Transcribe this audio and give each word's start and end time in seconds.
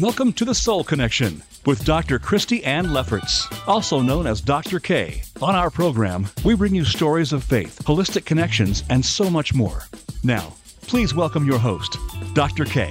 Welcome 0.00 0.32
to 0.34 0.46
the 0.46 0.54
Soul 0.54 0.84
Connection 0.84 1.42
with 1.66 1.84
Dr. 1.84 2.18
Kristi 2.18 2.66
Ann 2.66 2.94
Lefferts, 2.94 3.46
also 3.66 4.00
known 4.00 4.26
as 4.26 4.40
Dr. 4.40 4.80
K. 4.80 5.22
On 5.42 5.54
our 5.54 5.68
program, 5.68 6.28
we 6.46 6.54
bring 6.54 6.74
you 6.74 6.82
stories 6.82 7.34
of 7.34 7.44
faith, 7.44 7.78
holistic 7.84 8.24
connections, 8.24 8.84
and 8.88 9.04
so 9.04 9.28
much 9.28 9.52
more. 9.52 9.82
Now, 10.24 10.54
please 10.80 11.14
welcome 11.14 11.44
your 11.44 11.58
host, 11.58 11.98
Dr. 12.32 12.64
K. 12.64 12.90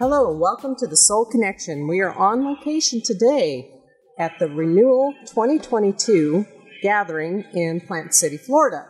Hello, 0.00 0.32
and 0.32 0.40
welcome 0.40 0.74
to 0.74 0.88
the 0.88 0.96
Soul 0.96 1.24
Connection. 1.24 1.86
We 1.86 2.00
are 2.00 2.12
on 2.12 2.44
location 2.44 3.00
today 3.00 3.70
at 4.18 4.40
the 4.40 4.48
Renewal 4.48 5.14
2022 5.26 6.44
gathering 6.82 7.44
in 7.54 7.80
Plant 7.80 8.12
City, 8.12 8.38
Florida. 8.38 8.88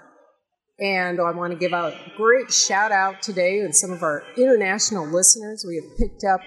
And 0.82 1.20
I 1.20 1.30
want 1.30 1.52
to 1.52 1.58
give 1.58 1.72
a 1.72 1.96
great 2.16 2.52
shout 2.52 2.90
out 2.90 3.22
today 3.22 3.60
and 3.60 3.72
some 3.72 3.92
of 3.92 4.02
our 4.02 4.24
international 4.36 5.06
listeners. 5.06 5.64
We 5.64 5.76
have 5.76 5.96
picked 5.96 6.24
up 6.24 6.40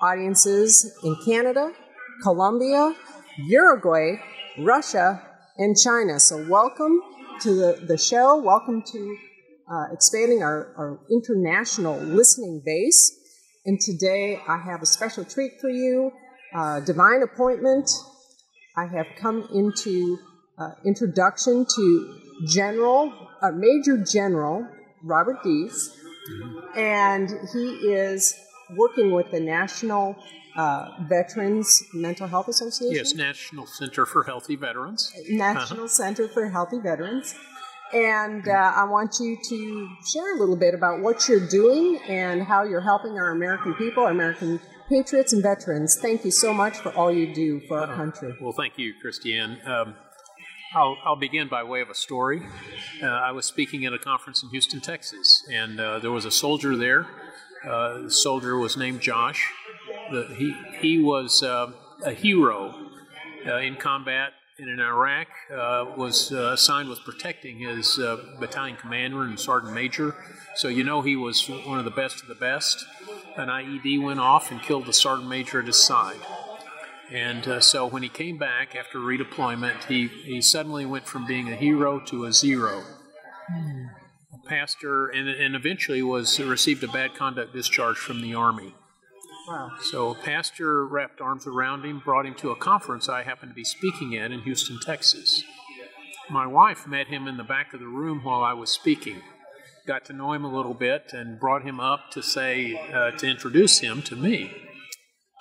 audiences 0.00 0.90
in 1.04 1.14
Canada, 1.26 1.70
Colombia, 2.22 2.94
Uruguay, 3.36 4.14
Russia, 4.60 5.20
and 5.58 5.76
China. 5.76 6.18
So, 6.18 6.48
welcome 6.48 6.98
to 7.40 7.54
the, 7.54 7.84
the 7.86 7.98
show. 7.98 8.40
Welcome 8.40 8.82
to 8.90 9.16
uh, 9.70 9.92
expanding 9.92 10.42
our, 10.42 10.72
our 10.78 11.00
international 11.10 11.98
listening 11.98 12.62
base. 12.64 13.14
And 13.66 13.78
today 13.78 14.40
I 14.48 14.62
have 14.64 14.80
a 14.80 14.86
special 14.86 15.26
treat 15.26 15.60
for 15.60 15.68
you 15.68 16.10
uh, 16.54 16.80
divine 16.80 17.22
appointment. 17.22 17.90
I 18.78 18.86
have 18.86 19.08
come 19.18 19.46
into 19.52 20.18
uh, 20.56 20.70
introduction 20.86 21.66
to 21.76 22.20
General, 22.46 23.12
uh, 23.44 23.50
Major 23.52 23.96
General 23.98 24.66
Robert 25.02 25.42
Dees, 25.44 25.76
and 26.76 27.28
he 27.52 27.66
is 27.92 28.34
working 28.76 29.12
with 29.12 29.30
the 29.30 29.40
National 29.40 30.16
uh, 30.56 30.88
Veterans 31.02 31.82
Mental 31.92 32.26
Health 32.26 32.48
Association. 32.48 32.94
Yes, 32.96 33.14
National 33.14 33.66
Center 33.66 34.06
for 34.06 34.22
Healthy 34.24 34.56
Veterans. 34.56 35.12
National 35.28 35.80
Uh-huh. 35.80 35.88
Center 35.88 36.28
for 36.28 36.48
Healthy 36.48 36.78
Veterans. 36.80 37.34
And 37.92 38.48
uh, 38.48 38.72
I 38.74 38.84
want 38.84 39.18
you 39.20 39.36
to 39.50 39.88
share 40.12 40.34
a 40.36 40.38
little 40.38 40.56
bit 40.56 40.74
about 40.74 41.00
what 41.00 41.28
you're 41.28 41.46
doing 41.48 42.00
and 42.08 42.42
how 42.42 42.64
you're 42.64 42.80
helping 42.80 43.12
our 43.18 43.30
American 43.30 43.74
people, 43.74 44.04
our 44.04 44.10
American 44.10 44.58
patriots 44.88 45.32
and 45.32 45.42
veterans. 45.42 45.98
Thank 46.00 46.24
you 46.24 46.30
so 46.30 46.52
much 46.52 46.78
for 46.78 46.90
all 46.94 47.12
you 47.12 47.32
do 47.34 47.60
for 47.68 47.78
our 47.80 47.94
country. 47.94 48.34
Well, 48.40 48.52
thank 48.52 48.78
you, 48.78 48.94
Christiane. 49.00 49.60
Um, 49.66 49.94
I'll, 50.74 50.98
I'll 51.04 51.16
begin 51.16 51.46
by 51.46 51.62
way 51.62 51.82
of 51.82 51.90
a 51.90 51.94
story. 51.94 52.42
Uh, 53.00 53.06
I 53.06 53.30
was 53.30 53.46
speaking 53.46 53.86
at 53.86 53.92
a 53.92 53.98
conference 53.98 54.42
in 54.42 54.48
Houston, 54.48 54.80
Texas, 54.80 55.46
and 55.48 55.78
uh, 55.78 56.00
there 56.00 56.10
was 56.10 56.24
a 56.24 56.32
soldier 56.32 56.76
there. 56.76 57.06
Uh, 57.64 58.02
the 58.02 58.10
soldier 58.10 58.58
was 58.58 58.76
named 58.76 59.00
Josh. 59.00 59.48
The, 60.10 60.34
he, 60.36 60.56
he 60.80 60.98
was 60.98 61.44
uh, 61.44 61.70
a 62.04 62.10
hero 62.10 62.74
uh, 63.46 63.58
in 63.58 63.76
combat 63.76 64.32
and 64.58 64.68
in 64.68 64.80
Iraq, 64.80 65.28
uh, 65.52 65.84
was 65.96 66.30
assigned 66.30 66.88
with 66.88 67.00
protecting 67.00 67.58
his 67.58 67.96
battalion 68.38 68.76
commander 68.76 69.22
and 69.22 69.38
sergeant 69.38 69.74
major. 69.74 70.14
So 70.54 70.68
you 70.68 70.84
know 70.84 71.02
he 71.02 71.16
was 71.16 71.48
one 71.48 71.78
of 71.78 71.84
the 71.84 71.90
best 71.90 72.22
of 72.22 72.28
the 72.28 72.36
best. 72.36 72.84
An 73.36 73.48
IED 73.48 74.00
went 74.00 74.20
off 74.20 74.52
and 74.52 74.62
killed 74.62 74.86
the 74.86 74.92
sergeant 74.92 75.28
major 75.28 75.60
at 75.60 75.66
his 75.66 75.76
side. 75.76 76.20
And 77.12 77.46
uh, 77.46 77.60
so 77.60 77.86
when 77.86 78.02
he 78.02 78.08
came 78.08 78.38
back 78.38 78.74
after 78.74 78.98
redeployment, 78.98 79.84
he, 79.84 80.08
he 80.08 80.40
suddenly 80.40 80.86
went 80.86 81.06
from 81.06 81.26
being 81.26 81.52
a 81.52 81.56
hero 81.56 82.00
to 82.06 82.24
a 82.24 82.32
zero. 82.32 82.82
A 84.32 84.48
pastor, 84.48 85.08
and, 85.08 85.28
and 85.28 85.54
eventually 85.54 86.02
was 86.02 86.40
received 86.40 86.82
a 86.82 86.88
bad 86.88 87.14
conduct 87.14 87.52
discharge 87.52 87.98
from 87.98 88.22
the 88.22 88.34
army. 88.34 88.74
Wow. 89.46 89.72
So 89.82 90.12
a 90.12 90.14
pastor 90.14 90.86
wrapped 90.86 91.20
arms 91.20 91.46
around 91.46 91.84
him, 91.84 92.00
brought 92.02 92.24
him 92.24 92.34
to 92.36 92.50
a 92.50 92.56
conference 92.56 93.08
I 93.08 93.22
happened 93.22 93.50
to 93.50 93.54
be 93.54 93.64
speaking 93.64 94.16
at 94.16 94.32
in 94.32 94.40
Houston, 94.40 94.80
Texas. 94.80 95.44
My 96.30 96.46
wife 96.46 96.86
met 96.86 97.08
him 97.08 97.28
in 97.28 97.36
the 97.36 97.44
back 97.44 97.74
of 97.74 97.80
the 97.80 97.86
room 97.86 98.20
while 98.24 98.42
I 98.42 98.54
was 98.54 98.70
speaking. 98.70 99.20
Got 99.86 100.06
to 100.06 100.14
know 100.14 100.32
him 100.32 100.46
a 100.46 100.54
little 100.54 100.72
bit 100.72 101.12
and 101.12 101.38
brought 101.38 101.62
him 101.62 101.78
up 101.78 102.10
to 102.12 102.22
say 102.22 102.74
uh, 102.90 103.10
to 103.18 103.26
introduce 103.26 103.80
him 103.80 104.00
to 104.02 104.16
me. 104.16 104.63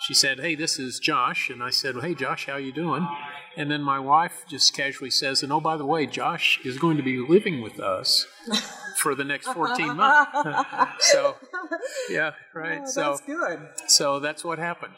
She 0.07 0.13
said, 0.13 0.39
"Hey, 0.39 0.55
this 0.55 0.79
is 0.79 0.99
Josh," 0.99 1.49
and 1.49 1.63
I 1.63 1.69
said, 1.69 1.95
well, 1.95 2.03
"Hey, 2.03 2.13
Josh, 2.13 2.45
how 2.47 2.57
you 2.57 2.73
doing?" 2.73 3.07
And 3.55 3.71
then 3.71 3.81
my 3.81 3.99
wife 3.99 4.43
just 4.49 4.75
casually 4.75 5.11
says, 5.11 5.43
"And 5.43 5.51
oh, 5.53 5.61
by 5.61 5.77
the 5.77 5.85
way, 5.85 6.05
Josh 6.05 6.59
is 6.65 6.77
going 6.77 6.97
to 6.97 7.03
be 7.03 7.17
living 7.19 7.61
with 7.61 7.79
us 7.79 8.27
for 8.97 9.15
the 9.15 9.23
next 9.23 9.47
14 9.47 9.95
months." 9.95 10.31
so, 10.99 11.37
yeah, 12.09 12.31
right. 12.53 12.81
Oh, 12.83 12.89
so 12.89 13.01
that's 13.01 13.21
good. 13.21 13.59
so 13.87 14.19
that's 14.19 14.43
what 14.43 14.59
happened. 14.59 14.93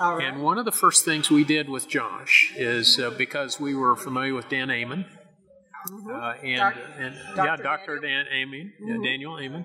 Right. 0.00 0.24
And 0.28 0.42
one 0.42 0.58
of 0.58 0.64
the 0.64 0.72
first 0.72 1.04
things 1.04 1.28
we 1.30 1.44
did 1.44 1.68
with 1.68 1.88
Josh 1.88 2.52
is 2.56 2.98
uh, 2.98 3.10
because 3.10 3.58
we 3.58 3.74
were 3.74 3.96
familiar 3.96 4.32
with 4.34 4.48
Dan 4.48 4.70
Amen, 4.70 5.04
uh, 6.10 6.34
and, 6.42 6.56
Doc- 6.56 6.74
and 6.98 7.14
Dr. 7.34 7.46
yeah, 7.46 7.56
Dr. 7.56 7.98
Dan 7.98 8.26
Amen, 8.32 8.72
yeah, 8.80 8.96
Daniel 9.02 9.38
Amen, 9.40 9.64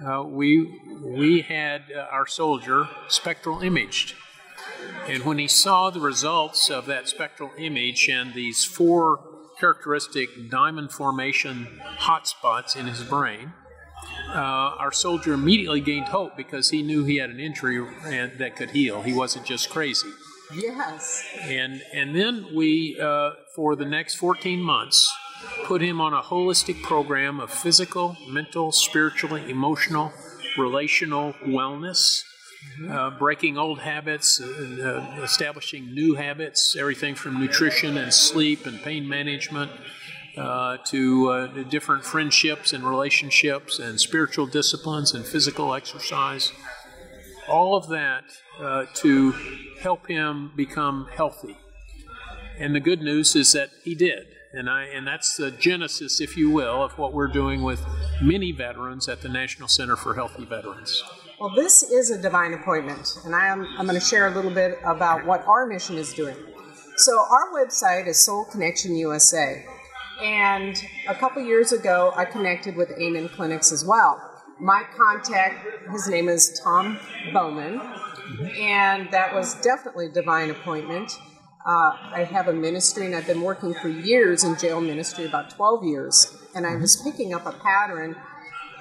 uh, 0.00 0.22
we 0.24 0.80
we 1.04 1.42
had 1.42 1.82
uh, 1.94 2.00
our 2.10 2.26
soldier 2.26 2.88
spectral 3.08 3.60
imaged, 3.60 4.14
and 5.06 5.24
when 5.24 5.38
he 5.38 5.48
saw 5.48 5.90
the 5.90 6.00
results 6.00 6.70
of 6.70 6.86
that 6.86 7.08
spectral 7.08 7.50
image 7.58 8.08
and 8.08 8.34
these 8.34 8.64
four 8.64 9.20
characteristic 9.60 10.50
diamond 10.50 10.90
formation 10.90 11.80
hotspots 12.00 12.74
in 12.74 12.86
his 12.86 13.02
brain, 13.04 13.52
uh, 14.28 14.34
our 14.78 14.92
soldier 14.92 15.34
immediately 15.34 15.80
gained 15.80 16.08
hope 16.08 16.36
because 16.36 16.70
he 16.70 16.82
knew 16.82 17.04
he 17.04 17.16
had 17.16 17.30
an 17.30 17.38
injury 17.38 17.86
and, 18.06 18.38
that 18.38 18.56
could 18.56 18.70
heal. 18.70 19.02
He 19.02 19.12
wasn't 19.12 19.46
just 19.46 19.70
crazy. 19.70 20.08
yes. 20.54 21.24
And 21.42 21.82
and 21.92 22.14
then 22.16 22.46
we, 22.54 22.98
uh, 23.00 23.32
for 23.54 23.76
the 23.76 23.84
next 23.84 24.16
14 24.16 24.60
months, 24.60 25.12
put 25.64 25.80
him 25.80 26.00
on 26.00 26.12
a 26.12 26.22
holistic 26.22 26.82
program 26.82 27.40
of 27.40 27.50
physical, 27.50 28.16
mental, 28.28 28.72
spiritual, 28.72 29.36
emotional, 29.36 30.12
relational 30.58 31.34
wellness. 31.44 32.24
Uh, 32.88 33.10
breaking 33.18 33.58
old 33.58 33.80
habits, 33.80 34.40
uh, 34.40 34.46
uh, 35.18 35.22
establishing 35.22 35.92
new 35.92 36.14
habits, 36.14 36.76
everything 36.76 37.12
from 37.12 37.40
nutrition 37.40 37.96
and 37.96 38.14
sleep 38.14 38.66
and 38.66 38.80
pain 38.82 39.08
management 39.08 39.70
uh, 40.36 40.78
to 40.84 41.28
uh, 41.28 41.46
different 41.64 42.04
friendships 42.04 42.72
and 42.72 42.84
relationships 42.84 43.78
and 43.78 44.00
spiritual 44.00 44.46
disciplines 44.46 45.12
and 45.12 45.26
physical 45.26 45.74
exercise. 45.74 46.52
All 47.48 47.76
of 47.76 47.88
that 47.88 48.24
uh, 48.60 48.86
to 48.94 49.32
help 49.80 50.06
him 50.06 50.52
become 50.56 51.08
healthy. 51.14 51.56
And 52.58 52.74
the 52.74 52.80
good 52.80 53.02
news 53.02 53.34
is 53.34 53.52
that 53.52 53.70
he 53.84 53.94
did. 53.94 54.26
And, 54.54 54.68
I, 54.68 54.84
and 54.84 55.06
that's 55.06 55.36
the 55.36 55.50
genesis, 55.50 56.20
if 56.20 56.36
you 56.36 56.50
will, 56.50 56.84
of 56.84 56.98
what 56.98 57.14
we're 57.14 57.28
doing 57.28 57.62
with 57.62 57.84
many 58.20 58.52
veterans 58.52 59.08
at 59.08 59.22
the 59.22 59.28
National 59.28 59.66
Center 59.66 59.96
for 59.96 60.14
Healthy 60.14 60.44
Veterans. 60.44 61.02
Well, 61.40 61.54
this 61.54 61.82
is 61.82 62.10
a 62.10 62.20
divine 62.20 62.52
appointment, 62.52 63.18
and 63.24 63.34
I 63.34 63.46
am, 63.46 63.66
I'm 63.78 63.86
going 63.86 63.98
to 63.98 64.04
share 64.04 64.28
a 64.28 64.30
little 64.30 64.50
bit 64.50 64.78
about 64.84 65.24
what 65.24 65.44
our 65.46 65.66
mission 65.66 65.96
is 65.96 66.12
doing. 66.12 66.36
So, 66.96 67.18
our 67.18 67.50
website 67.54 68.06
is 68.06 68.22
Soul 68.22 68.44
Connection 68.44 68.94
USA, 68.94 69.64
and 70.22 70.76
a 71.08 71.14
couple 71.14 71.42
years 71.42 71.72
ago, 71.72 72.12
I 72.14 72.26
connected 72.26 72.76
with 72.76 72.90
Amen 72.92 73.28
Clinics 73.30 73.72
as 73.72 73.84
well. 73.84 74.20
My 74.60 74.84
contact, 74.96 75.66
his 75.90 76.06
name 76.08 76.28
is 76.28 76.60
Tom 76.62 77.00
Bowman, 77.32 77.80
and 78.56 79.10
that 79.10 79.34
was 79.34 79.54
definitely 79.62 80.06
a 80.06 80.12
divine 80.12 80.50
appointment. 80.50 81.18
Uh, 81.64 81.92
I 82.12 82.24
have 82.24 82.48
a 82.48 82.52
ministry, 82.52 83.06
and 83.06 83.14
I've 83.14 83.26
been 83.26 83.42
working 83.42 83.72
for 83.74 83.88
years 83.88 84.42
in 84.42 84.58
jail 84.58 84.80
ministry, 84.80 85.26
about 85.26 85.50
12 85.50 85.84
years, 85.84 86.36
and 86.56 86.66
I 86.66 86.74
was 86.74 87.00
picking 87.04 87.34
up 87.34 87.46
a 87.46 87.52
pattern 87.52 88.16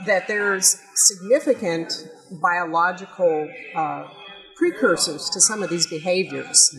that 0.07 0.27
there's 0.27 0.81
significant 0.95 1.93
biological 2.31 3.47
uh, 3.75 4.07
precursors 4.55 5.29
to 5.29 5.39
some 5.39 5.61
of 5.61 5.69
these 5.69 5.85
behaviors 5.87 6.75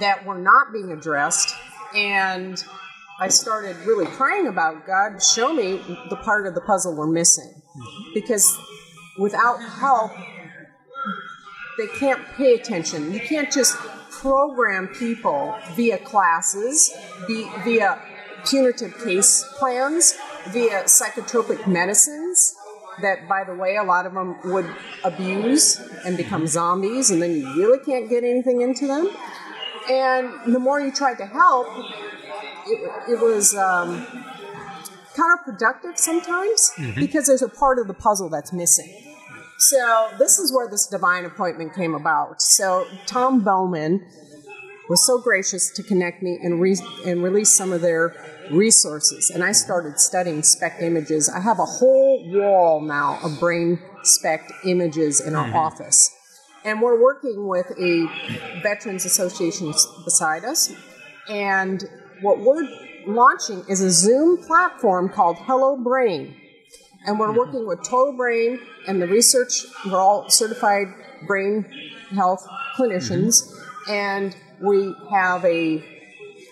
that 0.00 0.24
were 0.26 0.38
not 0.38 0.72
being 0.72 0.90
addressed. 0.90 1.54
And 1.94 2.62
I 3.20 3.28
started 3.28 3.76
really 3.86 4.06
praying 4.06 4.48
about 4.48 4.86
God, 4.86 5.22
show 5.22 5.52
me 5.52 5.80
the 6.10 6.16
part 6.16 6.46
of 6.46 6.54
the 6.54 6.60
puzzle 6.60 6.96
we're 6.96 7.06
missing. 7.06 7.62
Because 8.12 8.58
without 9.18 9.58
help, 9.58 10.12
they 11.78 11.86
can't 11.98 12.24
pay 12.36 12.54
attention. 12.54 13.12
You 13.12 13.20
can't 13.20 13.52
just 13.52 13.76
program 14.20 14.88
people 14.88 15.56
via 15.74 15.98
classes, 15.98 16.94
be, 17.26 17.48
via 17.64 18.00
punitive 18.44 18.98
case 19.04 19.44
plans, 19.58 20.16
via 20.48 20.84
psychotropic 20.84 21.66
medicines 21.66 22.56
that, 23.00 23.28
by 23.28 23.44
the 23.44 23.54
way, 23.54 23.76
a 23.76 23.82
lot 23.84 24.06
of 24.06 24.14
them 24.14 24.36
would 24.44 24.68
abuse 25.04 25.80
and 26.04 26.16
become 26.16 26.46
zombies, 26.46 27.10
and 27.10 27.22
then 27.22 27.36
you 27.36 27.46
really 27.56 27.78
can't 27.84 28.08
get 28.08 28.24
anything 28.24 28.60
into 28.60 28.86
them. 28.86 29.08
And 29.88 30.52
the 30.52 30.58
more 30.58 30.80
you 30.80 30.90
tried 30.92 31.18
to 31.18 31.26
help, 31.26 31.66
it, 32.66 33.12
it 33.12 33.20
was 33.20 33.54
um, 33.54 34.04
counterproductive 35.14 35.96
sometimes 35.96 36.72
because 36.96 37.26
there's 37.26 37.42
a 37.42 37.48
part 37.48 37.78
of 37.78 37.86
the 37.86 37.94
puzzle 37.94 38.28
that's 38.28 38.52
missing. 38.52 39.07
So 39.58 40.10
this 40.18 40.38
is 40.38 40.52
where 40.52 40.68
this 40.68 40.86
divine 40.86 41.24
appointment 41.24 41.74
came 41.74 41.94
about. 41.94 42.40
So 42.40 42.86
Tom 43.06 43.42
Bowman 43.42 44.06
was 44.88 45.04
so 45.04 45.18
gracious 45.18 45.70
to 45.72 45.82
connect 45.82 46.22
me 46.22 46.38
and, 46.42 46.60
re- 46.60 46.80
and 47.04 47.22
release 47.22 47.52
some 47.52 47.72
of 47.72 47.80
their 47.80 48.14
resources. 48.50 49.30
And 49.30 49.44
I 49.44 49.52
started 49.52 49.98
studying 49.98 50.42
SPECT 50.42 50.80
images. 50.82 51.28
I 51.28 51.40
have 51.40 51.58
a 51.58 51.64
whole 51.64 52.32
wall 52.32 52.80
now 52.80 53.18
of 53.22 53.38
brain 53.40 53.80
SPECT 54.04 54.52
images 54.64 55.20
in 55.20 55.34
our 55.34 55.46
mm-hmm. 55.46 55.56
office. 55.56 56.14
And 56.64 56.80
we're 56.80 57.00
working 57.00 57.46
with 57.48 57.66
a 57.78 58.06
Veterans 58.62 59.04
Association 59.04 59.72
beside 60.04 60.44
us. 60.44 60.72
And 61.28 61.84
what 62.22 62.38
we're 62.40 62.68
launching 63.06 63.64
is 63.68 63.80
a 63.80 63.90
Zoom 63.90 64.38
platform 64.38 65.08
called 65.08 65.36
Hello 65.38 65.76
Brain. 65.76 66.36
And 67.06 67.18
we're 67.18 67.32
working 67.32 67.66
with 67.66 67.82
Total 67.82 68.12
Brain 68.12 68.60
and 68.86 69.00
the 69.00 69.06
research, 69.06 69.64
we're 69.86 69.98
all 69.98 70.28
certified 70.28 70.88
brain 71.26 71.64
health 72.10 72.46
clinicians. 72.76 73.42
Mm-hmm. 73.42 73.90
And 73.90 74.36
we 74.60 74.94
have 75.10 75.44
a 75.44 75.82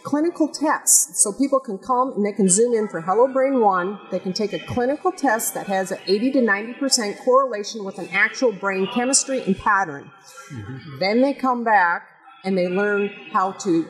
clinical 0.04 0.48
test. 0.48 1.16
So 1.16 1.32
people 1.32 1.58
can 1.58 1.78
come 1.78 2.12
and 2.12 2.24
they 2.24 2.32
can 2.32 2.48
zoom 2.48 2.74
in 2.74 2.88
for 2.88 3.00
Hello 3.00 3.26
Brain 3.26 3.60
1. 3.60 4.00
They 4.12 4.20
can 4.20 4.32
take 4.32 4.52
a 4.52 4.60
clinical 4.60 5.10
test 5.10 5.54
that 5.54 5.66
has 5.66 5.90
an 5.90 5.98
80 6.06 6.32
to 6.32 6.38
90% 6.38 7.18
correlation 7.24 7.84
with 7.84 7.98
an 7.98 8.08
actual 8.12 8.52
brain 8.52 8.86
chemistry 8.94 9.42
and 9.42 9.58
pattern. 9.58 10.10
Mm-hmm. 10.52 10.98
Then 11.00 11.22
they 11.22 11.34
come 11.34 11.64
back 11.64 12.08
and 12.44 12.56
they 12.56 12.68
learn 12.68 13.10
how 13.32 13.52
to 13.52 13.88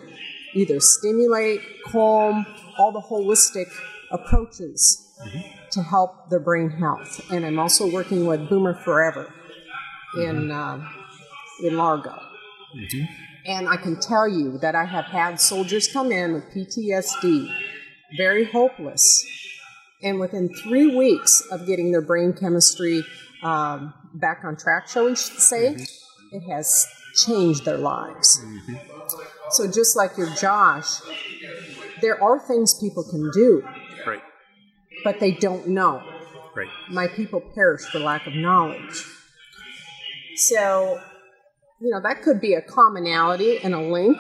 either 0.55 0.81
stimulate, 0.81 1.61
calm, 1.85 2.47
all 2.79 2.93
the 2.93 3.01
holistic 3.01 3.67
approaches 4.11 5.13
mm-hmm. 5.23 5.66
To 5.77 5.83
help 5.83 6.31
their 6.31 6.41
brain 6.41 6.71
health. 6.71 7.21
And 7.31 7.45
I'm 7.45 7.59
also 7.59 7.91
working 7.91 8.27
with 8.27 8.49
Boomer 8.49 8.75
Forever 8.83 9.33
in, 10.17 10.51
uh, 10.51 10.83
in 11.63 11.77
Largo. 11.77 12.19
And 13.45 13.69
I 13.69 13.77
can 13.77 14.01
tell 14.01 14.27
you 14.27 14.59
that 14.59 14.75
I 14.75 14.87
have 14.87 15.05
had 15.05 15.39
soldiers 15.39 15.87
come 15.93 16.11
in 16.11 16.33
with 16.33 16.45
PTSD, 16.51 17.55
very 18.17 18.45
hopeless. 18.45 19.25
And 20.03 20.19
within 20.19 20.49
three 20.63 20.97
weeks 20.97 21.43
of 21.51 21.67
getting 21.67 21.93
their 21.93 22.01
brain 22.01 22.33
chemistry 22.33 23.05
um, 23.43 23.93
back 24.15 24.41
on 24.45 24.57
track, 24.57 24.89
shall 24.89 25.05
we 25.05 25.15
say, 25.15 25.77
it 26.33 26.41
has 26.51 26.87
changed 27.15 27.65
their 27.67 27.79
lives. 27.79 28.43
So, 29.51 29.71
just 29.71 29.97
like 29.97 30.17
your 30.17 30.29
Josh, 30.35 31.01
there 32.01 32.23
are 32.23 32.39
things 32.39 32.75
people 32.75 33.05
can 33.05 33.31
do. 33.33 33.63
But 35.05 35.21
they 35.21 35.33
don't 35.33 35.69
know. 35.69 36.03
Right. 36.55 36.69
My 36.91 37.09
people 37.09 37.41
perish 37.41 37.83
for 37.83 37.99
lack 37.99 38.27
of 38.27 38.35
knowledge. 38.35 39.05
So, 40.37 41.01
you 41.81 41.91
know, 41.91 42.01
that 42.03 42.23
could 42.23 42.41
be 42.41 42.55
a 42.55 42.63
commonality 42.63 43.59
and 43.59 43.75
a 43.75 43.81
link. 43.81 44.19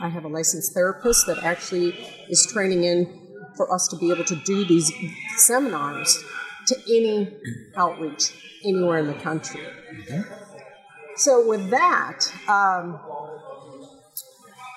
I 0.00 0.08
have 0.08 0.24
a 0.24 0.28
licensed 0.28 0.74
therapist 0.74 1.26
that 1.26 1.38
actually 1.42 1.96
is 2.28 2.46
training 2.52 2.84
in 2.84 3.20
for 3.56 3.72
us 3.72 3.88
to 3.88 3.96
be 3.96 4.10
able 4.10 4.24
to 4.24 4.36
do 4.36 4.64
these 4.64 4.92
seminars 5.36 6.22
to 6.68 6.76
any 6.88 7.36
outreach 7.76 8.32
anywhere 8.64 8.98
in 8.98 9.06
the 9.08 9.14
country. 9.14 9.60
So, 11.16 11.46
with 11.46 11.70
that, 11.70 12.20
um, 12.48 13.00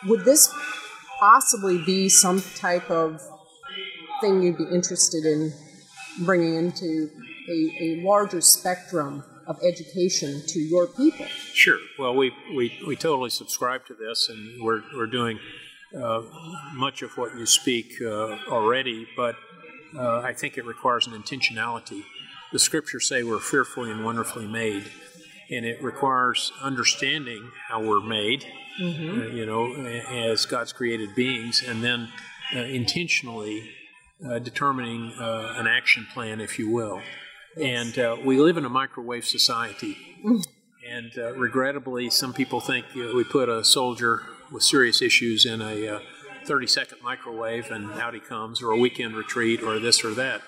would 0.07 0.25
this 0.25 0.53
possibly 1.19 1.83
be 1.86 2.09
some 2.09 2.42
type 2.42 2.89
of 2.92 3.21
thing 4.22 4.42
you'd 4.42 4.58
be 4.58 4.66
interested 4.66 5.26
in 5.26 5.54
bringing 6.26 6.56
into 6.56 7.10
a, 7.50 7.78
a 7.82 8.02
larger 8.04 8.42
spectrum 8.42 9.24
of 9.48 9.60
education 9.64 10.42
to 10.48 10.60
your 10.60 10.88
people? 10.88 11.26
Sure. 11.54 11.78
Well, 12.00 12.16
we, 12.16 12.32
we, 12.56 12.78
we 12.88 12.96
totally 12.96 13.30
subscribe 13.30 13.86
to 13.88 13.94
this, 13.94 14.30
and 14.30 14.64
we're, 14.64 14.82
we're 14.96 15.08
doing 15.08 15.40
uh, 15.96 16.24
much 16.74 17.02
of 17.02 17.18
what 17.18 17.38
you 17.38 17.46
speak 17.46 18.02
uh, 18.02 18.38
already, 18.50 19.08
but 19.16 19.36
uh, 19.96 20.20
I 20.22 20.34
think 20.34 20.58
it 20.58 20.66
requires 20.66 21.08
an 21.08 21.14
intentionality. 21.14 22.04
The 22.52 22.60
scriptures 22.60 23.08
say 23.08 23.24
we're 23.24 23.40
fearfully 23.40 23.92
and 23.92 24.04
wonderfully 24.04 24.48
made, 24.48 24.86
and 25.50 25.66
it 25.66 25.82
requires 25.82 26.52
understanding 26.62 27.52
how 27.70 27.82
we're 27.82 28.02
made, 28.02 28.46
uh, 28.82 28.86
you 28.86 29.46
know, 29.46 29.74
as 29.76 30.46
God's 30.46 30.74
created 30.74 31.16
beings, 31.16 31.64
and 31.66 31.84
then 31.84 32.10
uh, 32.56 32.60
intentionally 32.60 33.72
uh, 34.24 34.40
determining 34.40 35.14
uh, 35.20 35.56
an 35.58 35.68
action 35.68 36.08
plan, 36.14 36.40
if 36.40 36.60
you 36.60 36.70
will. 36.70 37.02
And 37.62 37.98
uh, 37.98 38.18
we 38.24 38.40
live 38.40 38.58
in 38.58 38.66
a 38.66 38.70
microwave 38.70 39.26
society. 39.26 39.98
And 40.88 41.12
uh, 41.18 41.34
regrettably, 41.34 42.10
some 42.10 42.34
people 42.34 42.60
think 42.60 42.86
you 42.94 43.08
know, 43.08 43.16
we 43.16 43.24
put 43.24 43.50
a 43.50 43.64
soldier 43.64 44.22
with 44.52 44.64
serious 44.64 45.02
issues 45.02 45.46
in 45.46 45.62
a 45.62 45.88
uh, 45.88 46.00
30 46.46 46.68
second 46.68 46.98
microwave 47.02 47.72
and 47.72 47.92
out 47.94 48.14
he 48.14 48.20
comes, 48.20 48.62
or 48.62 48.72
a 48.72 48.78
weekend 48.78 49.16
retreat, 49.16 49.64
or 49.64 49.80
this 49.80 50.04
or 50.06 50.14
that. 50.14 50.42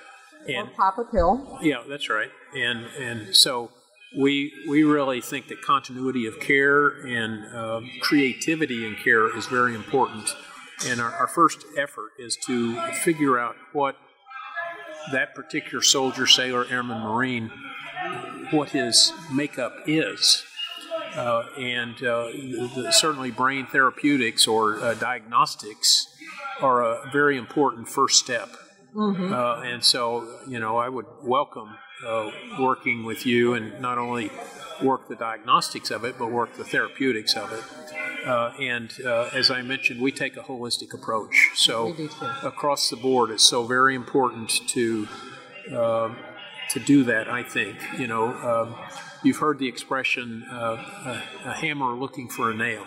Or 0.48 0.56
And 0.56 0.74
pop 0.76 0.98
a 1.00 1.04
pill? 1.06 1.58
yeah, 1.62 1.82
that's 1.88 2.10
right. 2.10 2.30
And 2.56 2.86
and 3.00 3.36
so 3.36 3.72
we 4.18 4.54
we 4.70 4.84
really 4.84 5.22
think 5.22 5.48
that 5.48 5.62
continuity 5.62 6.28
of 6.28 6.40
care 6.40 6.90
and 7.06 7.56
um, 7.56 7.90
creativity 8.02 8.86
in 8.86 8.96
care 8.96 9.36
is 9.36 9.48
very 9.48 9.74
important. 9.76 10.30
And 10.86 11.02
our, 11.02 11.12
our 11.12 11.28
first 11.28 11.66
effort 11.78 12.12
is 12.20 12.38
to 12.46 12.80
figure 13.04 13.40
out 13.40 13.56
what 13.74 13.96
that 15.12 15.34
particular 15.34 15.82
soldier, 15.82 16.28
sailor, 16.28 16.66
airman, 16.70 17.02
marine, 17.02 17.52
what 18.52 18.70
his 18.70 19.12
makeup 19.34 19.74
is. 19.88 20.44
Uh, 21.16 21.46
and 21.58 21.96
uh, 22.04 22.28
the, 22.28 22.92
certainly 22.92 23.32
brain 23.32 23.66
therapeutics 23.66 24.48
or 24.48 24.80
uh, 24.80 24.94
diagnostics 24.94 26.08
are 26.62 26.84
a 26.84 27.10
very 27.12 27.38
important 27.38 27.88
first 27.88 28.20
step. 28.20 28.50
Uh, 29.34 29.62
and 29.62 29.84
so, 29.84 30.40
you 30.48 30.60
know, 30.60 30.78
I 30.78 30.90
would 30.90 31.06
welcome 31.24 31.76
uh, 32.06 32.32
working 32.60 33.04
with 33.04 33.26
you 33.26 33.54
and 33.54 33.80
not 33.82 33.98
only 33.98 34.32
work 34.82 35.08
the 35.08 35.16
diagnostics 35.16 35.90
of 35.92 36.04
it, 36.04 36.18
but 36.20 36.32
work 36.32 36.56
the 36.56 36.64
therapeutics 36.64 37.36
of 37.36 37.52
it. 37.52 37.64
Uh, 38.28 38.52
and 38.60 38.94
uh, 39.06 39.30
as 39.34 39.50
I 39.50 39.62
mentioned, 39.62 40.02
we 40.02 40.12
take 40.12 40.36
a 40.38 40.42
holistic 40.42 40.94
approach. 40.94 41.52
So 41.56 41.88
We 41.88 41.94
do 41.94 42.08
too. 42.10 42.26
across 42.44 42.90
the 42.90 42.98
board, 42.98 43.32
it's 43.32 43.44
so 43.44 43.64
very 43.64 43.96
important 43.96 44.50
to 44.70 45.08
um 45.76 46.18
to 46.72 46.80
do 46.82 47.04
that. 47.06 47.30
I 47.30 47.44
think 47.44 47.78
you 47.98 48.08
know 48.08 48.26
um, 48.34 48.76
you've 49.24 49.38
heard 49.38 49.58
the 49.58 49.68
expression 49.70 50.44
uh, 50.52 50.76
a, 51.06 51.24
a 51.46 51.54
hammer 51.54 51.94
looking 51.94 52.28
for 52.28 52.52
a 52.52 52.54
nail. 52.54 52.86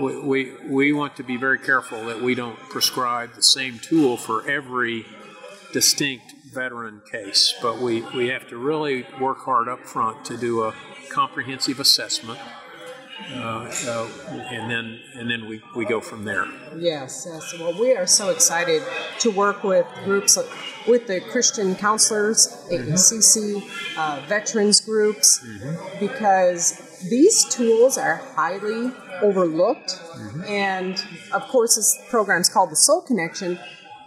We, 0.00 0.20
we 0.20 0.52
we 0.68 0.92
want 0.92 1.16
to 1.16 1.24
be 1.24 1.36
very 1.36 1.58
careful 1.58 2.04
that 2.06 2.22
we 2.22 2.34
don't 2.36 2.58
prescribe 2.70 3.34
the 3.34 3.42
same 3.42 3.80
tool 3.80 4.16
for 4.16 4.48
every 4.48 5.06
distinct 5.72 6.34
veteran 6.52 7.02
case, 7.10 7.54
but 7.62 7.78
we, 7.78 8.02
we 8.14 8.28
have 8.28 8.48
to 8.48 8.56
really 8.56 9.06
work 9.20 9.38
hard 9.38 9.68
up 9.68 9.80
front 9.80 10.24
to 10.26 10.36
do 10.36 10.62
a 10.64 10.74
comprehensive 11.10 11.80
assessment. 11.80 12.38
Uh, 13.34 13.68
uh, 13.88 14.08
and 14.30 14.70
then 14.70 15.00
and 15.16 15.28
then 15.28 15.48
we, 15.48 15.60
we 15.74 15.84
go 15.84 16.00
from 16.00 16.24
there. 16.24 16.46
Yes, 16.76 17.26
yes. 17.28 17.52
Well, 17.58 17.78
we 17.78 17.92
are 17.96 18.06
so 18.06 18.30
excited 18.30 18.80
to 19.18 19.30
work 19.32 19.64
with 19.64 19.86
groups 20.04 20.36
like- 20.36 20.46
with 20.86 21.08
the 21.08 21.20
Christian 21.20 21.74
counselors, 21.74 22.46
AACC, 22.70 23.62
uh, 23.98 24.20
veterans 24.28 24.80
groups, 24.80 25.44
because 26.00 27.04
these 27.10 27.44
tools 27.46 27.98
are 27.98 28.16
highly 28.36 28.92
overlooked. 29.20 30.00
And 30.46 30.96
of 31.32 31.42
course, 31.48 31.74
this 31.76 31.98
program 32.08 32.40
is 32.40 32.48
called 32.48 32.70
the 32.70 32.76
Soul 32.76 33.02
Connection. 33.02 33.58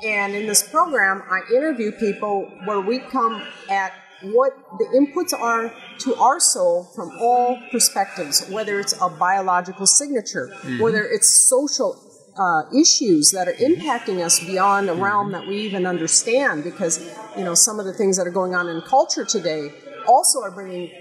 And 0.03 0.33
in 0.33 0.47
this 0.47 0.67
program, 0.67 1.23
I 1.29 1.41
interview 1.55 1.91
people 1.91 2.51
where 2.65 2.79
we 2.79 2.99
come 2.99 3.43
at 3.69 3.93
what 4.23 4.53
the 4.79 4.85
inputs 4.85 5.33
are 5.37 5.73
to 5.99 6.15
our 6.15 6.39
soul 6.39 6.85
from 6.95 7.11
all 7.19 7.59
perspectives, 7.71 8.47
whether 8.49 8.79
it's 8.79 8.93
a 9.01 9.09
biological 9.09 9.85
signature, 9.85 10.47
whether 10.79 11.03
it's 11.03 11.47
social 11.47 11.99
uh, 12.37 12.63
issues 12.75 13.31
that 13.31 13.47
are 13.47 13.53
impacting 13.53 14.23
us 14.23 14.39
beyond 14.39 14.89
a 14.89 14.93
realm 14.93 15.31
that 15.33 15.45
we 15.47 15.57
even 15.57 15.85
understand, 15.85 16.63
because 16.63 16.99
you 17.37 17.43
know 17.43 17.53
some 17.53 17.79
of 17.79 17.85
the 17.85 17.93
things 17.93 18.17
that 18.17 18.25
are 18.25 18.31
going 18.31 18.55
on 18.55 18.69
in 18.69 18.81
culture 18.81 19.25
today 19.25 19.71
also 20.07 20.41
are 20.41 20.51
bringing 20.51 20.91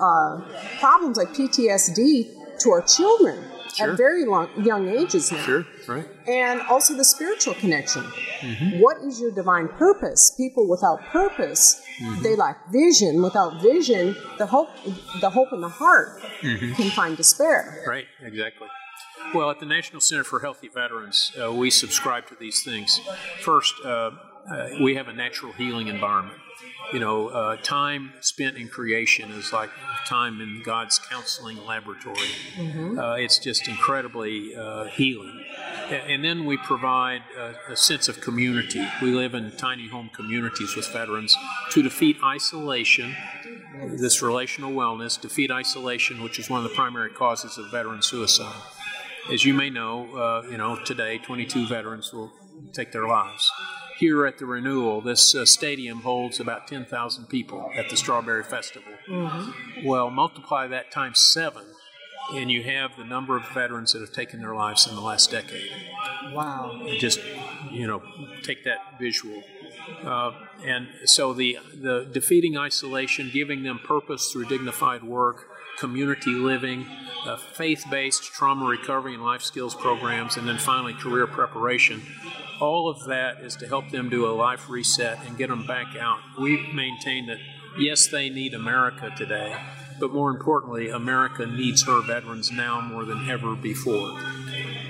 uh, 0.00 0.40
problems 0.80 1.16
like 1.16 1.28
PTSD 1.28 2.58
to 2.58 2.70
our 2.70 2.82
children 2.82 3.42
Sure. 3.76 3.90
at 3.92 3.96
very 3.96 4.24
long, 4.24 4.48
young 4.62 4.88
ages 4.88 5.32
now 5.32 5.38
Sure, 5.44 5.66
right? 5.88 6.06
and 6.28 6.60
also 6.62 6.94
the 6.94 7.04
spiritual 7.04 7.54
connection. 7.54 8.04
What 8.80 8.98
is 8.98 9.20
your 9.20 9.30
divine 9.30 9.68
purpose? 9.68 10.32
People 10.36 10.68
without 10.68 11.00
purpose, 11.06 11.82
they 12.22 12.36
lack 12.36 12.70
vision. 12.70 13.22
Without 13.22 13.62
vision, 13.62 14.14
the 14.38 14.46
hope, 14.46 14.68
the 15.20 15.30
hope 15.30 15.52
in 15.52 15.60
the 15.60 15.68
heart 15.68 16.20
can 16.40 16.90
find 16.90 17.16
despair. 17.16 17.82
Right, 17.86 18.06
exactly. 18.22 18.68
Well, 19.34 19.50
at 19.50 19.58
the 19.60 19.66
National 19.66 20.00
Center 20.00 20.24
for 20.24 20.40
Healthy 20.40 20.68
Veterans, 20.68 21.32
uh, 21.42 21.52
we 21.52 21.70
subscribe 21.70 22.26
to 22.28 22.36
these 22.38 22.62
things. 22.62 23.00
First, 23.40 23.74
uh, 23.84 23.88
uh, 23.88 24.68
we 24.82 24.94
have 24.96 25.08
a 25.08 25.12
natural 25.12 25.52
healing 25.52 25.88
environment. 25.88 26.38
You 26.92 27.00
know, 27.00 27.28
uh, 27.28 27.56
time 27.56 28.12
spent 28.20 28.56
in 28.56 28.68
creation 28.68 29.30
is 29.32 29.52
like 29.52 29.70
time 30.06 30.40
in 30.40 30.62
God's 30.64 30.98
counseling 30.98 31.64
laboratory. 31.64 32.16
Mm-hmm. 32.56 32.98
Uh, 32.98 33.14
it's 33.16 33.38
just 33.38 33.66
incredibly 33.66 34.54
uh, 34.54 34.84
healing. 34.84 35.44
And 35.90 36.24
then 36.24 36.46
we 36.46 36.56
provide 36.56 37.22
a, 37.36 37.72
a, 37.72 37.76
sense 37.76 38.08
of 38.08 38.20
community. 38.20 38.86
We 39.02 39.12
live 39.12 39.34
in 39.34 39.50
tiny 39.52 39.88
home 39.88 40.10
communities 40.14 40.76
with 40.76 40.88
veterans 40.88 41.36
to 41.70 41.82
defeat 41.82 42.16
isolation, 42.24 43.14
this 43.98 44.22
relational 44.22 44.72
wellness, 44.72 45.20
defeat 45.20 45.50
isolation, 45.50 46.22
which 46.22 46.38
is 46.38 46.48
one 46.48 46.64
of 46.64 46.70
the 46.70 46.74
primary 46.74 47.10
causes 47.10 47.58
of 47.58 47.70
veteran 47.70 48.00
suicide. 48.02 48.62
As 49.32 49.44
you 49.44 49.52
may 49.52 49.68
know, 49.68 50.14
uh, 50.16 50.48
you 50.50 50.56
know 50.56 50.78
today 50.84 51.18
22 51.18 51.66
veterans 51.66 52.12
will 52.12 52.32
take 52.72 52.92
their 52.92 53.06
lives 53.06 53.50
here 53.98 54.26
at 54.26 54.38
the 54.38 54.46
renewal, 54.46 55.00
this 55.00 55.34
uh, 55.34 55.44
stadium 55.44 56.00
holds 56.00 56.40
about 56.40 56.66
10,000 56.66 57.26
people 57.26 57.70
at 57.76 57.88
the 57.90 57.96
Strawberry 57.96 58.42
Festival. 58.42 58.92
Mm-hmm. 59.08 59.86
Well, 59.86 60.10
multiply 60.10 60.66
that 60.68 60.90
times 60.90 61.20
seven, 61.20 61.64
and 62.32 62.50
you 62.50 62.62
have 62.62 62.96
the 62.96 63.04
number 63.04 63.36
of 63.36 63.46
veterans 63.50 63.92
that 63.92 64.00
have 64.00 64.12
taken 64.12 64.40
their 64.40 64.54
lives 64.54 64.86
in 64.86 64.94
the 64.94 65.00
last 65.00 65.30
decade. 65.30 65.70
Wow. 66.32 66.86
Just, 66.98 67.20
you 67.70 67.86
know, 67.86 68.02
take 68.42 68.64
that 68.64 68.98
visual. 68.98 69.42
Uh, 70.02 70.32
and 70.64 70.88
so 71.04 71.32
the, 71.32 71.58
the 71.74 72.08
defeating 72.10 72.56
isolation, 72.56 73.30
giving 73.32 73.62
them 73.62 73.78
purpose 73.78 74.32
through 74.32 74.46
dignified 74.46 75.04
work, 75.04 75.48
community 75.78 76.32
living, 76.32 76.86
uh, 77.26 77.36
faith 77.36 77.84
based 77.90 78.24
trauma 78.24 78.66
recovery 78.66 79.14
and 79.14 79.22
life 79.22 79.42
skills 79.42 79.74
programs, 79.74 80.36
and 80.36 80.46
then 80.46 80.58
finally 80.58 80.94
career 80.94 81.26
preparation 81.26 82.02
all 82.60 82.88
of 82.88 83.04
that 83.04 83.40
is 83.40 83.56
to 83.56 83.66
help 83.66 83.90
them 83.90 84.08
do 84.08 84.26
a 84.26 84.32
life 84.32 84.68
reset 84.68 85.18
and 85.26 85.36
get 85.36 85.48
them 85.48 85.66
back 85.66 85.96
out. 85.98 86.18
We 86.38 86.72
maintain 86.72 87.26
that, 87.26 87.38
yes, 87.78 88.06
they 88.06 88.30
need 88.30 88.54
America 88.54 89.12
today, 89.16 89.56
but 90.00 90.12
more 90.12 90.30
importantly, 90.30 90.88
America 90.88 91.46
needs 91.46 91.84
her 91.84 92.00
veterans 92.02 92.50
now 92.50 92.80
more 92.80 93.04
than 93.04 93.28
ever 93.28 93.54
before. 93.54 94.18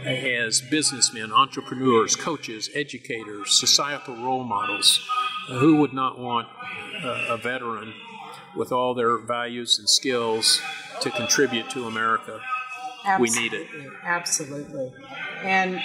As 0.05 0.61
businessmen, 0.61 1.33
entrepreneurs, 1.33 2.15
coaches, 2.15 2.69
educators, 2.75 3.59
societal 3.59 4.17
role 4.17 4.45
models, 4.45 5.01
who 5.49 5.77
would 5.77 5.93
not 5.93 6.19
want 6.19 6.49
a, 7.03 7.35
a 7.35 7.37
veteran 7.39 7.95
with 8.57 8.73
all 8.73 8.95
their 8.95 9.19
values 9.19 9.79
and 9.79 9.89
skills 9.89 10.61
to 11.01 11.11
contribute 11.11 11.71
to 11.71 11.87
America? 11.87 12.41
Absolutely, 13.05 13.41
we 13.41 13.43
need 13.43 13.53
it. 13.53 13.93
Absolutely. 14.03 14.93
And 15.43 15.81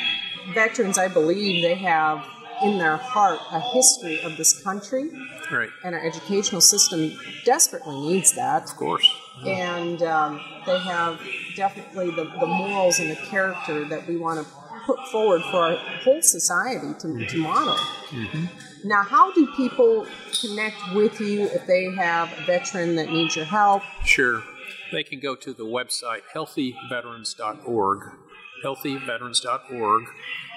veterans, 0.54 0.98
I 0.98 1.08
believe, 1.08 1.62
they 1.62 1.76
have 1.76 2.26
in 2.64 2.78
their 2.78 2.98
heart 2.98 3.40
a 3.52 3.60
history 3.60 4.22
of 4.22 4.38
this 4.38 4.62
country. 4.62 5.10
Right. 5.52 5.70
And 5.84 5.96
our 5.96 6.06
educational 6.06 6.62
system 6.62 7.18
desperately 7.46 8.00
needs 8.00 8.34
that. 8.34 8.64
Of 8.64 8.78
course. 8.78 9.10
And 9.46 10.04
um, 10.04 10.42
they 10.66 10.78
have 10.80 11.20
definitely 11.56 12.12
the, 12.12 12.26
the 12.40 12.46
morals 12.46 13.00
and 13.00 13.10
the 13.10 13.16
character 13.16 13.86
that 13.86 14.08
we 14.08 14.18
want 14.18 14.46
to 14.46 14.54
put 14.86 15.00
forward 15.08 15.42
for 15.52 15.58
our 15.58 15.76
whole 15.76 16.22
society 16.22 16.94
to, 17.00 17.08
mm-hmm. 17.08 17.26
to 17.26 17.38
model. 17.38 17.76
Mm-hmm. 17.76 18.46
Now, 18.84 19.04
how 19.04 19.32
do 19.34 19.48
people 19.56 20.06
connect 20.40 20.78
with 20.94 21.20
you 21.20 21.44
if 21.44 21.66
they 21.68 21.92
have 21.92 22.32
a 22.38 22.46
veteran 22.46 22.96
that 22.96 23.10
needs 23.10 23.36
your 23.36 23.46
help? 23.46 23.84
Sure. 24.06 24.44
They 24.92 25.04
can 25.04 25.20
go 25.20 25.36
to 25.36 25.54
the 25.54 25.66
website 25.66 26.22
healthyveterans.org 26.34 28.12
healthyveterans.org. 28.64 30.04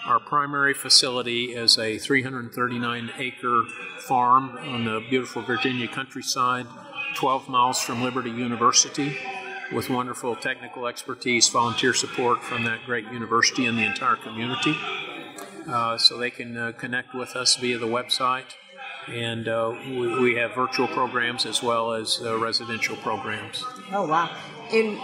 Our 0.07 0.21
primary 0.21 0.75
facility 0.75 1.55
is 1.55 1.79
a 1.79 1.99
339 1.99 3.11
acre 3.19 3.64
farm 4.00 4.57
on 4.59 4.85
the 4.85 5.05
beautiful 5.09 5.43
Virginia 5.43 5.87
countryside, 5.87 6.67
12 7.14 7.49
miles 7.49 7.81
from 7.81 8.02
Liberty 8.02 8.31
University, 8.31 9.17
with 9.73 9.88
wonderful 9.88 10.35
technical 10.35 10.87
expertise, 10.87 11.49
volunteer 11.49 11.95
support 11.95 12.43
from 12.43 12.64
that 12.64 12.85
great 12.85 13.07
university 13.12 13.67
and 13.67 13.79
the 13.79 13.85
entire 13.85 14.17
community. 14.17 14.76
Uh, 15.69 15.99
so 15.99 16.19
they 16.19 16.31
can 16.31 16.57
uh, 16.57 16.73
connect 16.73 17.14
with 17.14 17.37
us 17.37 17.57
via 17.57 17.78
the 17.78 17.87
website. 17.87 18.54
And 19.09 19.49
uh, 19.49 19.75
we, 19.85 20.21
we, 20.21 20.35
have 20.37 20.54
virtual 20.54 20.87
programs 20.87 21.45
as 21.45 21.62
well 21.62 21.92
as 21.92 22.21
uh, 22.23 22.38
residential 22.38 22.97
programs. 22.97 23.64
Oh, 23.92 24.07
wow. 24.07 24.31
And 24.73 25.00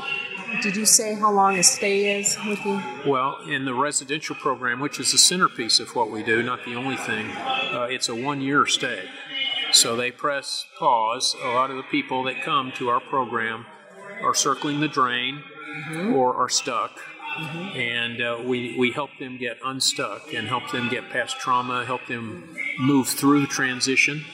did 0.62 0.76
you 0.76 0.86
say 0.86 1.14
how 1.14 1.32
long 1.32 1.58
a 1.58 1.62
stay 1.62 2.20
is 2.20 2.36
with 2.46 2.64
you? 2.64 2.80
Well, 3.06 3.38
in 3.48 3.64
the 3.64 3.74
residential 3.74 4.36
program, 4.36 4.78
which 4.78 5.00
is 5.00 5.12
the 5.12 5.18
centerpiece 5.18 5.80
of 5.80 5.94
what 5.96 6.10
we 6.10 6.22
do, 6.22 6.42
not 6.42 6.64
the 6.64 6.74
only 6.74 6.96
thing, 6.96 7.30
uh, 7.30 7.88
it's 7.90 8.08
a 8.08 8.14
one 8.14 8.40
year 8.40 8.66
stay. 8.66 9.08
So 9.72 9.96
they 9.96 10.10
press 10.10 10.64
pause. 10.78 11.36
A 11.44 11.48
lot 11.48 11.70
of 11.70 11.76
the 11.76 11.82
people 11.82 12.22
that 12.24 12.42
come 12.42 12.72
to 12.76 12.88
our 12.88 13.00
program 13.00 13.66
are 14.22 14.34
circling 14.34 14.80
the 14.80 14.88
drain 14.88 15.42
mm-hmm. 15.68 16.14
or 16.14 16.34
are 16.34 16.48
stuck. 16.48 16.92
Mm-hmm. 17.36 17.78
And 17.78 18.20
uh, 18.20 18.38
we, 18.44 18.76
we 18.78 18.90
help 18.92 19.10
them 19.18 19.36
get 19.36 19.58
unstuck 19.64 20.34
and 20.34 20.48
help 20.48 20.70
them 20.72 20.88
get 20.88 21.10
past 21.10 21.38
trauma, 21.38 21.84
help 21.84 22.06
them 22.06 22.56
move 22.78 23.08
through 23.08 23.46
transition 23.46 24.24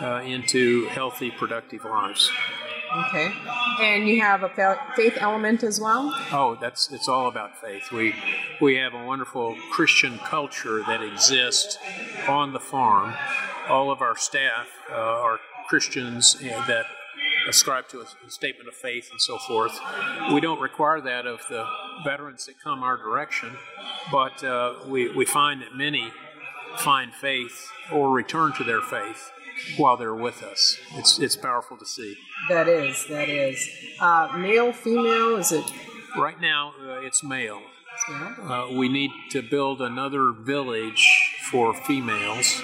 uh, 0.00 0.22
into 0.22 0.86
healthy, 0.86 1.30
productive 1.30 1.84
lives. 1.84 2.30
Okay. 3.08 3.32
And 3.80 4.08
you 4.08 4.20
have 4.20 4.42
a 4.42 4.78
faith 4.96 5.18
element 5.20 5.62
as 5.62 5.80
well? 5.80 6.14
Oh, 6.32 6.56
that's 6.60 6.90
it's 6.92 7.08
all 7.08 7.28
about 7.28 7.60
faith. 7.60 7.90
We 7.92 8.14
we 8.60 8.76
have 8.76 8.94
a 8.94 9.04
wonderful 9.04 9.56
Christian 9.72 10.18
culture 10.18 10.82
that 10.86 11.02
exists 11.02 11.78
on 12.28 12.52
the 12.52 12.60
farm. 12.60 13.14
All 13.68 13.90
of 13.90 14.00
our 14.00 14.16
staff 14.16 14.68
uh, 14.90 14.94
are 14.94 15.40
Christians 15.68 16.36
uh, 16.36 16.66
that 16.66 16.86
ascribe 17.48 17.88
to 17.88 18.00
a 18.00 18.30
statement 18.30 18.68
of 18.68 18.74
faith 18.74 19.08
and 19.10 19.20
so 19.20 19.38
forth. 19.38 19.78
We 20.32 20.40
don't 20.40 20.60
require 20.60 21.00
that 21.00 21.26
of 21.26 21.40
the 21.48 21.64
veterans 22.04 22.46
that 22.46 22.60
come 22.62 22.82
our 22.82 22.96
direction, 22.96 23.56
but 24.10 24.42
uh, 24.44 24.74
we, 24.86 25.10
we 25.10 25.24
find 25.24 25.62
that 25.62 25.74
many 25.74 26.10
find 26.78 27.12
faith 27.12 27.70
or 27.92 28.10
return 28.10 28.52
to 28.54 28.64
their 28.64 28.82
faith 28.82 29.30
while 29.76 29.96
they're 29.96 30.14
with 30.14 30.42
us. 30.42 30.78
It's 30.94 31.18
it's 31.18 31.36
powerful 31.36 31.76
to 31.78 31.86
see. 31.86 32.16
That 32.48 32.68
is, 32.68 33.06
that 33.06 33.28
is. 33.28 33.68
Uh, 33.98 34.34
male, 34.36 34.72
female, 34.72 35.36
is 35.36 35.52
it? 35.52 35.64
Right 36.16 36.40
now, 36.40 36.74
uh, 36.80 37.00
it's 37.00 37.22
male. 37.24 37.62
Uh, 38.08 38.68
we 38.72 38.88
need 38.88 39.10
to 39.30 39.42
build 39.42 39.82
another 39.82 40.30
village 40.32 41.38
for 41.50 41.74
females, 41.74 42.62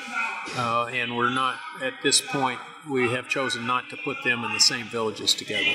uh, 0.57 0.85
and 0.87 1.17
we're 1.17 1.31
not 1.31 1.57
at 1.83 1.95
this 2.03 2.21
point. 2.21 2.61
We 2.89 3.11
have 3.11 3.29
chosen 3.29 3.67
not 3.67 3.91
to 3.91 3.97
put 3.97 4.19
them 4.25 4.45
in 4.45 4.53
the 4.53 4.61
same 4.61 4.87
villages 4.87 5.35
together 5.35 5.73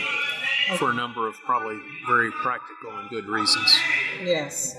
okay. 0.67 0.77
for 0.77 0.91
a 0.91 0.93
number 0.93 1.27
of 1.27 1.35
probably 1.45 1.79
very 2.07 2.31
practical 2.31 2.97
and 2.97 3.09
good 3.09 3.27
reasons. 3.27 3.77
Yes, 4.23 4.77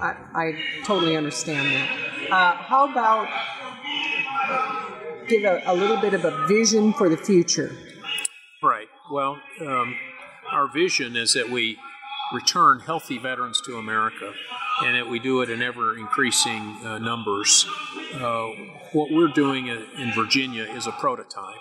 I, 0.00 0.16
I 0.34 0.62
totally 0.84 1.16
understand 1.16 1.68
that. 1.68 2.30
Uh, 2.30 2.56
how 2.56 2.90
about 2.90 3.28
give 5.28 5.44
a, 5.44 5.62
a, 5.66 5.74
little 5.74 5.96
bit 5.96 6.14
of 6.14 6.24
a 6.24 6.46
vision 6.46 6.92
for 6.92 7.08
the 7.08 7.16
future? 7.16 7.74
Right. 8.62 8.88
Well, 9.10 9.38
um, 9.60 9.96
our 10.50 10.68
vision 10.68 11.16
is 11.16 11.32
that 11.34 11.50
we 11.50 11.78
return 12.32 12.80
healthy 12.80 13.18
veterans 13.18 13.60
to 13.62 13.76
America 13.76 14.32
and 14.82 14.96
that 14.96 15.08
we 15.08 15.18
do 15.18 15.42
it 15.42 15.50
in 15.50 15.62
ever 15.62 15.96
increasing 15.96 16.76
uh, 16.84 16.98
numbers. 16.98 17.66
Uh, 18.14 18.48
what 18.92 19.10
we're 19.10 19.28
doing 19.28 19.68
in 19.68 20.12
Virginia 20.12 20.64
is 20.64 20.86
a 20.86 20.92
prototype. 20.92 21.54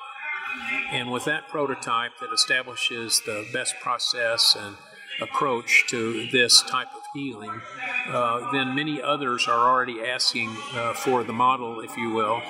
And 0.92 1.12
with 1.12 1.26
that 1.26 1.48
prototype 1.48 2.14
that 2.20 2.30
establishes 2.34 3.22
the 3.26 3.46
best 3.54 3.76
process 3.82 4.56
and 4.60 4.76
approach 5.22 5.86
to 5.88 6.28
this 6.32 6.62
type 6.64 6.88
of 6.96 7.02
healing, 7.14 7.62
uh, 8.08 8.52
then 8.52 8.76
many 8.76 9.02
others 9.02 9.48
are 9.48 9.70
already 9.70 10.02
asking 10.02 10.56
uh, 10.74 10.94
for 10.94 11.24
the 11.24 11.34
model, 11.34 11.80
if 11.80 11.96
you 11.98 12.12
will, 12.12 12.42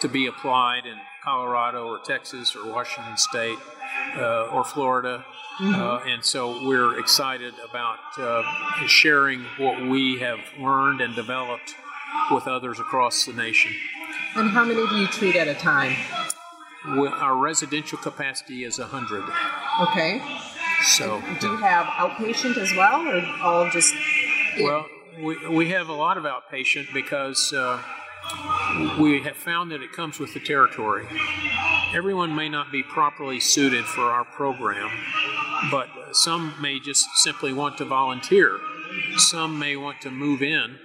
to 0.00 0.08
be 0.08 0.26
applied 0.26 0.86
in 0.86 0.96
Colorado 1.22 1.86
or 1.86 1.98
Texas 1.98 2.54
or 2.54 2.70
Washington 2.70 3.16
State 3.16 3.58
uh, 4.16 4.48
or 4.52 4.64
Florida. 4.64 5.24
Mm-hmm. 5.60 5.74
Uh, 5.74 6.12
and 6.12 6.24
so 6.24 6.66
we're 6.66 6.98
excited 6.98 7.54
about 7.68 7.98
uh, 8.18 8.42
sharing 8.86 9.44
what 9.58 9.80
we 9.80 10.18
have 10.18 10.40
learned 10.58 11.00
and 11.00 11.14
developed 11.14 11.74
with 12.30 12.46
others 12.46 12.78
across 12.78 13.24
the 13.24 13.32
nation. 13.32 13.72
And 14.34 14.50
how 14.50 14.64
many 14.64 14.86
do 14.86 14.96
you 14.96 15.06
treat 15.06 15.36
at 15.36 15.48
a 15.48 15.54
time? 15.54 15.96
our 16.88 17.36
residential 17.36 17.98
capacity 17.98 18.64
is 18.64 18.78
100. 18.78 19.24
Okay. 19.88 20.22
So, 20.84 21.22
do 21.40 21.48
you 21.48 21.56
have 21.56 21.86
outpatient 21.86 22.56
as 22.58 22.72
well, 22.76 23.06
or 23.08 23.24
all 23.42 23.70
just? 23.70 23.94
Well, 24.60 24.86
we, 25.20 25.48
we 25.48 25.68
have 25.70 25.88
a 25.88 25.92
lot 25.92 26.18
of 26.18 26.24
outpatient 26.24 26.92
because 26.92 27.52
uh, 27.52 27.82
we 29.00 29.22
have 29.22 29.36
found 29.36 29.70
that 29.72 29.82
it 29.82 29.92
comes 29.92 30.18
with 30.18 30.34
the 30.34 30.40
territory. 30.40 31.06
Everyone 31.96 32.36
may 32.36 32.50
not 32.50 32.70
be 32.70 32.82
properly 32.82 33.40
suited 33.40 33.86
for 33.86 34.02
our 34.02 34.26
program, 34.26 34.90
but 35.70 35.88
some 36.12 36.52
may 36.60 36.78
just 36.78 37.06
simply 37.14 37.54
want 37.54 37.78
to 37.78 37.86
volunteer. 37.86 38.58
Some 39.16 39.58
may 39.58 39.76
want 39.76 40.02
to 40.02 40.10
move 40.10 40.42
in 40.42 40.78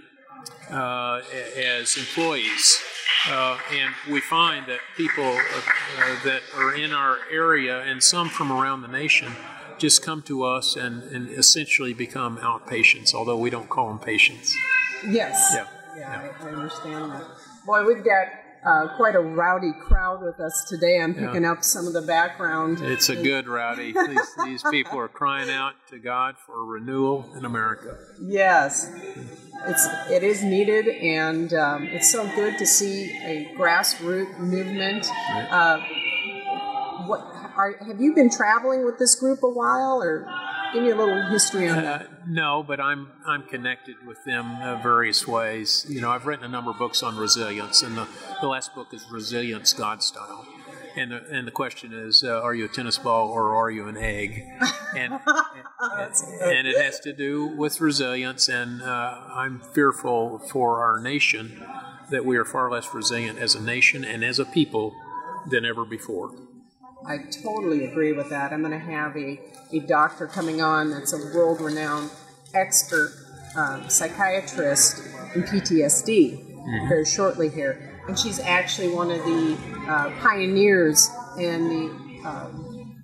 uh, 0.69 1.19
as 1.57 1.97
employees. 1.97 2.81
Uh, 3.27 3.57
and 3.73 3.93
we 4.09 4.21
find 4.21 4.65
that 4.67 4.79
people 4.95 5.25
uh, 5.25 6.23
that 6.23 6.43
are 6.55 6.73
in 6.75 6.93
our 6.93 7.17
area 7.29 7.81
and 7.81 8.01
some 8.01 8.29
from 8.29 8.49
around 8.49 8.81
the 8.81 8.87
nation 8.87 9.33
just 9.77 10.01
come 10.01 10.21
to 10.21 10.45
us 10.45 10.77
and, 10.77 11.03
and 11.03 11.29
essentially 11.29 11.93
become 11.93 12.37
outpatients, 12.37 13.13
although 13.13 13.37
we 13.37 13.49
don't 13.49 13.67
call 13.67 13.89
them 13.89 13.99
patients. 13.99 14.55
Yes. 15.05 15.51
Yeah. 15.53 15.67
Yeah, 15.97 16.31
I, 16.39 16.47
I 16.47 16.51
understand 16.51 17.11
that. 17.11 17.25
Boy, 17.65 17.85
we've 17.85 18.03
got 18.03 18.27
uh, 18.65 18.95
quite 18.95 19.15
a 19.15 19.19
rowdy 19.19 19.71
crowd 19.73 20.21
with 20.21 20.39
us 20.39 20.65
today. 20.69 20.99
I'm 21.01 21.13
picking 21.13 21.45
up 21.45 21.63
some 21.63 21.87
of 21.87 21.93
the 21.93 22.01
background. 22.01 22.79
It's 22.81 23.09
a 23.09 23.15
good 23.15 23.47
rowdy. 23.47 23.93
These, 23.93 24.35
these 24.45 24.63
people 24.69 24.99
are 24.99 25.07
crying 25.07 25.49
out 25.49 25.73
to 25.89 25.97
God 25.99 26.35
for 26.37 26.63
renewal 26.65 27.29
in 27.35 27.45
America. 27.45 27.97
Yes, 28.21 28.91
it's 29.67 29.87
it 30.09 30.23
is 30.23 30.43
needed, 30.43 30.87
and 30.87 31.53
um, 31.53 31.87
it's 31.87 32.11
so 32.11 32.27
good 32.35 32.57
to 32.57 32.65
see 32.65 33.11
a 33.23 33.55
grassroots 33.57 34.37
movement. 34.39 35.07
Uh, 35.29 35.79
what 37.05 37.21
are, 37.55 37.75
have 37.85 37.99
you 37.99 38.13
been 38.13 38.29
traveling 38.29 38.85
with 38.85 38.97
this 38.97 39.15
group 39.15 39.43
a 39.43 39.49
while, 39.49 40.01
or 40.01 40.27
give 40.73 40.83
me 40.83 40.89
a 40.89 40.95
little 40.95 41.25
history 41.27 41.69
on 41.69 41.77
that? 41.77 42.01
Uh, 42.01 42.05
no, 42.27 42.63
but 42.63 42.79
I'm 42.79 43.09
I'm 43.25 43.43
connected 43.43 43.95
with 44.05 44.23
them 44.23 44.61
uh, 44.61 44.81
various 44.81 45.27
ways. 45.27 45.85
You 45.89 46.01
know, 46.01 46.09
I've 46.09 46.25
written 46.25 46.45
a 46.45 46.49
number 46.49 46.71
of 46.71 46.77
books 46.77 47.03
on 47.03 47.17
resilience, 47.17 47.81
and 47.81 47.97
the, 47.97 48.07
the 48.41 48.47
last 48.47 48.73
book 48.75 48.93
is 48.93 49.05
Resilience 49.11 49.73
God 49.73 50.03
Style. 50.03 50.47
And 50.95 51.11
the, 51.11 51.23
and 51.31 51.47
the 51.47 51.51
question 51.51 51.93
is, 51.93 52.21
uh, 52.21 52.41
are 52.41 52.53
you 52.53 52.65
a 52.65 52.67
tennis 52.67 52.97
ball 52.97 53.29
or 53.29 53.55
are 53.55 53.71
you 53.71 53.87
an 53.87 53.97
egg? 53.97 54.45
And 54.93 55.13
and 56.41 56.67
it 56.67 56.75
has 56.75 56.99
to 56.99 57.13
do 57.13 57.45
with 57.45 57.79
resilience. 57.79 58.49
And 58.49 58.81
uh, 58.81 59.21
I'm 59.33 59.61
fearful 59.61 60.39
for 60.39 60.81
our 60.81 60.99
nation 60.99 61.65
that 62.09 62.25
we 62.25 62.35
are 62.35 62.43
far 62.43 62.69
less 62.69 62.93
resilient 62.93 63.39
as 63.39 63.55
a 63.55 63.61
nation 63.61 64.03
and 64.03 64.21
as 64.21 64.37
a 64.37 64.43
people 64.43 64.93
than 65.47 65.63
ever 65.63 65.85
before. 65.85 66.35
I 67.05 67.17
totally 67.43 67.85
agree 67.85 68.13
with 68.13 68.29
that. 68.29 68.53
I'm 68.53 68.61
going 68.61 68.71
to 68.71 68.79
have 68.79 69.15
a, 69.17 69.39
a 69.73 69.79
doctor 69.79 70.27
coming 70.27 70.61
on 70.61 70.91
that's 70.91 71.13
a 71.13 71.35
world 71.35 71.59
renowned 71.61 72.11
expert 72.53 73.13
um, 73.55 73.89
psychiatrist 73.89 74.99
in 75.35 75.43
PTSD 75.43 76.87
very 76.87 77.05
shortly 77.05 77.49
here. 77.49 78.01
And 78.07 78.17
she's 78.17 78.39
actually 78.39 78.89
one 78.89 79.11
of 79.11 79.17
the 79.19 79.57
uh, 79.87 80.11
pioneers 80.19 81.09
in 81.37 81.69
the 81.69 82.27
um, 82.27 83.01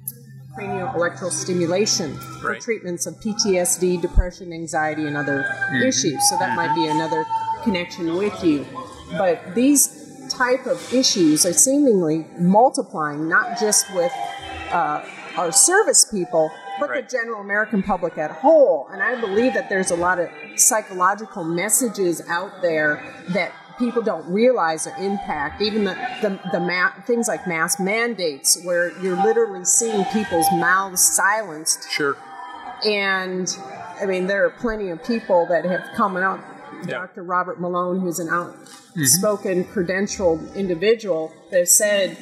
cranial 0.54 0.94
electrical 0.96 1.32
stimulation 1.32 2.18
for 2.42 2.56
treatments 2.56 3.06
of 3.06 3.16
PTSD, 3.16 4.02
depression, 4.02 4.52
anxiety, 4.54 5.06
and 5.06 5.16
other 5.16 5.46
issues. 5.84 6.28
So 6.30 6.38
that 6.40 6.56
might 6.56 6.74
be 6.76 6.88
another 6.88 7.26
connection 7.64 8.16
with 8.16 8.44
you. 8.44 8.66
But 9.12 9.56
these 9.56 9.97
type 10.30 10.66
of 10.66 10.94
issues 10.94 11.46
are 11.46 11.54
seemingly 11.54 12.26
multiplying, 12.38 13.28
not 13.28 13.60
just 13.60 13.86
with 13.96 14.12
uh, 14.72 15.04
our 15.38 15.52
service 15.52 16.06
people, 16.06 16.52
but 16.80 16.90
Right. 16.90 17.10
the 17.10 17.18
general 17.18 17.42
American 17.42 17.82
public 17.82 18.18
at 18.18 18.30
whole. 18.32 18.88
And 18.92 19.02
I 19.02 19.20
believe 19.20 19.54
that 19.56 19.70
there's 19.70 19.92
a 19.92 19.96
lot 19.96 20.20
of 20.20 20.30
psychological 20.56 21.44
messages 21.44 22.22
out 22.30 22.62
there 22.62 23.02
that 23.30 23.52
people 23.80 24.02
don't 24.02 24.28
realize 24.32 24.86
their 24.86 24.96
impact. 24.98 25.62
Even 25.62 25.84
the 25.86 25.96
the, 26.22 26.40
the 26.52 26.60
ma- 26.60 26.92
things 27.06 27.28
like 27.28 27.48
mass 27.48 27.80
mandates, 27.80 28.62
where 28.64 28.90
you're 29.02 29.22
literally 29.24 29.66
seeing 29.66 30.04
people's 30.06 30.48
mouths 30.54 31.02
silenced 31.16 31.90
Sure. 31.92 32.16
and 32.86 33.56
I 34.02 34.06
mean, 34.06 34.28
there 34.28 34.46
are 34.46 34.50
plenty 34.52 34.90
of 34.90 35.04
people 35.04 35.48
that 35.50 35.66
have 35.66 35.84
come 35.96 36.16
Yeah. 36.84 37.00
Dr. 37.00 37.24
Robert 37.24 37.60
Malone, 37.60 38.00
who's 38.00 38.20
an 38.20 38.30
outspoken, 38.30 39.66
credentialed 39.66 40.54
individual, 40.56 41.32
that 41.52 41.68
said 41.68 42.18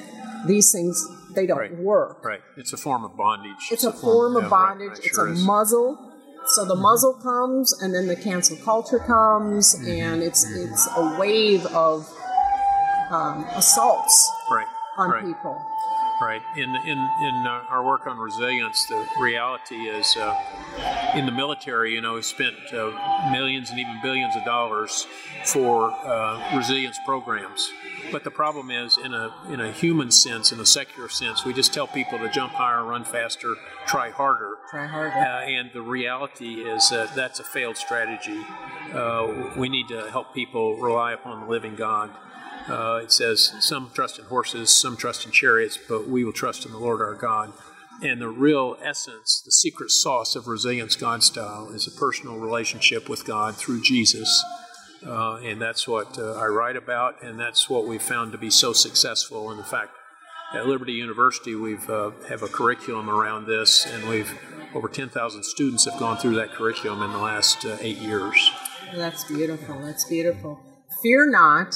these 0.48 0.72
things 0.72 1.06
they 1.34 1.46
don't 1.46 1.58
Right. 1.58 1.78
work. 1.78 2.24
Right. 2.24 2.42
It's 2.56 2.72
a 2.74 2.78
form 2.78 3.04
of 3.04 3.18
bondage. 3.18 3.70
It's 3.72 3.84
a 3.84 3.92
form 3.92 4.36
of 4.38 4.44
yeah, 4.44 4.50
bondage. 4.50 4.90
right, 4.90 4.98
it's 5.00 5.16
sure 5.16 5.28
a 5.28 5.32
is. 5.32 5.44
muzzle. 5.46 6.12
So 6.48 6.64
the 6.64 6.76
muzzle 6.76 7.14
comes, 7.16 7.74
and 7.82 7.94
then 7.94 8.08
the 8.08 8.16
cancel 8.16 8.56
culture 8.58 9.00
comes, 9.00 9.76
Mm-hmm. 9.76 9.88
and 9.90 10.24
it's 10.24 10.46
it's 10.50 10.88
a 10.96 11.18
wave 11.20 11.66
of 11.68 12.08
um, 13.12 13.46
assaults 13.56 14.32
right. 14.52 14.68
on 14.98 15.10
right. 15.12 15.26
people. 15.26 15.60
Right. 16.22 16.42
In 16.56 16.76
in 16.76 17.10
in 17.22 17.46
uh, 17.46 17.66
our 17.70 17.84
work 17.84 18.08
on 18.08 18.18
resilience, 18.18 18.86
the 18.86 19.06
reality 19.20 19.76
is, 19.76 20.16
uh, 20.16 20.34
in 21.14 21.26
the 21.26 21.32
military, 21.32 21.94
you 21.94 22.02
know, 22.02 22.14
we 22.14 22.22
spent 22.22 22.56
uh, 22.74 23.30
millions 23.32 23.70
and 23.70 23.80
even 23.80 24.00
billions 24.02 24.36
of 24.36 24.46
dollars 24.46 25.08
for 25.44 25.92
uh, 25.92 26.56
resilience 26.56 26.98
programs. 27.06 27.70
But 28.12 28.24
the 28.24 28.32
problem 28.32 28.72
is, 28.72 28.98
in 28.98 29.14
a 29.14 29.34
in 29.50 29.60
a 29.60 29.72
human 29.72 30.10
sense, 30.10 30.54
in 30.54 30.60
a 30.60 30.66
secular 30.66 31.10
sense, 31.10 31.44
we 31.44 31.54
just 31.54 31.74
tell 31.74 31.88
people 31.88 32.18
to 32.20 32.30
jump 32.30 32.54
higher, 32.54 32.84
run 32.84 33.04
faster, 33.04 33.56
try 33.86 34.10
harder. 34.10 34.52
Try 34.70 34.88
harder. 34.88 35.12
Uh, 35.12 35.42
and 35.42 35.72
the 35.74 35.82
reality 35.82 36.62
is 36.62 36.90
that 36.92 37.14
that's 37.14 37.40
a 37.40 37.44
failed 37.44 37.76
strategy. 37.76 38.40
Uh, 38.94 39.52
we 39.58 39.68
need 39.68 39.90
to 39.90 40.10
help 40.12 40.34
people 40.34 40.78
rely 40.78 41.12
upon 41.12 41.42
the 41.42 41.48
living 41.48 41.76
God. 41.76 42.10
Uh, 42.68 43.02
it 43.04 43.12
says, 43.12 43.54
Some 43.60 43.92
trust 43.94 44.20
in 44.20 44.26
horses, 44.26 44.70
some 44.70 44.98
trust 44.98 45.26
in 45.26 45.32
chariots, 45.32 45.78
but 45.78 46.08
we 46.08 46.24
will 46.24 46.34
trust 46.34 46.66
in 46.66 46.72
the 46.72 46.80
Lord 46.80 47.02
our 47.02 47.16
God. 47.16 47.54
And 48.02 48.22
the 48.22 48.28
real 48.28 48.78
essence, 48.84 49.42
the 49.46 49.52
secret 49.52 49.90
sauce 49.90 50.36
of 50.36 50.48
resilience 50.48 50.96
God 50.96 51.24
style, 51.24 51.70
is 51.70 51.88
a 51.88 51.92
personal 51.92 52.38
relationship 52.38 53.08
with 53.08 53.26
God 53.26 53.56
through 53.56 53.82
Jesus. 53.82 54.44
Uh, 55.06 55.36
and 55.38 55.62
that's 55.62 55.88
what 55.88 56.18
uh, 56.18 56.34
I 56.34 56.46
write 56.48 56.76
about, 56.76 57.22
and 57.22 57.40
that's 57.40 57.70
what 57.70 57.86
we've 57.86 58.02
found 58.02 58.32
to 58.32 58.38
be 58.38 58.50
so 58.50 58.74
successful. 58.74 59.50
And 59.52 59.60
in 59.60 59.66
fact, 59.66 59.92
at 60.54 60.68
Liberty 60.68 60.94
University, 60.94 61.56
we've 61.56 61.90
uh, 61.90 62.12
have 62.28 62.44
a 62.44 62.48
curriculum 62.48 63.10
around 63.10 63.46
this, 63.46 63.86
and 63.86 64.08
we've 64.10 64.34
over 64.74 64.88
10,000 64.88 65.44
students 65.44 65.86
have 65.86 66.00
gone 66.00 66.18
through 66.18 66.36
that 66.36 66.52
curriculum 66.52 67.02
in 67.02 67.12
the 67.12 67.18
last 67.18 67.66
uh, 67.66 67.78
eight 67.80 67.98
years. 67.98 68.52
That's 68.94 69.24
beautiful. 69.24 69.80
That's 69.82 70.06
beautiful. 70.06 70.60
Fear 71.02 71.32
not 71.32 71.76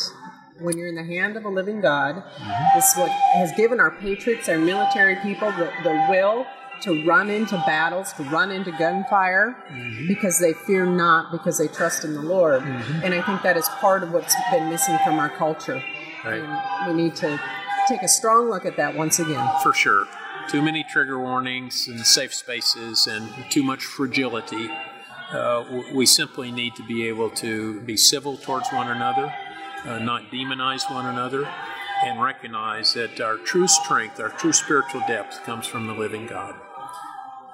when 0.60 0.78
you're 0.78 0.88
in 0.88 0.96
the 0.96 1.04
hand 1.04 1.38
of 1.38 1.46
a 1.46 1.50
living 1.50 1.82
God. 1.82 2.16
Mm-hmm. 2.16 2.78
This 2.78 2.92
is 2.92 2.98
what 2.98 3.10
has 3.10 3.52
given 3.54 3.80
our 3.80 3.92
patriots, 3.92 4.50
our 4.50 4.58
military 4.58 5.16
people, 5.18 5.52
the, 5.52 5.72
the 5.84 6.06
will 6.10 6.46
to 6.82 7.06
run 7.06 7.30
into 7.30 7.56
battles, 7.66 8.14
to 8.14 8.24
run 8.24 8.52
into 8.52 8.72
gunfire, 8.72 9.56
mm-hmm. 9.70 10.08
because 10.08 10.40
they 10.40 10.54
fear 10.54 10.86
not, 10.86 11.32
because 11.32 11.58
they 11.58 11.68
trust 11.68 12.06
in 12.06 12.14
the 12.14 12.22
Lord. 12.22 12.62
Mm-hmm. 12.62 13.04
And 13.04 13.14
I 13.14 13.22
think 13.22 13.42
that 13.42 13.58
is 13.58 13.68
part 13.68 14.04
of 14.04 14.14
what's 14.14 14.36
been 14.52 14.70
missing 14.70 14.98
from 15.04 15.20
our 15.20 15.30
culture. 15.30 15.84
Right. 16.24 16.42
And 16.42 16.98
we 16.98 17.04
need 17.04 17.16
to 17.18 17.40
take 17.88 18.02
a 18.02 18.08
strong 18.08 18.50
look 18.50 18.66
at 18.66 18.78
that 18.78 18.96
once 18.96 19.20
again. 19.20 19.46
For 19.64 19.74
sure. 19.74 20.06
Too 20.50 20.62
many 20.62 20.84
trigger 20.84 21.20
warnings 21.20 21.88
and 21.88 22.00
safe 22.06 22.34
spaces 22.34 23.08
and 23.08 23.30
too 23.50 23.62
much 23.62 23.84
fragility. 23.84 24.70
Uh, 25.32 25.84
we 25.94 26.06
simply 26.06 26.52
need 26.52 26.76
to 26.76 26.84
be 26.88 27.08
able 27.08 27.30
to 27.30 27.82
be 27.82 27.96
civil 27.96 28.36
towards 28.38 28.68
one 28.70 28.90
another, 28.90 29.32
uh, 29.86 30.00
not 30.00 30.32
demonize 30.32 30.90
one 30.94 31.06
another, 31.06 31.48
and 32.04 32.22
recognize 32.22 32.94
that 32.94 33.20
our 33.20 33.38
true 33.38 33.68
strength, 33.68 34.20
our 34.20 34.30
true 34.30 34.54
spiritual 34.54 35.02
depth 35.08 35.44
comes 35.44 35.68
from 35.68 35.88
the 35.88 35.94
living 35.94 36.28
God. 36.28 36.56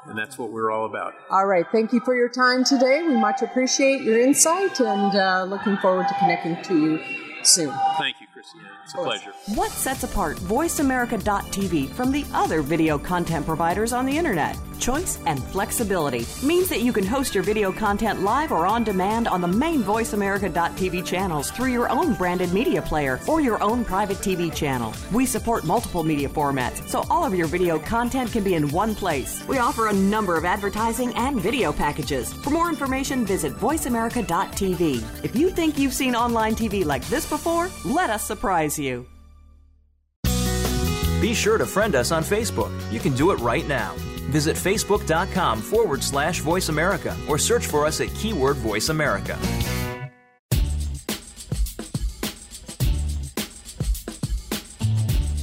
And 0.06 0.18
that's 0.18 0.38
what 0.38 0.52
we're 0.52 0.70
all 0.70 0.86
about. 0.86 1.16
All 1.32 1.48
right. 1.48 1.66
Thank 1.72 1.92
you 1.92 2.00
for 2.02 2.16
your 2.16 2.30
time 2.30 2.64
today. 2.64 3.02
We 3.02 3.16
much 3.16 3.42
appreciate 3.42 4.02
your 4.02 4.20
insight 4.20 4.80
and 4.80 5.16
uh, 5.16 5.46
looking 5.46 5.78
forward 5.78 6.08
to 6.08 6.14
connecting 6.20 6.62
to 6.64 6.80
you 6.80 7.00
soon. 7.44 7.74
Thank 7.98 8.22
you, 8.22 8.28
Christiane. 8.32 8.66
It's 8.84 8.94
a 8.94 8.98
pleasure. 8.98 9.34
What 9.56 9.72
sets 9.72 10.04
apart 10.04 10.38
VoiceAmerica.tv 10.38 11.90
from 11.90 12.12
the 12.12 12.24
other 12.34 12.62
video 12.62 13.00
content 13.00 13.48
providers 13.48 13.94
on 13.94 14.06
the 14.06 14.16
internet? 14.16 14.56
Choice 14.80 15.20
and 15.26 15.44
flexibility 15.46 16.26
means 16.46 16.70
that 16.70 16.82
you 16.82 16.92
can 16.92 17.06
host 17.06 17.34
your 17.34 17.44
video 17.44 17.72
content 17.72 18.22
live 18.22 18.52
or 18.52 18.66
on 18.66 18.84
demand 18.84 19.28
on 19.28 19.42
the 19.42 19.48
main 19.48 19.84
VoiceAmerica.tv 19.84 21.06
channels 21.06 21.52
through 21.52 21.72
your 21.72 21.90
own 21.90 22.14
branded 22.14 22.54
media 22.54 22.82
player 22.82 23.20
or 23.28 23.42
your 23.42 23.62
own 23.64 23.86
private 23.86 24.18
TV 24.18 24.54
channel. 24.54 24.94
We 25.12 25.26
support 25.26 25.64
multiple 25.64 26.04
media 26.04 26.30
formats, 26.30 26.88
so 26.88 27.04
all 27.10 27.26
of 27.26 27.34
your 27.34 27.48
video 27.48 27.80
content 27.80 28.32
can 28.32 28.44
be 28.44 28.56
in 28.56 28.70
one 28.70 28.96
place. 28.96 29.46
We 29.48 29.58
offer 29.58 29.88
a 29.88 29.94
number 29.94 30.38
of 30.38 30.46
advertising 30.46 31.14
and 31.16 31.40
video 31.40 31.72
packages. 31.72 32.34
For 32.34 32.50
more 32.50 32.70
information, 32.70 33.26
visit 33.26 33.54
VoiceAmerica.tv. 33.54 35.24
If 35.24 35.36
you 35.36 35.50
think 35.50 35.78
you've 35.78 35.94
seen 35.94 36.16
online 36.16 36.56
TV 36.56 36.86
like 36.86 37.06
this 37.08 37.28
before, 37.28 37.70
let 37.86 38.10
us 38.10 38.24
surprise 38.24 38.78
you. 38.78 39.08
Be 41.22 41.34
sure 41.34 41.58
to 41.58 41.66
friend 41.66 41.96
us 41.96 42.12
on 42.12 42.24
Facebook. 42.24 42.72
You 42.92 43.00
can 43.00 43.16
do 43.16 43.32
it 43.32 43.40
right 43.40 43.68
now. 43.68 43.96
Visit 44.30 44.56
facebook.com 44.56 45.62
forward 45.62 46.04
slash 46.04 46.40
voice 46.40 46.70
America 46.70 47.16
or 47.28 47.38
search 47.38 47.68
for 47.68 47.86
us 47.86 48.02
at 48.02 48.14
keyword 48.16 48.58
voice 48.58 48.90
America. 48.90 49.38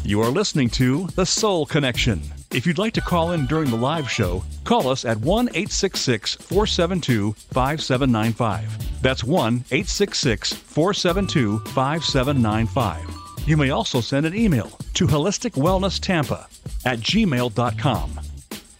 You 0.04 0.20
are 0.20 0.30
listening 0.30 0.68
to 0.70 1.06
The 1.14 1.24
Soul 1.24 1.64
Connection. 1.64 2.20
If 2.50 2.66
you'd 2.66 2.76
like 2.76 2.92
to 2.94 3.00
call 3.00 3.32
in 3.32 3.46
during 3.46 3.70
the 3.70 3.76
live 3.76 4.10
show, 4.10 4.44
call 4.64 4.88
us 4.88 5.04
at 5.04 5.16
1 5.18 5.48
866 5.50 6.34
472 6.34 7.32
5795. 7.32 9.00
That's 9.00 9.24
1 9.24 9.64
866 9.70 10.52
472 10.52 11.60
5795. 11.60 13.48
You 13.48 13.56
may 13.56 13.70
also 13.70 14.00
send 14.00 14.26
an 14.26 14.34
email 14.34 14.70
to 14.94 15.06
holisticwellnesstampa 15.06 16.46
at 16.84 16.98
gmail.com. 17.00 18.20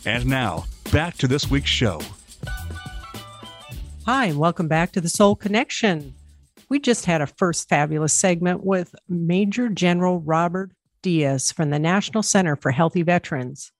And 0.04 0.26
now, 0.26 0.64
back 0.90 1.16
to 1.18 1.28
this 1.28 1.48
week's 1.48 1.70
show. 1.70 2.00
Hi, 4.04 4.32
welcome 4.32 4.66
back 4.66 4.90
to 4.92 5.00
the 5.00 5.08
Soul 5.08 5.36
Connection. 5.36 6.14
We 6.68 6.80
just 6.80 7.04
had 7.04 7.20
a 7.20 7.26
first 7.26 7.68
fabulous 7.68 8.12
segment 8.12 8.64
with 8.64 8.96
Major 9.08 9.68
General 9.68 10.18
Robert 10.20 10.72
Dees 11.02 11.52
from 11.52 11.70
the 11.70 11.78
National 11.78 12.24
Center 12.24 12.56
for 12.56 12.72
Healthy 12.72 13.02
Veterans. 13.02 13.70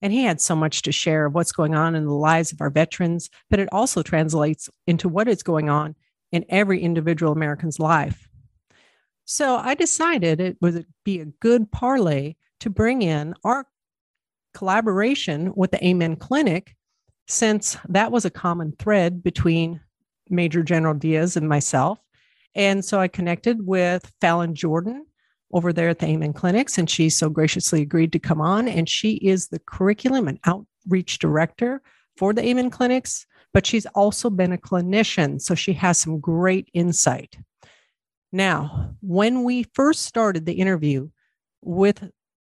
And 0.00 0.10
he 0.10 0.22
had 0.22 0.40
so 0.40 0.56
much 0.56 0.80
to 0.82 0.92
share 0.92 1.26
of 1.26 1.34
what's 1.34 1.52
going 1.52 1.74
on 1.74 1.94
in 1.94 2.06
the 2.06 2.14
lives 2.14 2.50
of 2.50 2.62
our 2.62 2.70
veterans, 2.70 3.28
but 3.50 3.60
it 3.60 3.68
also 3.70 4.02
translates 4.02 4.70
into 4.86 5.06
what 5.08 5.28
is 5.28 5.42
going 5.42 5.68
on 5.68 5.96
in 6.32 6.46
every 6.48 6.80
individual 6.80 7.32
American's 7.32 7.78
life. 7.78 8.28
So 9.26 9.56
I 9.56 9.74
decided 9.74 10.40
it 10.40 10.56
would 10.62 10.86
be 11.04 11.20
a 11.20 11.26
good 11.26 11.70
parlay 11.70 12.36
to 12.60 12.70
bring 12.70 13.02
in 13.02 13.34
our 13.44 13.66
collaboration 14.54 15.52
with 15.54 15.70
the 15.70 15.84
Amen 15.86 16.16
Clinic, 16.16 16.74
since 17.26 17.76
that 17.88 18.12
was 18.12 18.24
a 18.24 18.30
common 18.30 18.72
thread 18.78 19.22
between 19.22 19.80
Major 20.30 20.62
General 20.62 20.94
Dees 20.94 21.36
and 21.36 21.48
myself. 21.48 21.98
And 22.54 22.84
so 22.84 22.98
I 22.98 23.08
connected 23.08 23.66
with 23.66 24.12
Fallon 24.20 24.54
Jordon 24.54 25.00
over 25.52 25.72
there 25.72 25.88
at 25.88 25.98
the 25.98 26.06
Amen 26.06 26.32
Clinics, 26.32 26.76
and 26.78 26.88
she 26.88 27.08
so 27.08 27.28
graciously 27.30 27.82
agreed 27.82 28.12
to 28.12 28.18
come 28.18 28.40
on. 28.40 28.68
And 28.68 28.88
she 28.88 29.14
is 29.16 29.48
the 29.48 29.60
curriculum 29.60 30.28
and 30.28 30.38
outreach 30.44 31.18
director 31.18 31.82
for 32.16 32.32
the 32.32 32.44
Amen 32.44 32.70
Clinics, 32.70 33.26
but 33.54 33.66
she's 33.66 33.86
also 33.86 34.28
been 34.28 34.52
a 34.52 34.58
clinician. 34.58 35.40
So 35.40 35.54
she 35.54 35.72
has 35.74 35.98
some 35.98 36.20
great 36.20 36.68
insight. 36.74 37.38
Now, 38.32 38.94
when 39.00 39.44
we 39.44 39.62
first 39.74 40.02
started 40.02 40.44
the 40.44 40.54
interview 40.54 41.08
with 41.62 42.10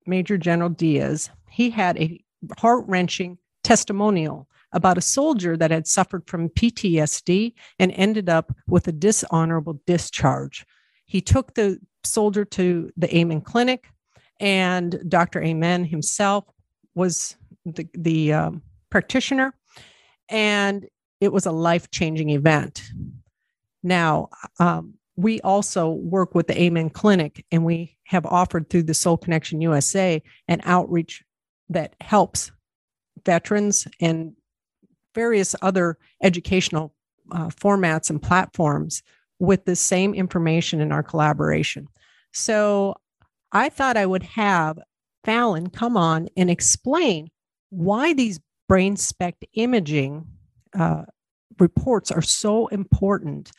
Major 0.06 0.38
General 0.38 0.70
Dees, 0.70 1.28
he 1.58 1.70
had 1.70 1.98
a 1.98 2.20
heart 2.56 2.84
wrenching 2.86 3.36
testimonial 3.64 4.48
about 4.70 4.96
a 4.96 5.00
soldier 5.00 5.56
that 5.56 5.72
had 5.72 5.88
suffered 5.88 6.22
from 6.28 6.50
PTSD 6.50 7.52
and 7.80 7.90
ended 7.96 8.28
up 8.28 8.54
with 8.68 8.86
a 8.86 8.92
dishonorable 8.92 9.80
discharge. 9.84 10.64
He 11.06 11.20
took 11.20 11.54
the 11.54 11.80
soldier 12.04 12.44
to 12.44 12.92
the 12.96 13.12
Amen 13.12 13.40
Clinic, 13.40 13.88
and 14.38 15.00
Dr. 15.08 15.42
Amen 15.42 15.82
himself 15.82 16.44
was 16.94 17.36
the, 17.64 17.88
the 17.92 18.32
um, 18.34 18.62
practitioner, 18.88 19.52
and 20.28 20.86
it 21.20 21.32
was 21.32 21.44
a 21.44 21.50
life 21.50 21.90
changing 21.90 22.30
event. 22.30 22.88
Now, 23.82 24.28
um, 24.60 24.94
we 25.16 25.40
also 25.40 25.88
work 25.90 26.36
with 26.36 26.46
the 26.46 26.62
Amen 26.62 26.88
Clinic, 26.88 27.44
and 27.50 27.64
we 27.64 27.96
have 28.04 28.26
offered 28.26 28.70
through 28.70 28.84
the 28.84 28.94
Soul 28.94 29.16
Connection 29.16 29.60
USA 29.60 30.22
an 30.46 30.60
outreach 30.62 31.24
that 31.68 31.94
helps 32.00 32.50
veterans 33.24 33.86
and 34.00 34.32
various 35.14 35.54
other 35.62 35.98
educational 36.22 36.94
uh, 37.32 37.48
formats 37.48 38.10
and 38.10 38.22
platforms 38.22 39.02
with 39.38 39.64
the 39.64 39.76
same 39.76 40.14
information 40.14 40.80
in 40.80 40.92
our 40.92 41.02
collaboration. 41.02 41.88
So 42.32 42.94
I 43.52 43.68
thought 43.68 43.96
I 43.96 44.06
would 44.06 44.22
have 44.22 44.78
Fallon 45.24 45.68
come 45.70 45.96
on 45.96 46.28
and 46.36 46.50
explain 46.50 47.28
why 47.70 48.12
these 48.12 48.40
brain 48.68 48.96
SPECT 48.96 49.44
imaging 49.54 50.26
uh, 50.78 51.04
reports 51.58 52.10
are 52.10 52.22
so 52.22 52.68
important 52.68 53.50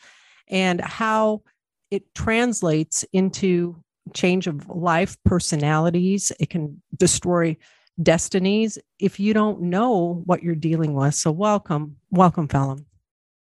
and 0.48 0.80
how 0.80 1.42
it 1.90 2.14
translates 2.14 3.04
into 3.12 3.76
change 4.14 4.46
of 4.46 4.68
life 4.68 5.16
personalities 5.24 6.32
it 6.40 6.50
can 6.50 6.80
destroy 6.96 7.56
destinies 8.02 8.78
if 8.98 9.20
you 9.20 9.34
don't 9.34 9.60
know 9.60 10.22
what 10.24 10.42
you're 10.42 10.54
dealing 10.54 10.94
with 10.94 11.14
so 11.14 11.30
welcome 11.30 11.96
welcome 12.10 12.48
Fallon 12.48 12.84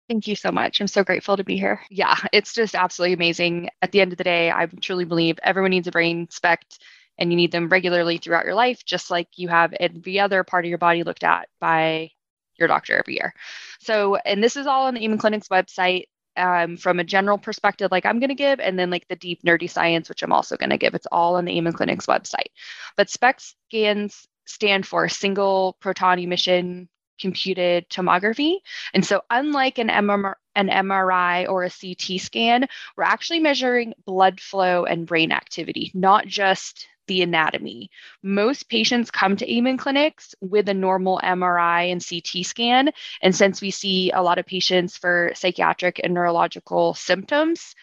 Thank 0.10 0.28
you 0.28 0.36
so 0.36 0.52
much. 0.52 0.82
I'm 0.82 0.88
so 0.88 1.04
grateful 1.04 1.38
to 1.38 1.44
be 1.46 1.58
here. 1.58 1.80
Yeah, 1.90 2.18
it's 2.34 2.54
just 2.54 2.76
absolutely 2.76 3.14
amazing. 3.14 3.70
At 3.82 3.92
the 3.94 4.02
end 4.02 4.12
of 4.12 4.18
the 4.18 4.24
day, 4.24 4.52
I 4.52 4.66
truly 4.66 5.06
believe 5.06 5.40
everyone 5.42 5.72
needs 5.72 5.88
a 5.88 5.92
brain 5.92 6.28
SPECT 6.30 6.80
and 7.18 7.32
you 7.32 7.38
need 7.38 7.52
them 7.52 7.70
regularly 7.70 8.18
throughout 8.18 8.46
your 8.46 8.56
life, 8.56 8.84
just 8.86 9.10
like 9.10 9.28
you 9.38 9.48
have 9.48 9.74
every 9.80 10.20
other 10.20 10.44
part 10.44 10.66
of 10.66 10.70
your 10.70 10.78
body 10.78 11.04
looked 11.04 11.24
at 11.24 11.48
by 11.60 12.12
your 12.58 12.68
doctor 12.68 12.98
every 12.98 13.16
year. 13.16 13.34
So, 13.80 14.16
and 14.18 14.44
this 14.44 14.58
is 14.58 14.68
all 14.68 14.88
on 14.88 14.94
the 14.94 15.04
Amen 15.04 15.18
Clinic's 15.18 15.48
website 15.48 16.06
um, 16.36 16.78
from 16.78 17.00
a 17.00 17.04
general 17.04 17.38
perspective, 17.38 17.92
like 17.92 18.06
I'm 18.06 18.20
going 18.20 18.30
to 18.30 18.36
give, 18.36 18.60
and 18.60 18.78
then 18.78 18.90
like 18.90 19.08
the 19.08 19.16
deep 19.16 19.44
nerdy 19.44 19.70
science, 19.70 20.10
which 20.10 20.24
I'm 20.24 20.34
also 20.34 20.58
going 20.58 20.72
to 20.72 20.78
give. 20.78 20.96
It's 20.96 21.08
all 21.12 21.36
on 21.36 21.46
the 21.46 21.58
Amen 21.58 21.74
Clinic's 21.74 22.08
website. 22.08 22.52
But 22.98 23.10
SPECT 23.10 23.56
scans 23.68 24.28
stand 24.46 24.86
for 24.86 25.08
single 25.10 25.78
photon 25.82 26.20
emission 26.20 26.90
computed 27.20 27.90
tomography. 27.90 28.58
And 28.94 29.06
so, 29.06 29.22
unlike 29.30 29.78
an, 29.78 29.88
MMR, 29.88 30.34
an 30.56 30.68
MRI 30.68 31.48
or 31.48 31.64
a 31.64 31.70
CT 31.70 32.20
scan, 32.20 32.68
we're 32.98 33.04
actually 33.04 33.40
measuring 33.40 33.94
blood 34.06 34.40
flow 34.40 34.86
and 34.86 35.08
brain 35.08 35.32
activity, 35.32 35.92
not 35.94 36.28
just 36.28 36.88
the 37.08 37.22
anatomy. 37.22 37.90
Most 38.22 38.70
patients 38.70 39.12
come 39.12 39.36
to 39.38 39.54
Amen 39.54 39.78
clinics 39.78 40.36
with 40.42 40.70
a 40.70 40.74
normal 40.74 41.20
MRI 41.24 41.92
and 41.92 42.06
CT 42.06 42.46
scan. 42.46 42.92
And 43.22 43.36
since 43.36 43.62
we 43.62 43.72
see 43.72 44.12
a 44.12 44.22
lot 44.22 44.40
of 44.40 44.46
patients 44.46 44.98
for 44.98 45.32
psychiatric 45.36 46.00
and 46.04 46.14
neurological 46.14 46.94
symptoms, 46.94 47.76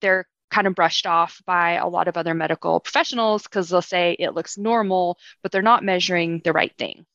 they're 0.00 0.26
kind 0.50 0.66
of 0.66 0.74
brushed 0.74 1.06
off 1.06 1.42
by 1.46 1.72
a 1.72 1.88
lot 1.88 2.08
of 2.08 2.16
other 2.16 2.34
medical 2.34 2.80
professionals 2.80 3.42
because 3.44 3.68
they'll 3.68 3.82
say 3.82 4.16
it 4.18 4.34
looks 4.34 4.58
normal, 4.58 5.18
but 5.42 5.52
they're 5.52 5.62
not 5.62 5.84
measuring 5.84 6.40
the 6.44 6.52
right 6.52 6.74
thing. 6.78 7.06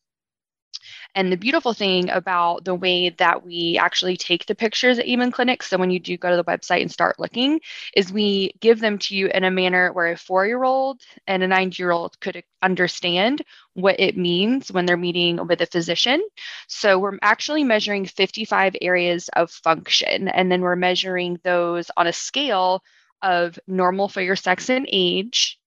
And 1.16 1.32
the 1.32 1.38
beautiful 1.38 1.74
thing 1.74 2.10
about 2.10 2.66
the 2.66 2.74
way 2.74 3.10
that 3.10 3.46
we 3.46 3.78
actually 3.80 4.18
take 4.18 4.46
the 4.46 4.56
pictures 4.56 4.98
at 4.98 5.08
Amen 5.08 5.32
Clinics, 5.32 5.68
so 5.68 5.78
when 5.78 5.92
you 5.92 6.00
do 6.00 6.18
go 6.18 6.30
to 6.32 6.36
the 6.36 6.44
website 6.44 6.82
and 6.82 6.92
start 6.92 7.20
looking, 7.20 7.62
is 7.96 8.12
we 8.12 8.54
give 8.60 8.80
them 8.80 8.98
to 9.00 9.16
you 9.16 9.28
in 9.28 9.44
a 9.44 9.52
manner 9.52 9.94
where 9.94 10.12
a 10.12 10.18
four 10.18 10.46
year 10.48 10.64
old 10.64 11.02
and 11.28 11.44
a 11.44 11.48
nine 11.48 11.72
year 11.78 11.92
old 11.92 12.20
could 12.20 12.44
understand 12.62 13.44
what 13.74 14.00
it 14.00 14.18
means 14.18 14.72
when 14.72 14.86
they're 14.86 14.98
meeting 14.98 15.46
with 15.48 15.62
a 15.62 15.68
physician. 15.68 16.22
So 16.68 16.98
we're 16.98 17.20
actually 17.22 17.64
measuring 17.64 18.06
55 18.06 18.76
areas 18.82 19.30
of 19.30 19.52
function, 19.52 20.28
and 20.28 20.52
then 20.52 20.62
we're 20.62 20.76
measuring 20.76 21.40
those 21.44 21.92
on 21.96 22.08
a 22.08 22.14
scale 22.14 22.84
of 23.24 23.58
normal 23.66 24.10
for 24.10 24.22
your 24.22 24.36
sex 24.36 24.70
and 24.70 24.88
age, 24.92 25.58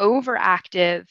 overactive, 0.00 1.06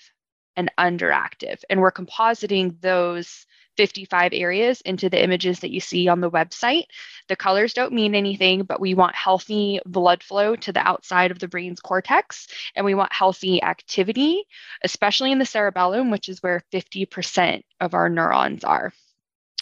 and 0.57 0.71
underactive. 0.77 1.61
And 1.69 1.79
we're 1.79 1.91
compositing 1.91 2.81
those 2.81 3.45
55 3.77 4.33
areas 4.33 4.81
into 4.81 5.09
the 5.09 5.23
images 5.23 5.59
that 5.61 5.71
you 5.71 5.79
see 5.79 6.07
on 6.07 6.19
the 6.19 6.29
website. 6.29 6.83
The 7.29 7.35
colors 7.35 7.73
don't 7.73 7.93
mean 7.93 8.15
anything, 8.15 8.63
but 8.63 8.81
we 8.81 8.93
want 8.93 9.15
healthy 9.15 9.79
blood 9.85 10.23
flow 10.23 10.55
to 10.57 10.73
the 10.73 10.85
outside 10.85 11.31
of 11.31 11.39
the 11.39 11.47
brain's 11.47 11.79
cortex, 11.79 12.47
and 12.75 12.85
we 12.85 12.95
want 12.95 13.13
healthy 13.13 13.63
activity, 13.63 14.43
especially 14.83 15.31
in 15.31 15.39
the 15.39 15.45
cerebellum, 15.45 16.11
which 16.11 16.27
is 16.27 16.43
where 16.43 16.61
50% 16.73 17.63
of 17.79 17.93
our 17.93 18.09
neurons 18.09 18.63
are. 18.63 18.91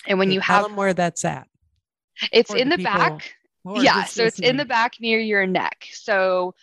And 0.08 0.18
when 0.18 0.32
you 0.32 0.40
have 0.40 0.62
tell 0.62 0.68
them 0.70 0.78
where 0.78 0.94
that's 0.94 1.24
at, 1.24 1.48
it's 2.32 2.54
in 2.54 2.70
the, 2.70 2.78
the 2.78 2.84
back. 2.84 3.36
Yeah, 3.66 4.06
so 4.06 4.26
it's 4.26 4.40
in 4.40 4.58
the 4.58 4.66
back 4.66 4.94
near 5.00 5.20
your 5.20 5.46
neck. 5.46 5.88
So 5.92 6.56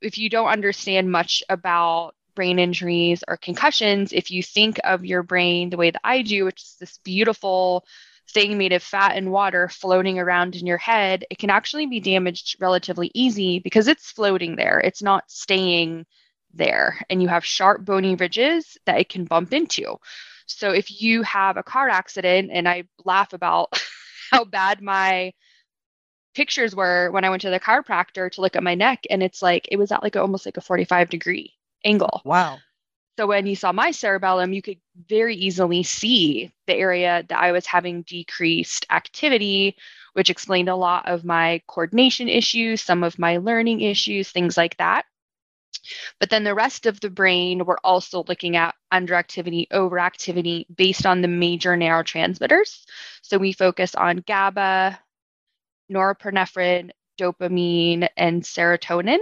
if 0.00 0.18
you 0.18 0.28
don't 0.28 0.48
understand 0.48 1.10
much 1.10 1.42
about 1.48 2.14
brain 2.34 2.58
injuries 2.58 3.22
or 3.26 3.36
concussions, 3.36 4.12
if 4.12 4.30
you 4.30 4.42
think 4.42 4.78
of 4.84 5.04
your 5.04 5.22
brain 5.22 5.70
the 5.70 5.76
way 5.76 5.90
that 5.90 6.00
I 6.04 6.22
do, 6.22 6.44
which 6.44 6.62
is 6.62 6.76
this 6.80 6.98
beautiful 7.04 7.84
thing 8.30 8.58
made 8.58 8.72
of 8.72 8.82
fat 8.82 9.16
and 9.16 9.30
water 9.30 9.68
floating 9.68 10.18
around 10.18 10.56
in 10.56 10.66
your 10.66 10.78
head, 10.78 11.24
it 11.30 11.38
can 11.38 11.50
actually 11.50 11.86
be 11.86 12.00
damaged 12.00 12.56
relatively 12.60 13.10
easy 13.14 13.60
because 13.60 13.88
it's 13.88 14.10
floating 14.10 14.56
there. 14.56 14.80
It's 14.80 15.02
not 15.02 15.30
staying 15.30 16.06
there. 16.52 17.00
And 17.10 17.22
you 17.22 17.28
have 17.28 17.44
sharp 17.44 17.84
bony 17.84 18.14
ridges 18.14 18.76
that 18.86 18.98
it 18.98 19.08
can 19.08 19.24
bump 19.24 19.52
into. 19.52 19.96
So 20.46 20.70
if 20.70 21.00
you 21.00 21.22
have 21.22 21.56
a 21.56 21.62
car 21.62 21.88
accident, 21.88 22.50
and 22.52 22.68
I 22.68 22.84
laugh 23.04 23.32
about 23.32 23.80
how 24.30 24.44
bad 24.44 24.82
my 24.82 25.32
pictures 26.34 26.74
were 26.74 27.10
when 27.10 27.24
I 27.24 27.30
went 27.30 27.42
to 27.42 27.50
the 27.50 27.60
chiropractor 27.60 28.30
to 28.32 28.40
look 28.40 28.56
at 28.56 28.62
my 28.62 28.74
neck, 28.74 29.04
and 29.10 29.22
it's 29.22 29.42
like 29.42 29.68
it 29.70 29.76
was 29.76 29.92
at 29.92 30.02
like 30.02 30.16
almost 30.16 30.46
like 30.46 30.56
a 30.56 30.62
45 30.62 31.08
degree 31.08 31.54
angle. 31.84 32.22
Wow. 32.24 32.58
So 33.16 33.28
when 33.28 33.46
you 33.46 33.54
saw 33.54 33.70
my 33.70 33.92
cerebellum, 33.92 34.52
you 34.52 34.60
could 34.60 34.78
very 35.08 35.36
easily 35.36 35.84
see 35.84 36.52
the 36.66 36.74
area 36.74 37.24
that 37.28 37.38
I 37.38 37.52
was 37.52 37.64
having 37.64 38.02
decreased 38.02 38.86
activity, 38.90 39.76
which 40.14 40.30
explained 40.30 40.68
a 40.68 40.74
lot 40.74 41.06
of 41.06 41.24
my 41.24 41.62
coordination 41.68 42.28
issues, 42.28 42.82
some 42.82 43.04
of 43.04 43.18
my 43.18 43.36
learning 43.36 43.82
issues, 43.82 44.30
things 44.30 44.56
like 44.56 44.76
that. 44.78 45.04
But 46.18 46.30
then 46.30 46.44
the 46.44 46.54
rest 46.54 46.86
of 46.86 46.98
the 47.00 47.10
brain, 47.10 47.64
we're 47.64 47.76
also 47.84 48.24
looking 48.26 48.56
at 48.56 48.74
underactivity, 48.92 49.68
overactivity 49.68 50.66
based 50.74 51.06
on 51.06 51.20
the 51.20 51.28
major 51.28 51.76
neurotransmitters. 51.76 52.84
So 53.22 53.38
we 53.38 53.52
focus 53.52 53.94
on 53.94 54.24
GABA, 54.26 54.98
norepinephrine, 55.92 56.90
dopamine, 57.18 58.08
and 58.16 58.42
serotonin, 58.42 59.18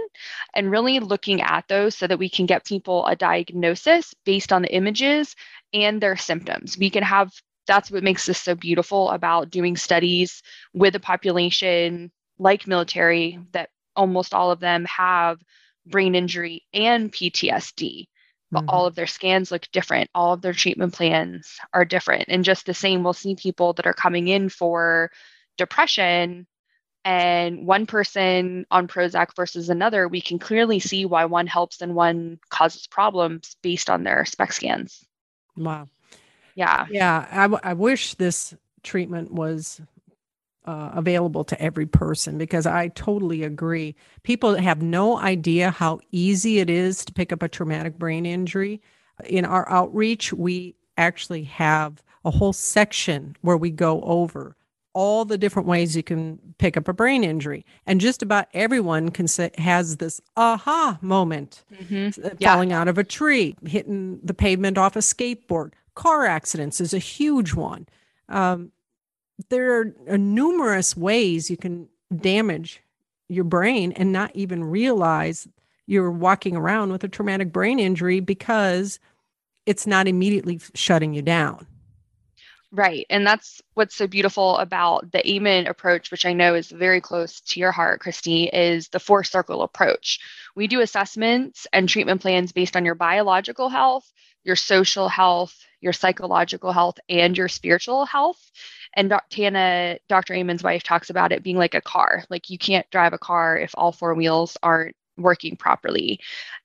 and 0.55 0.71
really 0.71 0.99
looking 0.99 1.41
at 1.41 1.67
those 1.67 1.95
so 1.95 2.07
that 2.07 2.19
we 2.19 2.29
can 2.29 2.45
get 2.45 2.65
people 2.65 3.05
a 3.05 3.15
diagnosis 3.15 4.13
based 4.25 4.51
on 4.51 4.61
the 4.61 4.73
images 4.73 5.35
and 5.73 6.01
their 6.01 6.17
symptoms. 6.17 6.77
We 6.77 6.89
can 6.89 7.03
have 7.03 7.31
that's 7.65 7.89
what 7.89 8.03
makes 8.03 8.25
this 8.25 8.41
so 8.41 8.55
beautiful 8.55 9.09
about 9.11 9.49
doing 9.49 9.77
studies 9.77 10.41
with 10.73 10.95
a 10.95 10.99
population 10.99 12.11
like 12.37 12.67
military 12.67 13.39
that 13.51 13.69
almost 13.95 14.33
all 14.33 14.51
of 14.51 14.59
them 14.59 14.85
have 14.85 15.39
brain 15.85 16.15
injury 16.15 16.63
and 16.73 17.11
PTSD. 17.11 18.07
But 18.51 18.61
mm-hmm. 18.61 18.69
all 18.69 18.85
of 18.85 18.95
their 18.95 19.07
scans 19.07 19.51
look 19.51 19.67
different. 19.71 20.09
All 20.13 20.33
of 20.33 20.41
their 20.41 20.53
treatment 20.53 20.93
plans 20.93 21.57
are 21.73 21.85
different. 21.85 22.25
And 22.27 22.43
just 22.43 22.65
the 22.65 22.73
same, 22.73 23.03
we'll 23.03 23.13
see 23.13 23.35
people 23.35 23.73
that 23.73 23.87
are 23.87 23.93
coming 23.93 24.27
in 24.27 24.49
for 24.49 25.09
depression 25.57 26.45
and 27.05 27.65
one 27.65 27.85
person 27.85 28.65
on 28.71 28.87
Prozac 28.87 29.35
versus 29.35 29.69
another, 29.69 30.07
we 30.07 30.21
can 30.21 30.39
clearly 30.39 30.79
see 30.79 31.05
why 31.05 31.25
one 31.25 31.47
helps 31.47 31.81
and 31.81 31.95
one 31.95 32.39
causes 32.49 32.87
problems 32.87 33.55
based 33.61 33.89
on 33.89 34.03
their 34.03 34.23
SPECT 34.25 34.53
scans. 34.53 35.05
Wow. 35.57 35.89
Yeah. 36.55 36.87
Yeah. 36.89 37.27
I, 37.31 37.43
w- 37.43 37.59
I 37.63 37.73
wish 37.73 38.13
this 38.15 38.53
treatment 38.83 39.31
was 39.31 39.81
uh, 40.65 40.91
available 40.93 41.43
to 41.43 41.61
every 41.61 41.85
person 41.85 42.37
because 42.37 42.65
I 42.65 42.87
totally 42.89 43.43
agree. 43.43 43.95
People 44.23 44.55
have 44.55 44.81
no 44.81 45.17
idea 45.17 45.71
how 45.71 45.99
easy 46.11 46.59
it 46.59 46.69
is 46.69 47.03
to 47.05 47.13
pick 47.13 47.33
up 47.33 47.43
a 47.43 47.49
traumatic 47.49 47.99
brain 47.99 48.25
injury. 48.25 48.81
In 49.25 49.45
our 49.45 49.69
outreach, 49.69 50.31
we 50.31 50.75
actually 50.97 51.43
have 51.43 52.01
a 52.23 52.31
whole 52.31 52.53
section 52.53 53.35
where 53.41 53.57
we 53.57 53.71
go 53.71 54.01
over 54.03 54.55
all 54.93 55.25
the 55.25 55.37
different 55.37 55.67
ways 55.67 55.95
you 55.95 56.03
can 56.03 56.39
pick 56.57 56.77
up 56.77 56.87
a 56.87 56.93
brain 56.93 57.23
injury 57.23 57.65
and 57.85 57.99
just 57.99 58.21
about 58.21 58.47
everyone 58.53 59.09
can 59.09 59.27
say 59.27 59.49
has 59.57 59.97
this 59.97 60.21
aha 60.37 60.97
moment 61.01 61.63
mm-hmm. 61.73 62.37
falling 62.43 62.69
yeah. 62.69 62.79
out 62.79 62.87
of 62.87 62.97
a 62.97 63.03
tree 63.03 63.55
hitting 63.65 64.19
the 64.23 64.33
pavement 64.33 64.77
off 64.77 64.95
a 64.95 64.99
skateboard 64.99 65.71
car 65.95 66.25
accidents 66.25 66.79
is 66.79 66.93
a 66.93 66.99
huge 66.99 67.53
one 67.53 67.87
um, 68.29 68.71
there 69.49 69.79
are, 69.79 69.95
are 70.09 70.17
numerous 70.17 70.95
ways 70.95 71.49
you 71.49 71.57
can 71.57 71.87
damage 72.15 72.81
your 73.29 73.43
brain 73.43 73.91
and 73.93 74.11
not 74.11 74.31
even 74.35 74.63
realize 74.63 75.47
you're 75.87 76.11
walking 76.11 76.55
around 76.55 76.91
with 76.91 77.03
a 77.03 77.07
traumatic 77.07 77.51
brain 77.51 77.79
injury 77.79 78.19
because 78.19 78.99
it's 79.65 79.87
not 79.87 80.07
immediately 80.07 80.59
shutting 80.75 81.13
you 81.13 81.21
down 81.21 81.65
Right. 82.75 83.05
And 83.11 83.25
that's 83.27 83.61
what's 83.75 83.95
so 83.95 84.07
beautiful 84.07 84.57
about 84.57 85.11
the 85.11 85.27
Amen 85.29 85.67
approach, 85.67 86.09
which 86.09 86.25
I 86.25 86.33
know 86.33 86.55
is 86.55 86.71
very 86.71 87.01
close 87.01 87.39
to 87.41 87.59
your 87.59 87.71
heart, 87.71 88.01
Kristi, 88.01 88.49
is 88.51 88.89
the 88.89 88.99
four 88.99 89.23
circle 89.23 89.61
approach. 89.61 90.19
We 90.55 90.67
do 90.67 90.81
assessments 90.81 91.67
and 91.71 91.87
treatment 91.87 92.21
plans 92.21 92.51
based 92.51 92.75
on 92.75 92.83
your 92.83 92.95
biological 92.95 93.69
health, 93.69 94.11
your 94.43 94.55
social 94.55 95.07
health, 95.07 95.55
your 95.81 95.93
psychological 95.93 96.71
health, 96.71 96.97
and 97.09 97.37
your 97.37 97.47
spiritual 97.47 98.05
health. 98.05 98.41
And 98.95 99.09
Dr. 99.09 99.35
Tana, 99.35 99.99
Dr. 100.09 100.33
Amen's 100.33 100.63
wife, 100.63 100.81
talks 100.83 101.11
about 101.11 101.31
it 101.31 101.43
being 101.43 101.57
like 101.57 101.75
a 101.75 101.81
car. 101.81 102.23
Like 102.31 102.49
you 102.49 102.57
can't 102.57 102.89
drive 102.89 103.13
a 103.13 103.19
car 103.19 103.55
if 103.57 103.71
all 103.75 103.91
four 103.91 104.15
wheels 104.15 104.57
aren't 104.63 104.95
working 105.17 105.55
properly. 105.55 106.19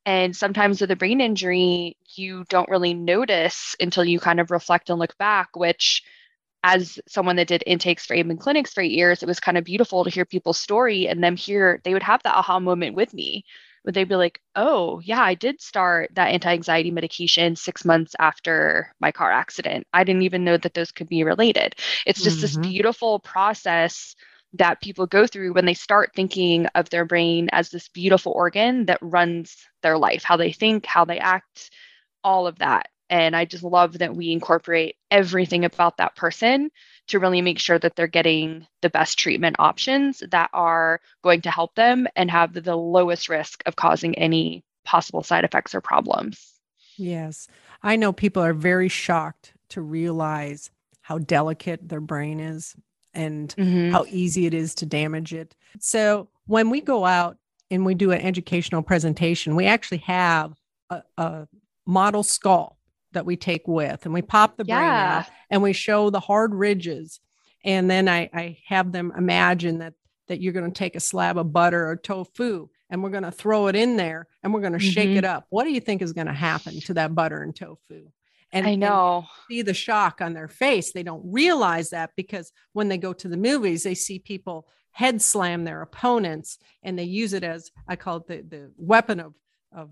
And 0.06 0.34
sometimes 0.34 0.80
with 0.80 0.90
a 0.90 0.96
brain 0.96 1.20
injury, 1.20 1.96
you 2.14 2.44
don't 2.48 2.70
really 2.70 2.94
notice 2.94 3.76
until 3.80 4.04
you 4.04 4.18
kind 4.18 4.40
of 4.40 4.50
reflect 4.50 4.90
and 4.90 4.98
look 4.98 5.16
back, 5.18 5.50
which 5.54 6.02
as 6.64 6.98
someone 7.06 7.36
that 7.36 7.48
did 7.48 7.62
intakes 7.66 8.04
for 8.04 8.14
Amen 8.14 8.36
clinics 8.36 8.72
for 8.72 8.82
eight 8.82 8.92
years, 8.92 9.22
it 9.22 9.26
was 9.26 9.40
kind 9.40 9.56
of 9.56 9.64
beautiful 9.64 10.04
to 10.04 10.10
hear 10.10 10.24
people's 10.24 10.58
story 10.58 11.06
and 11.06 11.22
them 11.22 11.36
hear 11.36 11.80
they 11.84 11.92
would 11.92 12.02
have 12.02 12.22
that 12.24 12.34
aha 12.34 12.58
moment 12.58 12.96
with 12.96 13.14
me. 13.14 13.44
Would 13.84 13.94
they 13.94 14.04
be 14.04 14.16
like, 14.16 14.40
oh, 14.56 15.00
yeah, 15.00 15.22
I 15.22 15.34
did 15.34 15.62
start 15.62 16.10
that 16.14 16.28
anti 16.28 16.52
anxiety 16.52 16.90
medication 16.90 17.54
six 17.54 17.84
months 17.84 18.14
after 18.18 18.92
my 19.00 19.12
car 19.12 19.30
accident. 19.30 19.86
I 19.92 20.04
didn't 20.04 20.22
even 20.22 20.44
know 20.44 20.56
that 20.56 20.74
those 20.74 20.90
could 20.90 21.08
be 21.08 21.24
related. 21.24 21.74
It's 22.04 22.22
just 22.22 22.36
mm-hmm. 22.36 22.42
this 22.42 22.56
beautiful 22.56 23.20
process 23.20 24.16
that 24.54 24.80
people 24.80 25.06
go 25.06 25.26
through 25.26 25.52
when 25.52 25.66
they 25.66 25.74
start 25.74 26.12
thinking 26.14 26.66
of 26.74 26.88
their 26.90 27.04
brain 27.04 27.48
as 27.52 27.68
this 27.68 27.88
beautiful 27.88 28.32
organ 28.32 28.86
that 28.86 28.98
runs 29.02 29.56
their 29.82 29.98
life, 29.98 30.22
how 30.22 30.36
they 30.36 30.52
think, 30.52 30.86
how 30.86 31.04
they 31.04 31.18
act, 31.18 31.70
all 32.24 32.46
of 32.46 32.58
that. 32.58 32.88
And 33.10 33.34
I 33.34 33.44
just 33.44 33.64
love 33.64 33.98
that 33.98 34.14
we 34.14 34.32
incorporate 34.32 34.96
everything 35.10 35.64
about 35.64 35.96
that 35.96 36.14
person 36.14 36.70
to 37.08 37.18
really 37.18 37.40
make 37.40 37.58
sure 37.58 37.78
that 37.78 37.96
they're 37.96 38.06
getting 38.06 38.66
the 38.82 38.90
best 38.90 39.18
treatment 39.18 39.56
options 39.58 40.22
that 40.30 40.50
are 40.52 41.00
going 41.22 41.42
to 41.42 41.50
help 41.50 41.74
them 41.74 42.06
and 42.16 42.30
have 42.30 42.52
the 42.52 42.76
lowest 42.76 43.28
risk 43.28 43.62
of 43.64 43.76
causing 43.76 44.16
any 44.16 44.62
possible 44.84 45.22
side 45.22 45.44
effects 45.44 45.74
or 45.74 45.80
problems. 45.80 46.54
Yes. 46.96 47.48
I 47.82 47.96
know 47.96 48.12
people 48.12 48.42
are 48.42 48.54
very 48.54 48.88
shocked 48.88 49.54
to 49.70 49.80
realize 49.80 50.70
how 51.00 51.18
delicate 51.18 51.88
their 51.88 52.00
brain 52.00 52.40
is 52.40 52.76
and 53.14 53.54
mm-hmm. 53.56 53.90
how 53.90 54.04
easy 54.08 54.46
it 54.46 54.54
is 54.54 54.74
to 54.76 54.86
damage 54.86 55.32
it. 55.32 55.54
So 55.80 56.28
when 56.46 56.70
we 56.70 56.80
go 56.80 57.04
out 57.04 57.38
and 57.70 57.84
we 57.84 57.94
do 57.94 58.12
an 58.12 58.20
educational 58.20 58.82
presentation, 58.82 59.56
we 59.56 59.66
actually 59.66 59.98
have 59.98 60.54
a, 60.90 61.02
a 61.16 61.48
model 61.86 62.22
skull 62.22 62.78
that 63.12 63.26
we 63.26 63.36
take 63.36 63.66
with 63.66 64.04
and 64.04 64.14
we 64.14 64.22
pop 64.22 64.56
the 64.56 64.64
yeah. 64.66 64.78
brain 64.78 64.90
out 64.90 65.26
and 65.50 65.62
we 65.62 65.72
show 65.72 66.10
the 66.10 66.20
hard 66.20 66.54
ridges. 66.54 67.20
And 67.64 67.90
then 67.90 68.08
I, 68.08 68.30
I 68.32 68.58
have 68.66 68.92
them 68.92 69.12
imagine 69.16 69.78
that 69.78 69.94
that 70.28 70.42
you're 70.42 70.52
going 70.52 70.70
to 70.70 70.78
take 70.78 70.94
a 70.94 71.00
slab 71.00 71.38
of 71.38 71.52
butter 71.52 71.88
or 71.88 71.96
tofu 71.96 72.68
and 72.90 73.02
we're 73.02 73.10
going 73.10 73.22
to 73.22 73.30
throw 73.30 73.66
it 73.66 73.76
in 73.76 73.96
there 73.96 74.26
and 74.42 74.52
we're 74.52 74.60
going 74.60 74.74
to 74.74 74.78
mm-hmm. 74.78 74.90
shake 74.90 75.16
it 75.16 75.24
up. 75.24 75.46
What 75.48 75.64
do 75.64 75.70
you 75.70 75.80
think 75.80 76.02
is 76.02 76.12
going 76.12 76.26
to 76.26 76.32
happen 76.32 76.80
to 76.82 76.94
that 76.94 77.14
butter 77.14 77.42
and 77.42 77.54
tofu? 77.54 78.08
And 78.52 78.66
I 78.66 78.74
know 78.74 79.18
and 79.18 79.26
see 79.48 79.62
the 79.62 79.74
shock 79.74 80.20
on 80.20 80.32
their 80.32 80.48
face. 80.48 80.92
They 80.92 81.02
don't 81.02 81.22
realize 81.24 81.90
that 81.90 82.10
because 82.16 82.52
when 82.72 82.88
they 82.88 82.98
go 82.98 83.12
to 83.12 83.28
the 83.28 83.36
movies, 83.36 83.82
they 83.82 83.94
see 83.94 84.18
people 84.18 84.66
head 84.90 85.20
slam 85.20 85.64
their 85.64 85.82
opponents 85.82 86.58
and 86.82 86.98
they 86.98 87.04
use 87.04 87.32
it 87.32 87.44
as 87.44 87.70
I 87.86 87.96
call 87.96 88.16
it 88.16 88.26
the, 88.26 88.56
the 88.56 88.72
weapon 88.76 89.20
of 89.20 89.34
of 89.70 89.90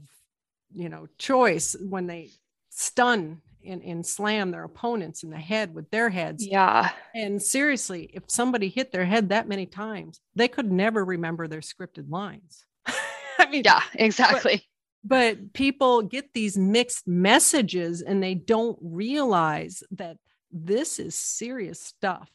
you 0.73 0.89
know 0.89 1.07
choice 1.19 1.77
when 1.81 2.07
they 2.07 2.31
stun 2.71 3.43
and, 3.65 3.83
and 3.83 4.07
slam 4.07 4.53
their 4.53 4.65
opponents 4.65 5.23
in 5.23 5.31
the 5.31 5.39
head 5.39 5.75
with 5.75 5.91
their 5.91 6.09
heads. 6.09 6.47
Yeah. 6.47 6.91
And 7.15 7.43
seriously, 7.43 8.11
if 8.15 8.23
somebody 8.29 8.69
hit 8.69 8.93
their 8.93 9.05
head 9.05 9.31
that 9.31 9.49
many 9.49 9.67
times, 9.67 10.21
they 10.35 10.47
could 10.47 10.71
never 10.71 11.05
remember 11.05 11.49
their 11.49 11.61
scripted 11.61 12.09
lines. 12.09 12.65
I 13.39 13.49
mean, 13.51 13.63
yeah, 13.65 13.83
exactly 13.95 14.67
but 15.07 15.53
people 15.53 16.03
get 16.03 16.33
these 16.33 16.59
mixed 16.59 17.07
messages 17.07 18.03
and 18.03 18.23
they 18.23 18.35
don't 18.35 18.79
realize 18.81 19.83
that 19.91 20.17
this 20.51 20.99
is 20.99 21.15
serious 21.15 21.81
stuff 21.81 22.31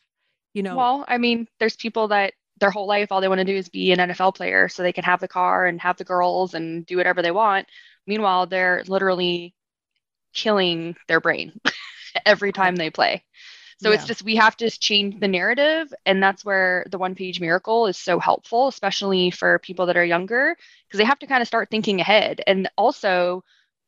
you 0.54 0.64
know? 0.64 0.76
Well 0.76 1.06
i 1.08 1.18
mean 1.18 1.48
there's 1.60 1.76
people 1.76 2.10
that 2.10 2.34
their 2.60 2.72
whole 2.72 2.88
life 2.88 3.12
all 3.12 3.22
they 3.22 3.28
want 3.28 3.40
to 3.40 3.46
do 3.46 3.56
is 3.56 3.70
be 3.70 3.92
an 3.92 4.00
nfl 4.00 4.34
player 4.36 4.70
so 4.70 4.84
they 4.84 4.94
can 4.94 5.04
have 5.04 5.20
the 5.20 5.28
car 5.28 5.66
and 5.66 5.82
have 5.82 5.98
the 5.98 6.04
girls 6.04 6.54
and 6.54 6.86
do 6.86 6.96
whatever 6.96 7.22
they 7.22 7.32
want. 7.32 7.68
Meanwhile 8.08 8.48
they're 8.48 8.84
literally 8.88 9.56
killing 10.34 10.96
their 11.08 11.20
brain 11.20 11.60
every 12.26 12.52
time 12.52 12.76
they 12.76 12.90
play 12.90 13.24
so 13.82 13.90
yeah. 13.90 13.96
it's 13.96 14.06
just 14.06 14.24
we 14.24 14.36
have 14.36 14.56
to 14.58 14.70
change 14.70 15.20
the 15.20 15.28
narrative. 15.28 15.92
And 16.06 16.22
that's 16.22 16.46
where 16.46 16.86
the 16.92 17.00
one 17.00 17.16
page 17.16 17.40
miracle 17.40 17.88
is 17.88 17.98
so 17.98 18.20
helpful, 18.20 18.68
especially 18.68 19.32
for 19.32 19.58
people 19.60 19.88
that 19.88 19.98
are 19.98 20.06
younger, 20.06 20.56
because 20.88 21.00
they 21.00 21.04
have 21.04 21.20
to 21.20 21.28
kind 21.28 21.42
of 21.42 21.48
start 21.48 21.70
thinking 21.72 22.00
ahead. 22.00 22.42
And 22.46 22.70
also, 22.78 23.44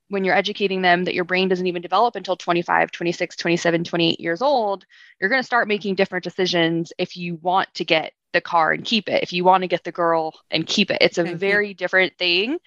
when 0.09 0.23
you're 0.23 0.35
educating 0.35 0.81
them 0.81 1.03
that 1.03 1.13
your 1.13 1.23
brain 1.25 1.47
doesn't 1.47 1.67
even 1.67 1.81
develop 1.81 2.15
until 2.15 2.35
25, 2.35 2.91
26, 2.91 3.35
27, 3.35 3.83
28 3.83 4.19
years 4.19 4.41
old, 4.41 4.85
you're 5.19 5.29
going 5.29 5.41
to 5.41 5.45
start 5.45 5.67
making 5.67 5.95
different 5.95 6.23
decisions 6.23 6.91
if 6.97 7.15
you 7.15 7.35
want 7.35 7.71
to 7.75 7.85
get 7.85 8.13
the 8.33 8.41
car 8.41 8.71
and 8.71 8.83
keep 8.83 9.07
it, 9.09 9.21
if 9.21 9.31
you 9.31 9.43
want 9.43 9.61
to 9.61 9.67
get 9.67 9.83
the 9.83 9.91
girl 9.91 10.33
and 10.49 10.65
keep 10.65 10.89
it. 10.89 10.97
It's 11.01 11.19
a 11.19 11.35
very 11.35 11.75
different 11.75 12.17
thing. 12.17 12.57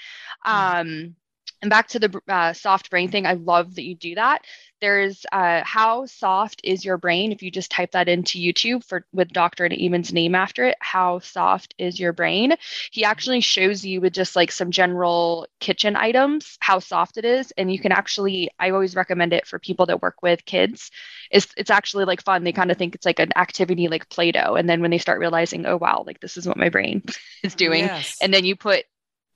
Um, 0.44 1.16
and 1.62 1.70
back 1.70 1.88
to 1.88 1.98
the 1.98 2.20
uh, 2.28 2.52
soft 2.52 2.90
brain 2.90 3.10
thing, 3.10 3.26
I 3.26 3.34
love 3.34 3.74
that 3.76 3.84
you 3.84 3.94
do 3.94 4.14
that. 4.16 4.44
There's 4.80 5.24
uh, 5.32 5.62
how 5.64 6.04
soft 6.04 6.60
is 6.62 6.84
your 6.84 6.98
brain? 6.98 7.32
If 7.32 7.42
you 7.42 7.50
just 7.50 7.70
type 7.70 7.92
that 7.92 8.10
into 8.10 8.38
YouTube 8.38 8.84
for 8.84 9.06
with 9.12 9.32
Dr. 9.32 9.64
Amen's 9.64 10.12
name 10.12 10.34
after 10.34 10.64
it, 10.64 10.76
how 10.80 11.18
soft 11.20 11.74
is 11.78 11.98
your 11.98 12.12
brain? 12.12 12.54
He 12.92 13.04
actually 13.04 13.40
shows 13.40 13.86
you 13.86 14.02
with 14.02 14.12
just 14.12 14.36
like 14.36 14.52
some 14.52 14.70
general 14.70 15.46
kitchen 15.60 15.96
items 15.96 16.58
how 16.60 16.78
soft 16.78 17.16
it 17.16 17.24
is, 17.24 17.52
and 17.56 17.72
you 17.72 17.78
can 17.78 17.92
actually. 17.92 18.50
I 18.58 18.70
always 18.70 18.94
recommend 18.94 19.32
it 19.32 19.46
for 19.46 19.58
people 19.58 19.86
that 19.86 20.02
work 20.02 20.16
with 20.22 20.44
kids. 20.44 20.90
It's 21.30 21.48
it's 21.56 21.70
actually 21.70 22.04
like 22.04 22.22
fun. 22.22 22.44
They 22.44 22.52
kind 22.52 22.70
of 22.70 22.76
think 22.76 22.94
it's 22.94 23.06
like 23.06 23.18
an 23.18 23.32
activity 23.34 23.88
like 23.88 24.10
Play-Doh, 24.10 24.56
and 24.56 24.68
then 24.68 24.82
when 24.82 24.90
they 24.90 24.98
start 24.98 25.20
realizing, 25.20 25.64
oh 25.64 25.78
wow, 25.78 26.04
like 26.06 26.20
this 26.20 26.36
is 26.36 26.46
what 26.46 26.58
my 26.58 26.68
brain 26.68 27.02
is 27.42 27.54
doing, 27.54 27.84
yes. 27.84 28.18
and 28.20 28.32
then 28.32 28.44
you 28.44 28.56
put 28.56 28.84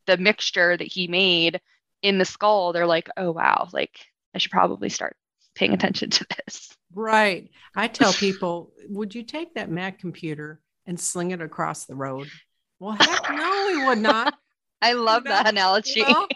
the 0.07 0.19
mixture 0.19 0.77
that 0.77 0.87
he 0.87 1.07
made 1.09 1.61
in 2.03 2.19
the 2.19 2.25
skull, 2.25 2.73
they're 2.73 2.87
like, 2.87 3.09
oh 3.17 3.31
wow, 3.33 3.69
like 3.73 3.99
I 4.35 4.39
should 4.39 4.51
probably 4.53 4.89
start 4.89 5.17
paying 5.55 5.73
attention 5.73 6.11
to 6.11 6.27
this. 6.47 6.77
Right. 6.95 7.51
I 7.77 7.89
tell 7.89 8.13
people, 8.15 8.73
would 8.89 9.15
you 9.15 9.23
take 9.23 9.55
that 9.55 9.71
Mac 9.71 9.99
computer 9.99 10.61
and 10.87 10.99
sling 10.99 11.31
it 11.31 11.41
across 11.41 11.85
the 11.87 11.95
road? 11.95 12.33
Well, 12.79 12.93
heck 12.93 13.31
no, 13.31 13.67
we 13.69 13.77
would 13.79 13.99
not. 13.99 14.35
I 14.83 14.93
love 14.95 15.25
You 15.25 15.31
know, 15.31 15.35
that 15.35 15.47
analogy. 15.47 16.01
You 16.01 16.07
know? 16.07 16.29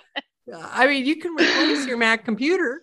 I 0.55 0.87
mean, 0.87 1.07
you 1.07 1.17
can 1.17 1.35
replace 1.35 1.87
your 1.87 1.97
Mac 1.97 2.25
computer, 2.25 2.83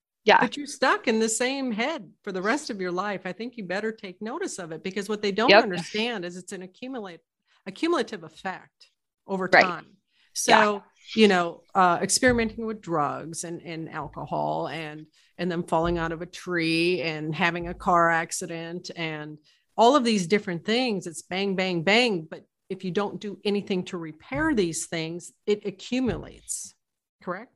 yeah. 0.24 0.38
but 0.40 0.56
you're 0.56 0.66
stuck 0.66 1.08
in 1.08 1.18
the 1.18 1.28
same 1.28 1.72
head 1.72 2.10
for 2.22 2.32
the 2.32 2.42
rest 2.42 2.70
of 2.70 2.80
your 2.80 2.92
life. 2.92 3.22
I 3.24 3.32
think 3.32 3.56
you 3.56 3.64
better 3.64 3.92
take 3.92 4.22
notice 4.22 4.58
of 4.58 4.72
it 4.72 4.82
because 4.82 5.08
what 5.08 5.22
they 5.22 5.32
don't 5.32 5.50
Yep. 5.50 5.62
understand 5.62 6.24
is 6.24 6.36
it's 6.36 6.52
an 6.52 6.62
accumulate 6.62 7.20
a 7.66 7.72
cumulative 7.72 8.24
effect 8.24 8.90
over 9.26 9.48
Right. 9.52 9.64
time. 9.64 9.86
So, 10.32 10.82
you 11.14 11.28
know, 11.28 11.62
uh, 11.74 11.98
experimenting 12.02 12.66
with 12.66 12.80
drugs 12.80 13.44
and, 13.44 13.60
and 13.62 13.90
alcohol 13.90 14.68
and 14.68 15.06
and 15.38 15.50
then 15.50 15.62
falling 15.62 15.98
out 15.98 16.12
of 16.12 16.22
a 16.22 16.26
tree 16.26 17.02
and 17.02 17.34
having 17.34 17.68
a 17.68 17.74
car 17.74 18.10
accident 18.10 18.90
and 18.96 19.38
all 19.76 19.96
of 19.96 20.04
these 20.04 20.26
different 20.26 20.64
things, 20.64 21.06
it's 21.06 21.22
bang, 21.22 21.56
bang, 21.56 21.82
bang. 21.82 22.26
But 22.30 22.44
if 22.68 22.84
you 22.84 22.90
don't 22.90 23.20
do 23.20 23.38
anything 23.44 23.84
to 23.86 23.96
repair 23.96 24.54
these 24.54 24.86
things, 24.86 25.32
it 25.46 25.66
accumulates. 25.66 26.74
Correct? 27.22 27.52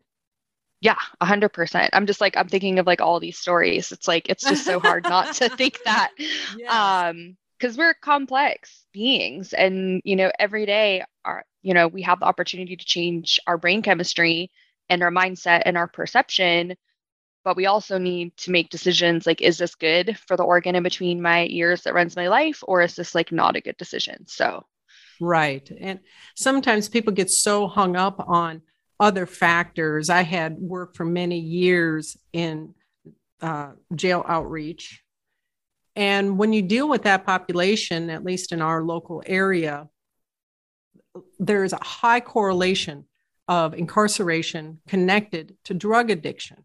Yeah, 0.80 0.96
a 1.20 1.26
hundred 1.26 1.50
percent. 1.50 1.90
I'm 1.94 2.06
just 2.06 2.20
like 2.20 2.36
I'm 2.36 2.48
thinking 2.48 2.78
of 2.78 2.86
like 2.86 3.00
all 3.00 3.20
these 3.20 3.38
stories. 3.38 3.92
It's 3.92 4.06
like 4.06 4.28
it's 4.28 4.44
just 4.44 4.64
so 4.64 4.78
hard 4.78 5.04
not 5.04 5.34
to 5.36 5.48
think 5.56 5.78
that. 5.84 6.12
Yes. 6.58 6.72
Um, 6.72 7.36
because 7.58 7.76
we're 7.76 7.94
complex 7.94 8.84
beings 8.92 9.52
and 9.52 10.00
you 10.04 10.16
know, 10.16 10.30
every 10.38 10.66
day 10.66 11.04
our 11.24 11.44
you 11.62 11.74
know, 11.74 11.88
we 11.88 12.02
have 12.02 12.20
the 12.20 12.26
opportunity 12.26 12.76
to 12.76 12.84
change 12.84 13.40
our 13.46 13.58
brain 13.58 13.82
chemistry 13.82 14.50
and 14.88 15.02
our 15.02 15.10
mindset 15.10 15.62
and 15.64 15.76
our 15.76 15.88
perception. 15.88 16.76
But 17.44 17.56
we 17.56 17.66
also 17.66 17.98
need 17.98 18.36
to 18.38 18.50
make 18.52 18.70
decisions 18.70 19.26
like, 19.26 19.40
is 19.40 19.58
this 19.58 19.74
good 19.74 20.16
for 20.28 20.36
the 20.36 20.44
organ 20.44 20.76
in 20.76 20.82
between 20.82 21.22
my 21.22 21.46
ears 21.50 21.82
that 21.82 21.94
runs 21.94 22.14
my 22.16 22.28
life, 22.28 22.62
or 22.66 22.82
is 22.82 22.94
this 22.94 23.14
like 23.14 23.32
not 23.32 23.56
a 23.56 23.60
good 23.60 23.76
decision? 23.76 24.26
So 24.28 24.64
Right. 25.20 25.68
And 25.80 26.00
sometimes 26.34 26.88
people 26.88 27.12
get 27.12 27.30
so 27.30 27.66
hung 27.66 27.96
up 27.96 28.22
on 28.26 28.62
other 29.00 29.26
factors. 29.26 30.10
I 30.10 30.22
had 30.22 30.56
worked 30.58 30.96
for 30.96 31.04
many 31.04 31.38
years 31.38 32.16
in 32.32 32.74
uh, 33.40 33.72
jail 33.94 34.24
outreach. 34.26 35.02
And 35.96 36.36
when 36.36 36.52
you 36.52 36.60
deal 36.60 36.88
with 36.88 37.02
that 37.04 37.24
population, 37.24 38.10
at 38.10 38.22
least 38.22 38.52
in 38.52 38.60
our 38.60 38.82
local 38.82 39.22
area, 39.26 39.88
there 41.38 41.64
is 41.64 41.72
a 41.72 41.82
high 41.82 42.20
correlation 42.20 43.06
of 43.48 43.72
incarceration 43.72 44.80
connected 44.86 45.56
to 45.64 45.72
drug 45.72 46.10
addiction. 46.10 46.64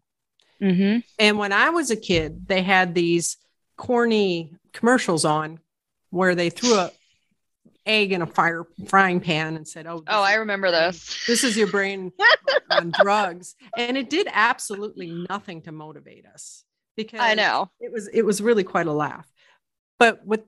mm-hmm. 0.60 0.98
And 1.18 1.38
when 1.38 1.52
I 1.52 1.70
was 1.70 1.90
a 1.90 1.96
kid, 1.96 2.46
they 2.46 2.62
had 2.62 2.94
these 2.94 3.38
corny 3.76 4.54
commercials 4.74 5.24
on 5.24 5.60
where 6.10 6.34
they 6.34 6.50
threw 6.50 6.74
a 6.74 6.92
egg 7.84 8.12
in 8.12 8.22
a 8.22 8.26
fire 8.26 8.64
frying 8.86 9.20
pan 9.20 9.56
and 9.56 9.66
said, 9.66 9.86
"Oh, 9.86 10.04
oh, 10.06 10.22
I 10.22 10.34
remember 10.34 10.70
this. 10.70 11.24
This 11.26 11.42
is 11.42 11.56
your 11.56 11.66
brain 11.66 12.12
on 12.70 12.92
drugs," 13.02 13.56
and 13.76 13.96
it 13.96 14.08
did 14.08 14.28
absolutely 14.32 15.10
nothing 15.28 15.62
to 15.62 15.72
motivate 15.72 16.26
us 16.26 16.64
because 16.96 17.20
I 17.20 17.34
know. 17.34 17.70
it 17.80 17.92
was 17.92 18.08
it 18.08 18.22
was 18.22 18.40
really 18.40 18.64
quite 18.64 18.86
a 18.86 18.92
laugh. 18.92 19.26
But 19.98 20.24
what 20.26 20.46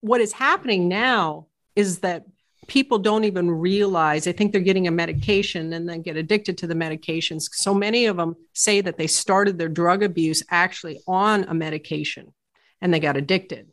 what 0.00 0.20
is 0.20 0.32
happening 0.32 0.88
now 0.88 1.46
is 1.74 2.00
that 2.00 2.24
people 2.66 2.98
don't 2.98 3.24
even 3.24 3.50
realize 3.50 4.24
they 4.24 4.32
think 4.32 4.52
they're 4.52 4.60
getting 4.60 4.86
a 4.86 4.90
medication 4.90 5.72
and 5.72 5.88
then 5.88 6.02
get 6.02 6.16
addicted 6.16 6.58
to 6.58 6.66
the 6.66 6.74
medications. 6.74 7.48
So 7.52 7.74
many 7.74 8.06
of 8.06 8.16
them 8.16 8.36
say 8.52 8.80
that 8.80 8.96
they 8.96 9.06
started 9.06 9.58
their 9.58 9.68
drug 9.68 10.02
abuse 10.02 10.42
actually 10.50 11.00
on 11.06 11.44
a 11.44 11.54
medication 11.54 12.32
and 12.80 12.92
they 12.92 13.00
got 13.00 13.16
addicted. 13.16 13.70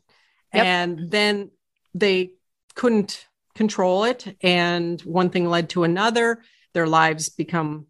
Yep. 0.54 0.64
And 0.64 1.10
then 1.10 1.50
they 1.94 2.32
couldn't 2.74 3.26
control 3.54 4.04
it 4.04 4.36
and 4.42 5.00
one 5.02 5.30
thing 5.30 5.48
led 5.48 5.70
to 5.70 5.84
another. 5.84 6.42
Their 6.74 6.86
lives 6.86 7.28
become 7.28 7.86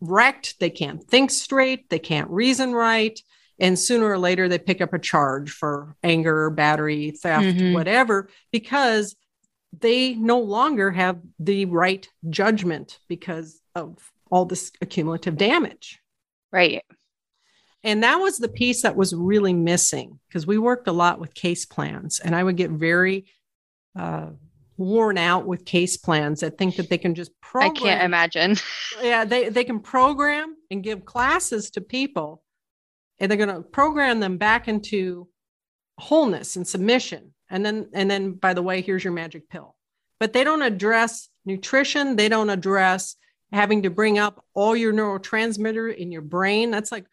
wrecked. 0.00 0.58
They 0.60 0.70
can't 0.70 1.02
think 1.02 1.30
straight, 1.30 1.90
they 1.90 1.98
can't 1.98 2.30
reason 2.30 2.72
right 2.72 3.20
and 3.60 3.78
sooner 3.78 4.06
or 4.06 4.18
later 4.18 4.48
they 4.48 4.58
pick 4.58 4.80
up 4.80 4.92
a 4.94 4.98
charge 4.98 5.50
for 5.50 5.94
anger 6.02 6.50
battery 6.50 7.10
theft 7.12 7.44
Mhm. 7.44 7.74
whatever 7.74 8.28
because 8.50 9.14
they 9.78 10.14
no 10.14 10.40
longer 10.40 10.90
have 10.90 11.20
the 11.38 11.64
right 11.66 12.08
judgment 12.28 12.98
because 13.08 13.60
of 13.74 14.10
all 14.30 14.44
this 14.44 14.72
accumulative 14.80 15.36
damage 15.36 16.00
Right. 16.52 16.82
and 17.84 18.02
that 18.02 18.16
was 18.16 18.38
the 18.38 18.48
piece 18.48 18.82
that 18.82 18.96
was 18.96 19.14
really 19.14 19.52
missing 19.54 20.18
because 20.28 20.46
we 20.46 20.58
worked 20.58 20.88
a 20.88 20.92
lot 20.92 21.20
with 21.20 21.34
case 21.34 21.64
plans 21.66 22.18
and 22.20 22.34
i 22.34 22.42
would 22.42 22.56
get 22.56 22.70
very 22.70 23.26
uh, 23.96 24.30
worn 24.76 25.18
out 25.18 25.46
with 25.46 25.64
case 25.64 25.96
plans 25.98 26.40
that 26.40 26.56
think 26.56 26.76
that 26.76 26.88
they 26.88 26.96
can 26.98 27.14
just 27.14 27.38
program 27.40 27.70
I 27.72 27.78
can't 27.78 28.02
imagine. 28.02 28.56
yeah 29.02 29.24
they, 29.24 29.48
they 29.50 29.64
can 29.64 29.80
program 29.80 30.56
and 30.70 30.82
give 30.82 31.04
classes 31.04 31.70
to 31.72 31.80
people 31.80 32.42
and 33.20 33.30
they're 33.30 33.38
going 33.38 33.54
to 33.54 33.62
program 33.62 34.18
them 34.18 34.38
back 34.38 34.66
into 34.66 35.28
wholeness 35.98 36.56
and 36.56 36.66
submission. 36.66 37.34
And 37.50 37.64
then 37.64 37.90
and 37.92 38.10
then 38.10 38.32
by 38.32 38.54
the 38.54 38.62
way 38.62 38.80
here's 38.80 39.04
your 39.04 39.12
magic 39.12 39.48
pill. 39.48 39.76
But 40.18 40.32
they 40.32 40.44
don't 40.44 40.62
address 40.62 41.28
nutrition. 41.44 42.16
They 42.16 42.28
don't 42.28 42.50
address 42.50 43.16
having 43.52 43.82
to 43.82 43.90
bring 43.90 44.18
up 44.18 44.44
all 44.54 44.76
your 44.76 44.92
neurotransmitter 44.92 45.94
in 45.94 46.12
your 46.12 46.22
brain. 46.22 46.70
That's 46.70 46.92
like 46.92 47.06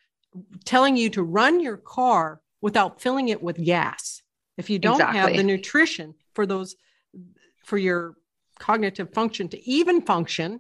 telling 0.66 0.96
you 0.96 1.10
to 1.12 1.24
run 1.24 1.60
your 1.60 1.78
car 1.78 2.42
without 2.62 3.02
filling 3.02 3.30
it 3.30 3.42
with 3.42 3.64
gas. 3.64 4.22
If 4.58 4.70
you 4.70 4.80
don't 4.80 5.02
have 5.02 5.34
the 5.34 5.44
nutrition 5.44 6.16
for 6.34 6.46
those 6.46 6.76
for 7.66 7.78
your 7.78 8.16
cognitive 8.60 9.14
function 9.14 9.50
to 9.50 9.70
even 9.70 10.02
function 10.02 10.60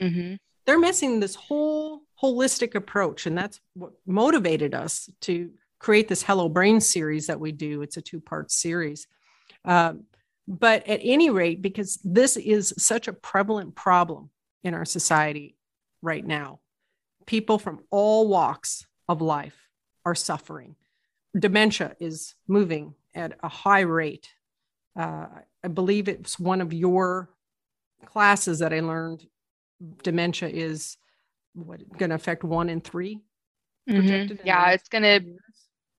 hmm 0.00 0.34
they're 0.66 0.78
missing 0.78 1.18
this 1.18 1.34
whole 1.34 2.02
holistic 2.22 2.74
approach. 2.74 3.26
And 3.26 3.36
that's 3.36 3.60
what 3.74 3.92
motivated 4.06 4.74
us 4.74 5.08
to 5.22 5.50
create 5.78 6.08
this 6.08 6.22
hello 6.22 6.48
brain 6.48 6.80
series 6.80 7.28
that 7.28 7.40
we 7.40 7.52
do. 7.52 7.82
It's 7.82 7.96
a 7.96 8.02
two 8.02 8.20
part 8.20 8.50
series. 8.50 9.06
Um, 9.64 10.04
but 10.46 10.88
at 10.88 11.00
any 11.02 11.30
rate 11.30 11.60
because 11.60 11.98
this 12.02 12.36
is 12.36 12.72
such 12.78 13.06
a 13.06 13.12
prevalent 13.12 13.74
problem 13.74 14.30
in 14.64 14.74
our 14.74 14.86
society 14.86 15.56
right 16.00 16.24
now 16.24 16.60
people 17.28 17.58
from 17.58 17.80
all 17.90 18.26
walks 18.26 18.86
of 19.06 19.20
life 19.20 19.68
are 20.06 20.14
suffering. 20.14 20.74
Dementia 21.38 21.94
is 22.00 22.34
moving 22.48 22.94
at 23.14 23.38
a 23.42 23.48
high 23.48 23.80
rate. 23.80 24.30
Uh, 24.98 25.26
i 25.62 25.68
believe 25.68 26.08
it's 26.08 26.38
one 26.38 26.62
of 26.62 26.72
your 26.72 27.28
classes 28.06 28.60
that 28.60 28.72
i 28.72 28.80
learned. 28.80 29.26
Dementia 30.02 30.48
is 30.48 30.96
what 31.66 31.80
going 31.98 32.10
to 32.10 32.16
affect 32.16 32.44
one 32.44 32.68
in 32.68 32.80
3 32.80 33.20
projected 33.86 34.12
in 34.20 34.28
the 34.28 34.34
Mm-hmm. 34.34 34.46
Yeah, 34.46 34.70
it's 34.70 34.88
gonna. 34.88 35.20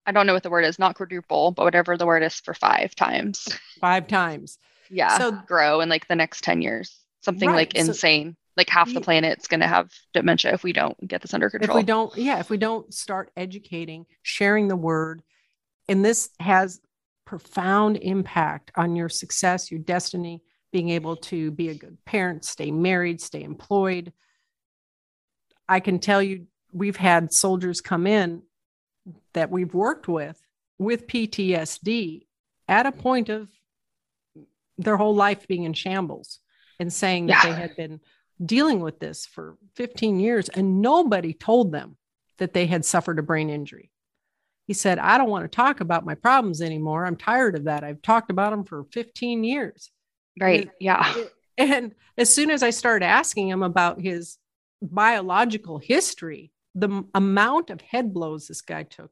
I 0.06 0.12
don't 0.12 0.26
know 0.28 0.34
what 0.34 0.44
the 0.44 0.50
word 0.50 0.66
is. 0.66 0.80
Not 0.80 0.96
quadruple, 0.96 1.52
but 1.52 1.64
whatever 1.66 1.98
the 1.98 2.06
word 2.06 2.24
is 2.24 2.36
for 2.36 2.54
five 2.54 2.96
times. 2.96 3.48
five 3.82 4.08
times 4.08 4.58
Yeah, 4.90 5.18
So- 5.18 5.32
grow 5.32 5.82
in 5.82 5.90
like 5.90 6.08
the 6.08 6.16
next 6.16 6.44
ten 6.44 6.62
years. 6.62 6.96
Something 7.22 7.50
like 7.50 7.74
Right, 7.76 7.84
so- 7.86 7.90
insane. 7.92 8.36
like 8.58 8.70
half 8.70 8.94
the 8.94 9.02
planet's 9.02 9.48
gonna 9.48 9.68
have 9.68 9.92
dementia 10.14 10.54
if 10.54 10.64
we 10.64 10.74
don't 10.74 10.96
get 11.08 11.22
this 11.22 11.34
under 11.34 11.50
control. 11.50 11.78
if 11.78 11.82
we 11.82 11.86
don't 11.86 12.18
yeah 12.18 12.40
if 12.40 12.50
we 12.50 12.58
don't 12.58 12.94
start 12.94 13.32
educating 13.38 14.06
sharing 14.22 14.68
the 14.68 14.76
word 14.76 15.22
and 15.88 16.04
this 16.04 16.30
has 16.40 16.80
profound 17.26 17.98
impact 17.98 18.72
on 18.76 18.96
your 18.98 19.08
success 19.10 19.72
your 19.72 19.80
destiny 19.80 20.42
being 20.74 20.90
able 20.90 21.16
to 21.16 21.52
be 21.52 21.70
a 21.70 21.74
good 21.76 21.98
parent 22.06 22.44
stay 22.44 22.70
married 22.72 23.22
stay 23.22 23.44
employed 23.44 24.12
i 25.70 25.80
can 25.80 26.00
tell 26.00 26.22
you 26.22 26.48
we've 26.74 26.98
had 26.98 27.34
soldiers 27.34 27.82
come 27.82 28.06
in 28.06 28.42
that 29.34 29.50
we've 29.50 29.74
worked 29.74 30.08
with 30.08 30.42
with 30.78 31.08
ptsd 31.08 32.26
at 32.68 32.86
a 32.86 32.92
point 32.92 33.30
of 33.30 33.50
their 34.78 34.98
whole 34.98 35.16
life 35.16 35.48
being 35.48 35.64
in 35.64 35.74
shambles 35.74 36.40
and 36.80 36.92
saying 36.92 37.28
that 37.28 37.44
they 37.44 37.52
had 37.52 37.76
been 37.76 38.00
dealing 38.44 38.80
with 38.80 39.00
this 39.00 39.26
for 39.26 39.58
15 39.76 40.20
years 40.20 40.50
and 40.50 40.82
nobody 40.82 41.34
told 41.34 41.72
them 41.72 41.98
that 42.38 42.54
they 42.54 42.66
had 42.66 42.86
suffered 42.86 43.20
a 43.20 43.24
brain 43.24 43.50
injury. 43.50 43.92
He 44.66 44.74
said, 44.74 45.00
I 45.00 45.18
don't 45.18 45.30
want 45.30 45.44
to 45.44 45.56
talk 45.56 45.82
about 45.82 46.06
my 46.06 46.16
problems 46.16 46.62
anymore. 46.62 47.06
I'm 47.06 47.16
tired 47.16 47.56
of 47.56 47.66
that. 47.66 47.84
I've 47.84 48.02
talked 48.02 48.32
about 48.32 48.52
them 48.52 48.64
for 48.64 48.86
15 48.92 49.44
years. 49.44 49.92
right. 50.40 50.70
Yeah. 50.80 51.14
And 51.58 51.94
as 52.18 52.34
soon 52.34 52.52
as 52.52 52.64
I 52.64 52.70
started 52.70 53.06
asking 53.06 53.50
him 53.50 53.64
about 53.64 54.00
his 54.00 54.38
biological 54.82 55.78
history, 55.78 56.52
the 56.76 56.88
m- 56.88 57.08
amount 57.14 57.70
of 57.70 57.82
head 57.82 58.14
blows 58.14 58.48
this 58.48 58.62
guy 58.62 58.84
took, 58.84 59.12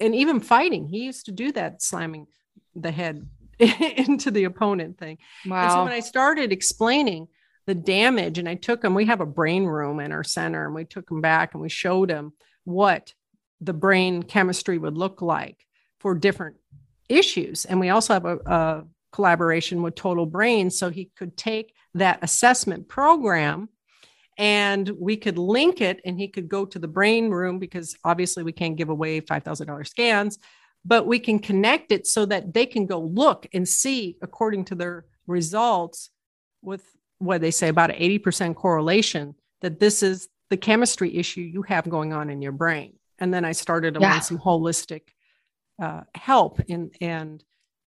and 0.00 0.14
even 0.14 0.40
fighting, 0.40 0.88
he 0.88 1.04
used 1.04 1.26
to 1.26 1.32
do 1.32 1.52
that, 1.52 1.82
slamming 1.82 2.26
the 2.74 2.90
head 2.90 3.28
into 3.58 4.30
the 4.30 4.44
opponent 4.44 4.98
thing. 4.98 5.18
And 5.64 5.72
so 5.72 5.84
when 5.84 5.92
I 5.92 6.00
started 6.00 6.52
explaining 6.52 7.28
the 7.66 7.74
damage, 7.74 8.38
and 8.38 8.48
I 8.48 8.54
took 8.54 8.84
him, 8.84 8.94
we 8.94 9.06
have 9.06 9.20
a 9.20 9.26
brain 9.26 9.64
room 9.64 10.00
in 10.00 10.12
our 10.12 10.24
center, 10.24 10.66
and 10.66 10.74
we 10.74 10.84
took 10.84 11.10
him 11.10 11.20
back 11.20 11.54
and 11.54 11.62
we 11.62 11.68
showed 11.68 12.10
him 12.10 12.32
what 12.64 13.14
the 13.60 13.72
brain 13.72 14.22
chemistry 14.22 14.78
would 14.78 14.98
look 14.98 15.22
like 15.22 15.56
for 15.98 16.14
different 16.14 16.56
issues. 17.08 17.64
And 17.64 17.80
we 17.80 17.88
also 17.88 18.12
have 18.12 18.24
a, 18.26 18.36
a 18.44 18.84
collaboration 19.12 19.82
with 19.82 19.94
Total 19.94 20.26
Brain 20.26 20.70
so 20.70 20.90
he 20.90 21.10
could 21.16 21.36
take 21.36 21.72
that 21.94 22.18
assessment 22.22 22.88
program 22.88 23.68
and 24.36 24.90
we 24.98 25.16
could 25.16 25.38
link 25.38 25.80
it 25.80 26.00
and 26.04 26.18
he 26.18 26.28
could 26.28 26.48
go 26.48 26.64
to 26.64 26.78
the 26.78 26.88
brain 26.88 27.30
room 27.30 27.58
because 27.58 27.96
obviously 28.04 28.42
we 28.42 28.52
can't 28.52 28.76
give 28.76 28.88
away 28.88 29.20
$5000 29.20 29.86
scans 29.86 30.38
but 30.84 31.06
we 31.06 31.18
can 31.18 31.38
connect 31.38 31.92
it 31.92 32.06
so 32.06 32.26
that 32.26 32.52
they 32.52 32.66
can 32.66 32.86
go 32.86 33.00
look 33.00 33.46
and 33.54 33.66
see 33.66 34.16
according 34.22 34.66
to 34.66 34.74
their 34.74 35.06
results 35.26 36.10
with 36.62 36.84
what 37.18 37.40
they 37.40 37.50
say 37.50 37.68
about 37.68 37.90
an 37.90 37.96
80% 37.96 38.54
correlation 38.54 39.34
that 39.62 39.80
this 39.80 40.02
is 40.02 40.28
the 40.50 40.56
chemistry 40.56 41.16
issue 41.16 41.40
you 41.40 41.62
have 41.62 41.88
going 41.88 42.12
on 42.12 42.28
in 42.28 42.42
your 42.42 42.52
brain 42.52 42.94
and 43.18 43.32
then 43.32 43.44
i 43.44 43.52
started 43.52 43.96
yeah. 43.98 44.14
on 44.14 44.22
some 44.22 44.38
holistic 44.38 45.02
uh, 45.82 46.02
help 46.14 46.60
and 46.68 46.94
and 47.00 47.42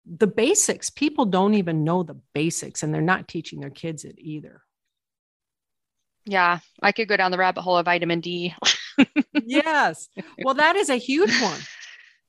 the 0.05 0.27
basics 0.27 0.89
people 0.89 1.25
don't 1.25 1.53
even 1.53 1.83
know 1.83 2.01
the 2.03 2.19
basics 2.33 2.83
and 2.83 2.93
they're 2.93 3.01
not 3.01 3.27
teaching 3.27 3.59
their 3.59 3.69
kids 3.69 4.03
it 4.03 4.15
either 4.17 4.61
yeah, 6.27 6.59
I 6.81 6.91
could 6.91 7.07
go 7.07 7.17
down 7.17 7.31
the 7.31 7.37
rabbit 7.37 7.61
hole 7.61 7.77
of 7.77 7.85
vitamin 7.85 8.19
D. 8.19 8.53
yes. 9.33 10.09
Well, 10.43 10.55
that 10.55 10.75
is 10.75 10.89
a 10.89 10.97
huge 10.97 11.31
one. 11.41 11.59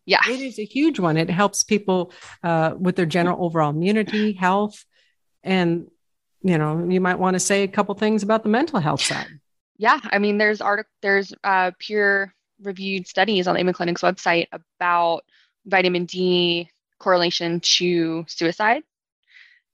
Yeah. 0.06 0.20
It 0.28 0.40
is 0.40 0.58
a 0.58 0.64
huge 0.64 0.98
one. 0.98 1.16
It 1.16 1.28
helps 1.28 1.64
people 1.64 2.12
uh, 2.42 2.74
with 2.78 2.96
their 2.96 3.06
general 3.06 3.44
overall 3.44 3.70
immunity, 3.70 4.32
health. 4.32 4.84
And, 5.42 5.88
you 6.42 6.56
know, 6.56 6.86
you 6.88 7.00
might 7.00 7.18
want 7.18 7.34
to 7.34 7.40
say 7.40 7.64
a 7.64 7.68
couple 7.68 7.94
things 7.96 8.22
about 8.22 8.44
the 8.44 8.48
mental 8.48 8.78
health 8.78 9.02
side. 9.02 9.26
Yeah. 9.76 9.98
I 10.04 10.18
mean, 10.18 10.38
there's 10.38 10.60
art, 10.60 10.86
there's 11.02 11.34
uh, 11.42 11.72
peer 11.78 12.34
reviewed 12.62 13.06
studies 13.06 13.46
on 13.46 13.54
the 13.54 13.60
Amen 13.60 13.74
Clinic's 13.74 14.02
website 14.02 14.46
about 14.52 15.24
vitamin 15.66 16.04
D 16.04 16.70
correlation 16.98 17.60
to 17.60 18.24
suicide 18.28 18.82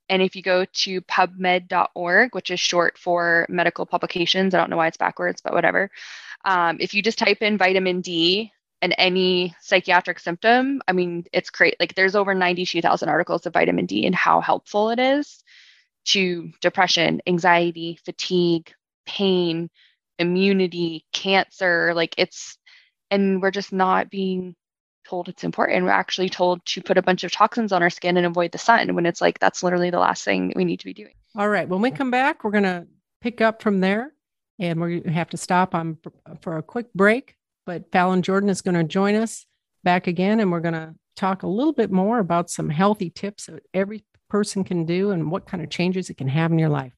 and 0.08 0.22
if 0.22 0.36
you 0.36 0.42
go 0.42 0.64
to 0.64 1.00
pubmed.org, 1.02 2.34
which 2.34 2.50
is 2.50 2.60
short 2.60 2.98
for 2.98 3.46
medical 3.48 3.86
publications, 3.86 4.54
I 4.54 4.58
don't 4.58 4.70
know 4.70 4.76
why 4.76 4.88
it's 4.88 4.96
backwards, 4.96 5.40
but 5.42 5.54
whatever. 5.54 5.90
Um, 6.44 6.76
if 6.80 6.92
you 6.92 7.02
just 7.02 7.18
type 7.18 7.40
in 7.40 7.56
vitamin 7.56 8.00
D 8.00 8.52
and 8.82 8.94
any 8.98 9.54
psychiatric 9.60 10.18
symptom, 10.18 10.82
I 10.86 10.92
mean, 10.92 11.24
it's 11.32 11.50
great. 11.50 11.76
Like 11.80 11.94
there's 11.94 12.14
over 12.14 12.34
92,000 12.34 13.08
articles 13.08 13.46
of 13.46 13.54
vitamin 13.54 13.86
D 13.86 14.04
and 14.04 14.14
how 14.14 14.40
helpful 14.40 14.90
it 14.90 14.98
is 14.98 15.42
to 16.06 16.52
depression, 16.60 17.22
anxiety, 17.26 17.98
fatigue, 18.04 18.72
pain, 19.06 19.70
immunity, 20.18 21.06
cancer. 21.12 21.94
Like 21.94 22.14
it's, 22.18 22.58
and 23.10 23.40
we're 23.40 23.50
just 23.50 23.72
not 23.72 24.10
being 24.10 24.54
told 25.04 25.28
it's 25.28 25.44
important. 25.44 25.84
We're 25.84 25.90
actually 25.90 26.28
told 26.28 26.64
to 26.66 26.82
put 26.82 26.98
a 26.98 27.02
bunch 27.02 27.24
of 27.24 27.32
toxins 27.32 27.72
on 27.72 27.82
our 27.82 27.90
skin 27.90 28.16
and 28.16 28.26
avoid 28.26 28.52
the 28.52 28.58
sun 28.58 28.94
when 28.94 29.06
it's 29.06 29.20
like 29.20 29.38
that's 29.38 29.62
literally 29.62 29.90
the 29.90 29.98
last 29.98 30.24
thing 30.24 30.52
we 30.56 30.64
need 30.64 30.80
to 30.80 30.86
be 30.86 30.94
doing. 30.94 31.14
All 31.36 31.48
right. 31.48 31.68
When 31.68 31.80
we 31.80 31.90
come 31.90 32.10
back, 32.10 32.44
we're 32.44 32.50
going 32.50 32.64
to 32.64 32.86
pick 33.20 33.40
up 33.40 33.62
from 33.62 33.80
there 33.80 34.12
and 34.58 34.80
we 34.80 35.02
have 35.06 35.30
to 35.30 35.36
stop 35.36 35.74
on 35.74 35.98
for 36.40 36.58
a 36.58 36.62
quick 36.62 36.92
break. 36.94 37.36
But 37.66 37.90
Fallon 37.92 38.22
Jordon 38.22 38.50
is 38.50 38.62
going 38.62 38.76
to 38.76 38.84
join 38.84 39.14
us 39.14 39.46
back 39.82 40.06
again 40.06 40.40
and 40.40 40.52
we're 40.52 40.60
going 40.60 40.74
to 40.74 40.94
talk 41.16 41.42
a 41.42 41.48
little 41.48 41.72
bit 41.72 41.90
more 41.90 42.18
about 42.18 42.50
some 42.50 42.68
healthy 42.68 43.10
tips 43.10 43.46
that 43.46 43.62
every 43.72 44.04
person 44.28 44.64
can 44.64 44.84
do 44.84 45.10
and 45.10 45.30
what 45.30 45.46
kind 45.46 45.62
of 45.62 45.70
changes 45.70 46.10
it 46.10 46.16
can 46.16 46.28
have 46.28 46.50
in 46.52 46.58
your 46.58 46.68
life. 46.68 46.92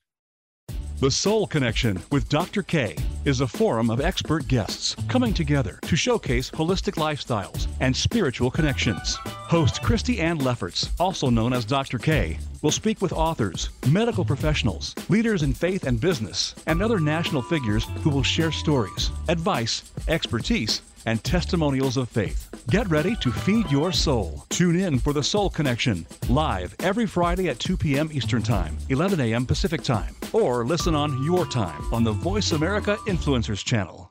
The 0.98 1.10
Soul 1.10 1.46
Connection 1.46 2.02
with 2.10 2.26
Dr. 2.30 2.62
K 2.62 2.96
is 3.26 3.42
a 3.42 3.46
forum 3.46 3.90
of 3.90 4.00
expert 4.00 4.48
guests 4.48 4.96
coming 5.08 5.34
together 5.34 5.78
to 5.82 5.94
showcase 5.94 6.50
holistic 6.50 6.94
lifestyles 6.94 7.66
and 7.80 7.94
spiritual 7.94 8.50
connections. 8.50 9.18
Host 9.26 9.82
Kristi 9.82 10.20
Ann 10.20 10.38
Lefferts, 10.38 10.88
also 10.98 11.28
known 11.28 11.52
as 11.52 11.66
Dr. 11.66 11.98
K, 11.98 12.38
will 12.62 12.70
speak 12.70 13.02
with 13.02 13.12
authors, 13.12 13.68
medical 13.90 14.24
professionals, 14.24 14.94
leaders 15.10 15.42
in 15.42 15.52
faith 15.52 15.84
and 15.84 16.00
business, 16.00 16.54
and 16.66 16.82
other 16.82 16.98
national 16.98 17.42
figures 17.42 17.84
who 18.02 18.08
will 18.08 18.22
share 18.22 18.50
stories, 18.50 19.10
advice, 19.28 19.92
expertise, 20.08 20.80
and 21.06 21.22
testimonials 21.24 21.96
of 21.96 22.08
faith. 22.08 22.48
Get 22.68 22.88
ready 22.88 23.16
to 23.16 23.32
feed 23.32 23.70
your 23.70 23.92
soul. 23.92 24.44
Tune 24.50 24.76
in 24.76 24.98
for 24.98 25.12
the 25.12 25.22
Soul 25.22 25.48
Connection, 25.48 26.06
live 26.28 26.74
every 26.80 27.06
Friday 27.06 27.48
at 27.48 27.58
2 27.58 27.76
p.m. 27.76 28.10
Eastern 28.12 28.42
Time, 28.42 28.76
11 28.88 29.20
a.m. 29.20 29.46
Pacific 29.46 29.82
Time, 29.82 30.14
or 30.32 30.64
listen 30.66 30.94
on 30.94 31.22
your 31.22 31.46
time 31.46 31.82
on 31.94 32.04
the 32.04 32.12
Voice 32.12 32.52
America 32.52 32.96
Influencers 33.06 33.64
Channel. 33.64 34.10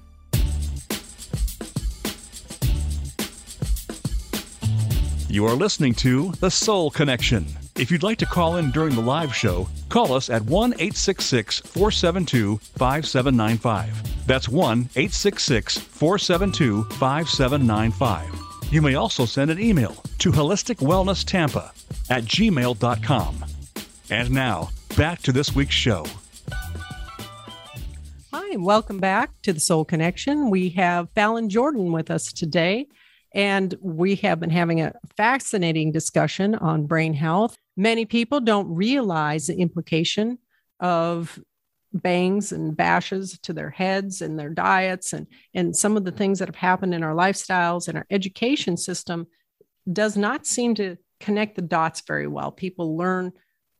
You 5.31 5.45
are 5.45 5.55
listening 5.55 5.93
to 5.93 6.33
The 6.41 6.51
Soul 6.51 6.91
Connection. 6.91 7.45
If 7.77 7.89
you'd 7.89 8.03
like 8.03 8.17
to 8.17 8.25
call 8.25 8.57
in 8.57 8.69
during 8.71 8.95
the 8.95 9.01
live 9.01 9.33
show, 9.33 9.69
call 9.87 10.11
us 10.11 10.29
at 10.29 10.41
1 10.41 10.73
866 10.73 11.61
472 11.61 12.57
5795. 12.57 14.27
That's 14.27 14.49
1 14.49 14.79
866 14.93 15.77
472 15.77 16.83
5795. 16.83 18.73
You 18.73 18.81
may 18.81 18.95
also 18.95 19.23
send 19.23 19.49
an 19.49 19.61
email 19.61 20.03
to 20.17 20.33
holisticwellnesstampa 20.33 21.71
at 22.09 22.25
gmail.com. 22.25 23.45
And 24.09 24.31
now, 24.31 24.69
back 24.97 25.21
to 25.21 25.31
this 25.31 25.55
week's 25.55 25.75
show. 25.75 26.05
Hi, 28.33 28.49
and 28.51 28.65
welcome 28.65 28.99
back 28.99 29.31
to 29.43 29.53
the 29.53 29.61
Soul 29.61 29.85
Connection. 29.85 30.49
We 30.49 30.67
have 30.71 31.09
Fallon 31.11 31.47
Jordon 31.47 31.93
with 31.93 32.11
us 32.11 32.33
today. 32.33 32.87
And 33.33 33.73
we 33.81 34.15
have 34.17 34.39
been 34.39 34.49
having 34.49 34.81
a 34.81 34.93
fascinating 35.15 35.91
discussion 35.91 36.55
on 36.55 36.85
brain 36.85 37.13
health. 37.13 37.57
Many 37.77 38.05
people 38.05 38.41
don't 38.41 38.73
realize 38.73 39.47
the 39.47 39.57
implication 39.57 40.37
of 40.79 41.39
bangs 41.93 42.51
and 42.51 42.75
bashes 42.75 43.37
to 43.39 43.53
their 43.53 43.69
heads 43.69 44.21
and 44.21 44.39
their 44.39 44.49
diets 44.49 45.13
and, 45.13 45.27
and 45.53 45.75
some 45.75 45.97
of 45.97 46.05
the 46.05 46.11
things 46.11 46.39
that 46.39 46.47
have 46.47 46.55
happened 46.55 46.93
in 46.93 47.03
our 47.03 47.13
lifestyles 47.13 47.87
and 47.87 47.97
our 47.97 48.05
education 48.09 48.77
system 48.77 49.27
does 49.91 50.15
not 50.15 50.45
seem 50.45 50.75
to 50.75 50.97
connect 51.19 51.55
the 51.55 51.61
dots 51.61 52.01
very 52.07 52.27
well. 52.27 52.51
People 52.51 52.97
learn 52.97 53.31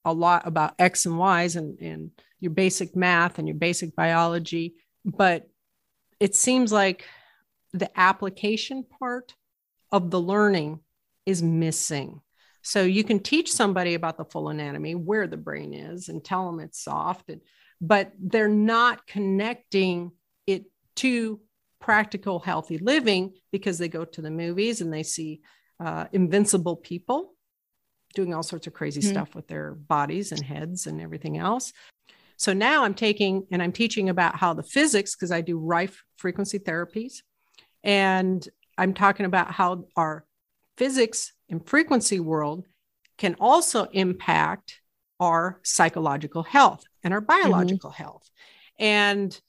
a 0.04 0.14
lot 0.14 0.48
about 0.48 0.74
X 0.80 1.06
and 1.06 1.18
Y's 1.18 1.56
and, 1.56 1.80
and 1.80 2.12
your 2.40 2.52
basic 2.52 2.96
math 2.96 3.40
and 3.40 3.48
your 3.48 3.58
basic 3.58 3.96
biology, 3.96 4.76
but 5.06 5.48
it 6.20 6.36
seems 6.36 6.72
like 6.72 7.06
the 7.74 7.90
application 8.00 8.84
part 9.00 9.36
of 9.92 10.10
the 10.10 10.20
learning 10.20 10.80
is 11.26 11.42
missing. 11.42 12.22
So 12.64 12.84
you 12.84 13.04
can 13.04 13.20
teach 13.20 13.52
somebody 13.52 13.96
about 13.96 14.18
the 14.18 14.26
full 14.26 14.50
anatomy, 14.50 14.96
where 14.96 15.28
the 15.28 15.38
brain 15.38 15.74
is, 15.74 16.10
and 16.10 16.24
tell 16.24 16.46
them 16.46 16.60
it's 16.60 16.84
soft, 16.84 17.30
and, 17.30 17.42
but 17.80 18.12
they're 18.20 18.48
not 18.48 19.08
connecting 19.08 20.12
it 20.46 20.66
to 20.98 21.40
practical 21.80 22.40
healthy 22.40 22.78
living 22.78 23.34
because 23.52 23.80
they 23.80 23.88
go 23.88 24.06
to 24.06 24.22
the 24.22 24.30
movies 24.30 24.82
and 24.82 24.94
they 24.94 25.02
see 25.04 25.42
uh, 25.84 26.06
invincible 26.12 26.76
people 26.76 27.34
doing 28.14 28.34
all 28.34 28.44
sorts 28.44 28.68
of 28.68 28.74
crazy 28.74 29.02
mm-hmm. 29.02 29.10
stuff 29.10 29.34
with 29.34 29.48
their 29.48 29.74
bodies 29.74 30.32
and 30.32 30.44
heads 30.44 30.86
and 30.86 31.02
everything 31.02 31.38
else. 31.38 31.74
So 32.38 32.54
now 32.54 32.84
I'm 32.84 32.94
taking 32.94 33.48
and 33.52 33.62
I'm 33.62 33.72
teaching 33.72 34.10
about 34.10 34.36
how 34.36 34.54
the 34.54 34.64
physics, 34.64 35.16
because 35.16 35.32
I 35.32 35.42
do 35.42 35.58
Rife 35.58 36.04
frequency 36.18 36.60
therapies, 36.60 37.22
and 37.84 38.48
I'm 38.78 38.94
talking 38.94 39.26
about 39.26 39.52
how 39.52 39.86
our 39.96 40.26
physics 40.78 41.34
and 41.50 41.66
frequency 41.68 42.20
world 42.20 42.66
can 43.18 43.36
also 43.40 43.86
impact 43.92 44.82
our 45.20 45.60
psychological 45.64 46.44
health 46.44 46.84
and 47.04 47.14
our 47.14 47.22
mm-hmm. 47.22 47.44
biological 47.44 47.92
mm-hmm. 47.92 48.04
health. 48.04 48.30
And 48.80 49.40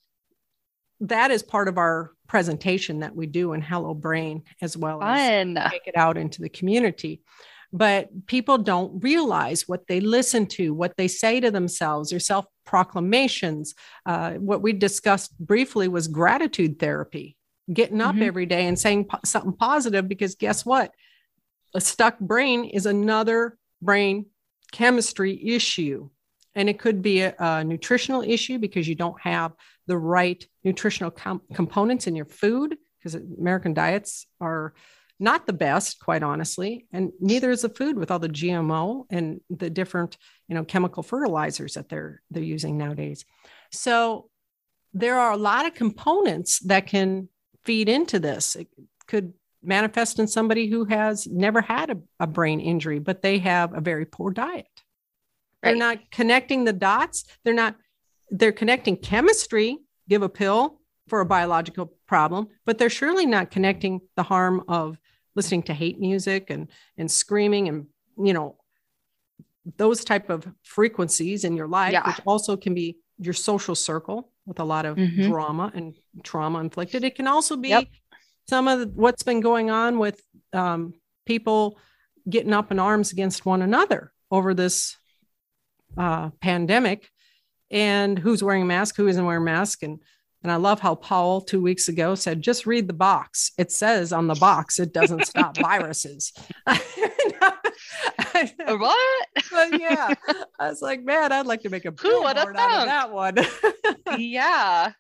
that 1.00 1.30
is 1.30 1.42
part 1.42 1.68
of 1.68 1.78
our 1.78 2.12
presentation 2.28 3.00
that 3.00 3.16
we 3.16 3.26
do 3.26 3.54
in 3.54 3.62
Hello 3.62 3.94
Brain 3.94 4.42
as 4.60 4.76
well 4.76 5.00
Fun. 5.00 5.56
as 5.56 5.70
take 5.70 5.86
it 5.86 5.96
out 5.96 6.16
into 6.16 6.42
the 6.42 6.48
community. 6.48 7.22
But 7.72 8.26
people 8.26 8.58
don't 8.58 9.02
realize 9.02 9.66
what 9.66 9.86
they 9.86 10.00
listen 10.00 10.46
to, 10.48 10.74
what 10.74 10.96
they 10.98 11.08
say 11.08 11.40
to 11.40 11.50
themselves, 11.50 12.10
their 12.10 12.20
self 12.20 12.44
proclamations. 12.66 13.74
Uh, 14.04 14.32
what 14.32 14.60
we 14.60 14.74
discussed 14.74 15.36
briefly 15.38 15.88
was 15.88 16.06
gratitude 16.08 16.78
therapy 16.78 17.36
getting 17.72 18.00
up 18.00 18.14
mm-hmm. 18.14 18.24
every 18.24 18.46
day 18.46 18.66
and 18.66 18.78
saying 18.78 19.06
po- 19.06 19.20
something 19.24 19.52
positive 19.52 20.08
because 20.08 20.34
guess 20.34 20.64
what? 20.64 20.92
A 21.74 21.80
stuck 21.80 22.18
brain 22.18 22.64
is 22.64 22.86
another 22.86 23.58
brain 23.80 24.26
chemistry 24.72 25.40
issue. 25.48 26.08
And 26.54 26.68
it 26.68 26.78
could 26.78 27.00
be 27.00 27.22
a, 27.22 27.34
a 27.38 27.64
nutritional 27.64 28.22
issue 28.22 28.58
because 28.58 28.86
you 28.86 28.94
don't 28.94 29.20
have 29.20 29.52
the 29.86 29.96
right 29.96 30.46
nutritional 30.64 31.10
com- 31.10 31.42
components 31.54 32.06
in 32.06 32.14
your 32.14 32.26
food 32.26 32.76
because 32.98 33.14
American 33.14 33.74
diets 33.74 34.26
are 34.40 34.74
not 35.18 35.46
the 35.46 35.52
best, 35.52 36.00
quite 36.00 36.22
honestly, 36.22 36.86
and 36.92 37.12
neither 37.20 37.50
is 37.50 37.62
the 37.62 37.68
food 37.68 37.96
with 37.96 38.10
all 38.10 38.18
the 38.18 38.28
GMO 38.28 39.04
and 39.08 39.40
the 39.50 39.70
different, 39.70 40.16
you 40.48 40.54
know, 40.54 40.64
chemical 40.64 41.02
fertilizers 41.02 41.74
that 41.74 41.88
they're 41.88 42.20
they're 42.30 42.42
using 42.42 42.76
nowadays. 42.76 43.24
So 43.70 44.28
there 44.92 45.18
are 45.18 45.32
a 45.32 45.36
lot 45.36 45.64
of 45.64 45.74
components 45.74 46.58
that 46.60 46.86
can 46.86 47.28
feed 47.64 47.88
into 47.88 48.18
this. 48.18 48.56
It 48.56 48.68
could 49.06 49.32
manifest 49.62 50.18
in 50.18 50.26
somebody 50.26 50.68
who 50.68 50.84
has 50.86 51.26
never 51.26 51.60
had 51.60 51.90
a, 51.90 51.98
a 52.20 52.26
brain 52.26 52.60
injury, 52.60 52.98
but 52.98 53.22
they 53.22 53.38
have 53.38 53.76
a 53.76 53.80
very 53.80 54.04
poor 54.04 54.32
diet. 54.32 54.66
Right. 55.62 55.70
They're 55.70 55.76
not 55.76 56.10
connecting 56.10 56.64
the 56.64 56.72
dots. 56.72 57.24
They're 57.44 57.54
not, 57.54 57.76
they're 58.30 58.52
connecting 58.52 58.96
chemistry, 58.96 59.78
give 60.08 60.22
a 60.22 60.28
pill 60.28 60.80
for 61.08 61.20
a 61.20 61.26
biological 61.26 61.92
problem, 62.06 62.48
but 62.64 62.78
they're 62.78 62.90
surely 62.90 63.26
not 63.26 63.50
connecting 63.50 64.00
the 64.16 64.22
harm 64.22 64.64
of 64.68 64.98
listening 65.34 65.62
to 65.64 65.74
hate 65.74 65.98
music 65.98 66.50
and 66.50 66.68
and 66.96 67.10
screaming 67.10 67.68
and 67.68 67.86
you 68.18 68.32
know 68.32 68.56
those 69.76 70.04
type 70.04 70.28
of 70.28 70.46
frequencies 70.62 71.44
in 71.44 71.56
your 71.56 71.68
life 71.68 71.92
yeah. 71.92 72.06
which 72.06 72.20
also 72.26 72.56
can 72.56 72.74
be 72.74 72.98
your 73.18 73.34
social 73.34 73.74
circle 73.74 74.30
with 74.46 74.58
a 74.58 74.64
lot 74.64 74.84
of 74.84 74.96
mm-hmm. 74.96 75.30
drama 75.30 75.70
and 75.74 75.94
trauma 76.22 76.60
inflicted 76.60 77.04
it 77.04 77.14
can 77.14 77.26
also 77.26 77.56
be 77.56 77.70
yep. 77.70 77.84
some 78.48 78.68
of 78.68 78.90
what's 78.94 79.22
been 79.22 79.40
going 79.40 79.70
on 79.70 79.98
with 79.98 80.20
um, 80.52 80.92
people 81.26 81.78
getting 82.28 82.52
up 82.52 82.70
in 82.70 82.78
arms 82.78 83.12
against 83.12 83.46
one 83.46 83.62
another 83.62 84.12
over 84.30 84.54
this 84.54 84.96
uh, 85.96 86.30
pandemic 86.40 87.08
and 87.70 88.18
who's 88.18 88.42
wearing 88.42 88.62
a 88.62 88.66
mask 88.66 88.96
who 88.96 89.08
isn't 89.08 89.24
wearing 89.24 89.42
a 89.42 89.44
mask 89.44 89.82
and 89.82 90.00
and 90.42 90.50
I 90.50 90.56
love 90.56 90.80
how 90.80 90.96
Paul 90.96 91.40
two 91.40 91.62
weeks 91.62 91.88
ago 91.88 92.14
said, 92.16 92.42
just 92.42 92.66
read 92.66 92.88
the 92.88 92.92
box. 92.92 93.52
It 93.58 93.70
says 93.70 94.12
on 94.12 94.26
the 94.26 94.34
box, 94.34 94.80
it 94.80 94.92
doesn't 94.92 95.26
stop 95.26 95.56
viruses. 95.60 96.32
what? 98.66 99.28
but 99.50 99.80
yeah, 99.80 100.14
I 100.58 100.68
was 100.68 100.82
like, 100.82 101.04
man, 101.04 101.32
I'd 101.32 101.46
like 101.46 101.62
to 101.62 101.70
make 101.70 101.84
a 101.84 101.92
billboard 101.92 102.36
out 102.36 102.48
of 102.48 102.54
that 102.54 103.12
one. 103.12 103.36
yeah. 104.18 104.92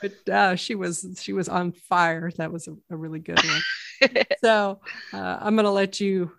But 0.00 0.28
uh, 0.32 0.56
she 0.56 0.74
was 0.74 1.18
she 1.20 1.32
was 1.32 1.48
on 1.48 1.72
fire. 1.72 2.30
That 2.36 2.52
was 2.52 2.68
a, 2.68 2.76
a 2.90 2.96
really 2.96 3.20
good 3.20 3.38
one. 3.42 4.24
so 4.40 4.80
uh, 5.12 5.38
I'm 5.40 5.56
going 5.56 5.64
to 5.64 5.70
let 5.70 6.00
you 6.00 6.32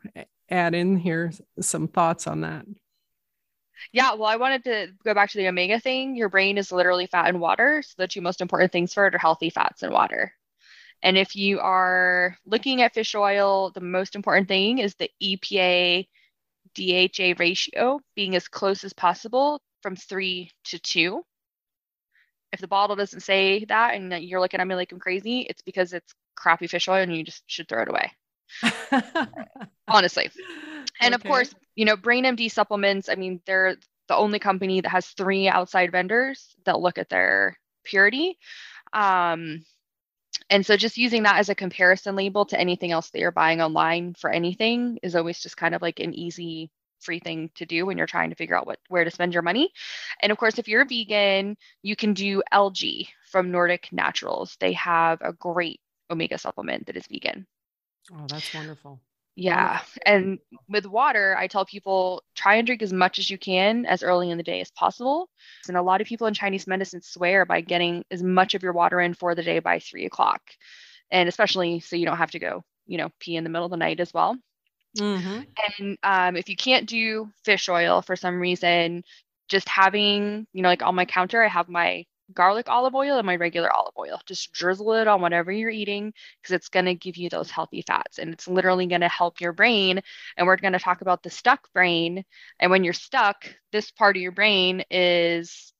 add 0.49 0.74
in 0.74 0.97
here 0.97 1.32
some 1.59 1.88
thoughts 1.88 2.28
on 2.28 2.41
that. 2.41 2.66
Yeah, 3.91 4.14
well, 4.14 4.28
I 4.28 4.36
wanted 4.36 4.64
to 4.66 4.88
go 5.03 5.14
back 5.14 5.32
to 5.32 5.38
the 5.38 5.47
omega 5.47 5.80
thing. 5.80 6.16
Your 6.16 6.30
brain 6.30 6.57
is 6.57 6.72
literally 6.72 7.07
fat 7.07 7.30
and 7.30 7.39
water. 7.39 7.82
So 7.82 7.95
the 7.97 8.07
two 8.07 8.22
most 8.22 8.41
important 8.41 8.72
things 8.72 8.93
for 8.93 9.07
it 9.07 9.16
are 9.16 9.20
healthy 9.20 9.49
fats 9.49 9.84
and 9.84 9.91
water. 9.91 10.34
And 11.03 11.18
if 11.18 11.36
you 11.36 11.59
are 11.59 12.38
looking 12.45 12.82
at 12.82 12.93
fish 12.93 13.16
oil, 13.16 13.72
the 13.72 13.82
most 13.82 14.16
important 14.16 14.47
thing 14.47 14.78
is 14.78 14.95
the 14.95 15.09
EPA 15.22 16.07
DHA 16.76 17.34
ratio 17.39 17.99
being 18.16 18.36
as 18.36 18.47
close 18.47 18.84
as 18.84 18.93
possible 18.93 19.62
from 19.82 19.95
three 19.95 20.51
to 20.66 20.80
two. 20.80 21.24
If 22.52 22.60
the 22.60 22.68
bottle 22.68 22.95
doesn't 22.95 23.22
say 23.22 23.66
that 23.66 23.95
and 23.95 24.12
you're 24.24 24.41
looking 24.41 24.60
at 24.60 24.68
me 24.68 24.76
like 24.76 24.91
I'm 24.91 24.99
crazy, 24.99 25.41
it's 25.41 25.62
because 25.62 25.93
it's 25.93 26.14
crappy 26.36 26.68
fish 26.68 26.88
oil 26.88 27.02
and 27.02 27.16
you 27.16 27.24
just 27.24 27.43
should 27.47 27.68
throw 27.68 27.84
it 27.84 27.89
away. 27.89 28.12
Honestly. 29.88 30.30
And 30.99 31.14
okay. 31.14 31.16
of 31.16 31.24
course, 31.24 31.54
you 31.76 31.86
know, 31.86 31.95
BrainMD 31.95 32.52
supplements, 32.52 33.10
I 33.10 33.16
mean, 33.16 33.41
they're 33.45 33.78
the 34.08 34.16
only 34.16 34.39
company 34.39 34.82
that 34.82 34.89
has 34.89 35.08
three 35.08 35.47
outside 35.47 35.91
vendors 35.91 36.56
that 36.66 36.80
look 36.80 36.97
at 36.97 37.10
their 37.10 37.58
purity. 37.84 38.38
Um, 38.93 39.64
and 40.49 40.66
so 40.66 40.76
just 40.76 40.97
using 40.97 41.24
that 41.24 41.38
as 41.38 41.49
a 41.49 41.56
comparison 41.56 42.16
label 42.16 42.45
to 42.45 42.60
anything 42.60 42.91
else 42.91 43.10
that 43.10 43.20
you're 43.20 43.32
buying 43.32 43.62
online 43.62 44.14
for 44.14 44.30
anything 44.30 44.99
is 45.02 45.16
always 45.16 45.39
just 45.39 45.58
kind 45.58 45.74
of 45.74 45.82
like 45.82 45.99
an 45.99 46.14
easy 46.14 46.70
free 47.02 47.20
thing 47.20 47.49
to 47.56 47.66
do 47.66 47.86
when 47.86 47.97
you're 47.97 48.08
trying 48.08 48.30
to 48.30 48.36
figure 48.36 48.58
out 48.58 48.68
what 48.68 48.80
where 48.89 49.04
to 49.04 49.12
spend 49.12 49.34
your 49.34 49.43
money. 49.43 49.72
And 50.22 50.32
of 50.32 50.38
course, 50.38 50.60
if 50.60 50.68
you're 50.68 50.82
a 50.82 50.86
vegan, 50.86 51.58
you 51.82 51.95
can 51.95 52.14
do 52.14 52.43
algae 52.52 53.10
from 53.32 53.52
Nordic 53.52 53.89
Naturals. 53.91 54.58
They 54.60 54.74
have 54.74 55.22
a 55.22 55.34
great 55.34 55.80
omega 56.10 56.38
supplement 56.38 56.88
that 56.88 56.97
is 56.97 57.08
vegan. 57.08 57.47
Oh, 58.14 58.26
that's 58.28 58.54
wonderful. 58.54 58.99
Yeah. 59.36 59.80
And 60.06 60.39
with 60.68 60.86
water, 60.86 61.36
I 61.38 61.47
tell 61.47 61.66
people 61.66 62.24
try 62.36 62.56
and 62.56 62.68
drink 62.68 62.82
as 62.82 62.91
much 62.91 63.18
as 63.18 63.30
you 63.30 63.38
can 63.38 63.86
as 63.86 64.04
early 64.04 64.30
in 64.30 64.38
the 64.38 64.43
day 64.43 64.60
as 64.60 64.72
possible. 64.72 65.30
And 65.68 65.78
a 65.78 65.82
lot 65.82 66.02
of 66.02 66.08
people 66.08 66.28
in 66.28 66.34
Chinese 66.34 66.68
medicine 66.68 67.02
swear 67.02 67.45
by 67.45 67.62
getting 67.62 68.04
as 68.12 68.22
much 68.22 68.54
of 68.54 68.64
your 68.64 68.74
water 68.74 68.99
in 68.99 69.14
for 69.14 69.34
the 69.34 69.43
day 69.43 69.60
by 69.60 69.80
three 69.80 70.06
o'clock. 70.06 70.41
And 71.12 71.30
especially 71.30 71.80
so 71.80 71.95
you 71.95 72.06
don't 72.06 72.18
have 72.18 72.32
to 72.32 72.39
go, 72.39 72.64
you 72.88 72.97
know, 72.97 73.10
pee 73.20 73.38
in 73.38 73.43
the 73.43 73.49
middle 73.49 73.66
of 73.66 73.72
the 73.72 73.78
night 73.78 73.99
as 73.99 74.14
well. 74.14 74.36
Mm-hmm. 74.98 75.42
And 75.80 75.98
um, 76.04 76.36
if 76.36 76.50
you 76.50 76.56
can't 76.56 76.88
do 76.88 77.30
fish 77.44 77.70
oil 77.70 78.02
for 78.02 78.16
some 78.16 78.39
reason, 78.39 79.04
just 79.48 79.68
having, 79.68 80.48
you 80.54 80.62
know, 80.62 80.70
like 80.70 80.84
on 80.84 80.96
my 80.96 81.06
counter, 81.06 81.44
I 81.44 81.48
have 81.48 81.70
my 81.70 82.06
garlic 82.34 82.70
olive 82.70 82.96
oil 82.96 83.18
and 83.18 83.26
my 83.26 83.36
regular 83.36 83.72
olive 83.72 83.94
oil. 83.98 84.20
Just 84.26 84.52
drizzle 84.54 84.94
it 84.94 85.08
on 85.08 85.22
whatever 85.22 85.52
you're 85.52 85.70
eating 85.70 86.14
because 86.42 86.54
it's 86.54 86.70
going 86.70 86.86
to 86.86 86.96
give 86.96 87.18
you 87.18 87.30
those 87.30 87.52
healthy 87.52 87.84
fats 87.86 88.20
and 88.20 88.34
it's 88.34 88.48
literally 88.48 88.86
going 88.88 89.02
to 89.02 89.10
help 89.10 89.42
your 89.42 89.54
brain. 89.54 90.02
And 90.38 90.48
we're 90.48 90.58
going 90.58 90.74
to 90.74 90.80
talk 90.80 91.02
about 91.02 91.24
the 91.24 91.30
stuck 91.30 91.72
brain. 91.74 92.24
And 92.60 92.72
when 92.72 92.84
you're 92.84 92.94
stuck, 92.94 93.46
this 93.72 93.92
part 93.92 94.16
of 94.16 94.22
your 94.22 94.32
brain 94.32 94.84
is 94.89 95.74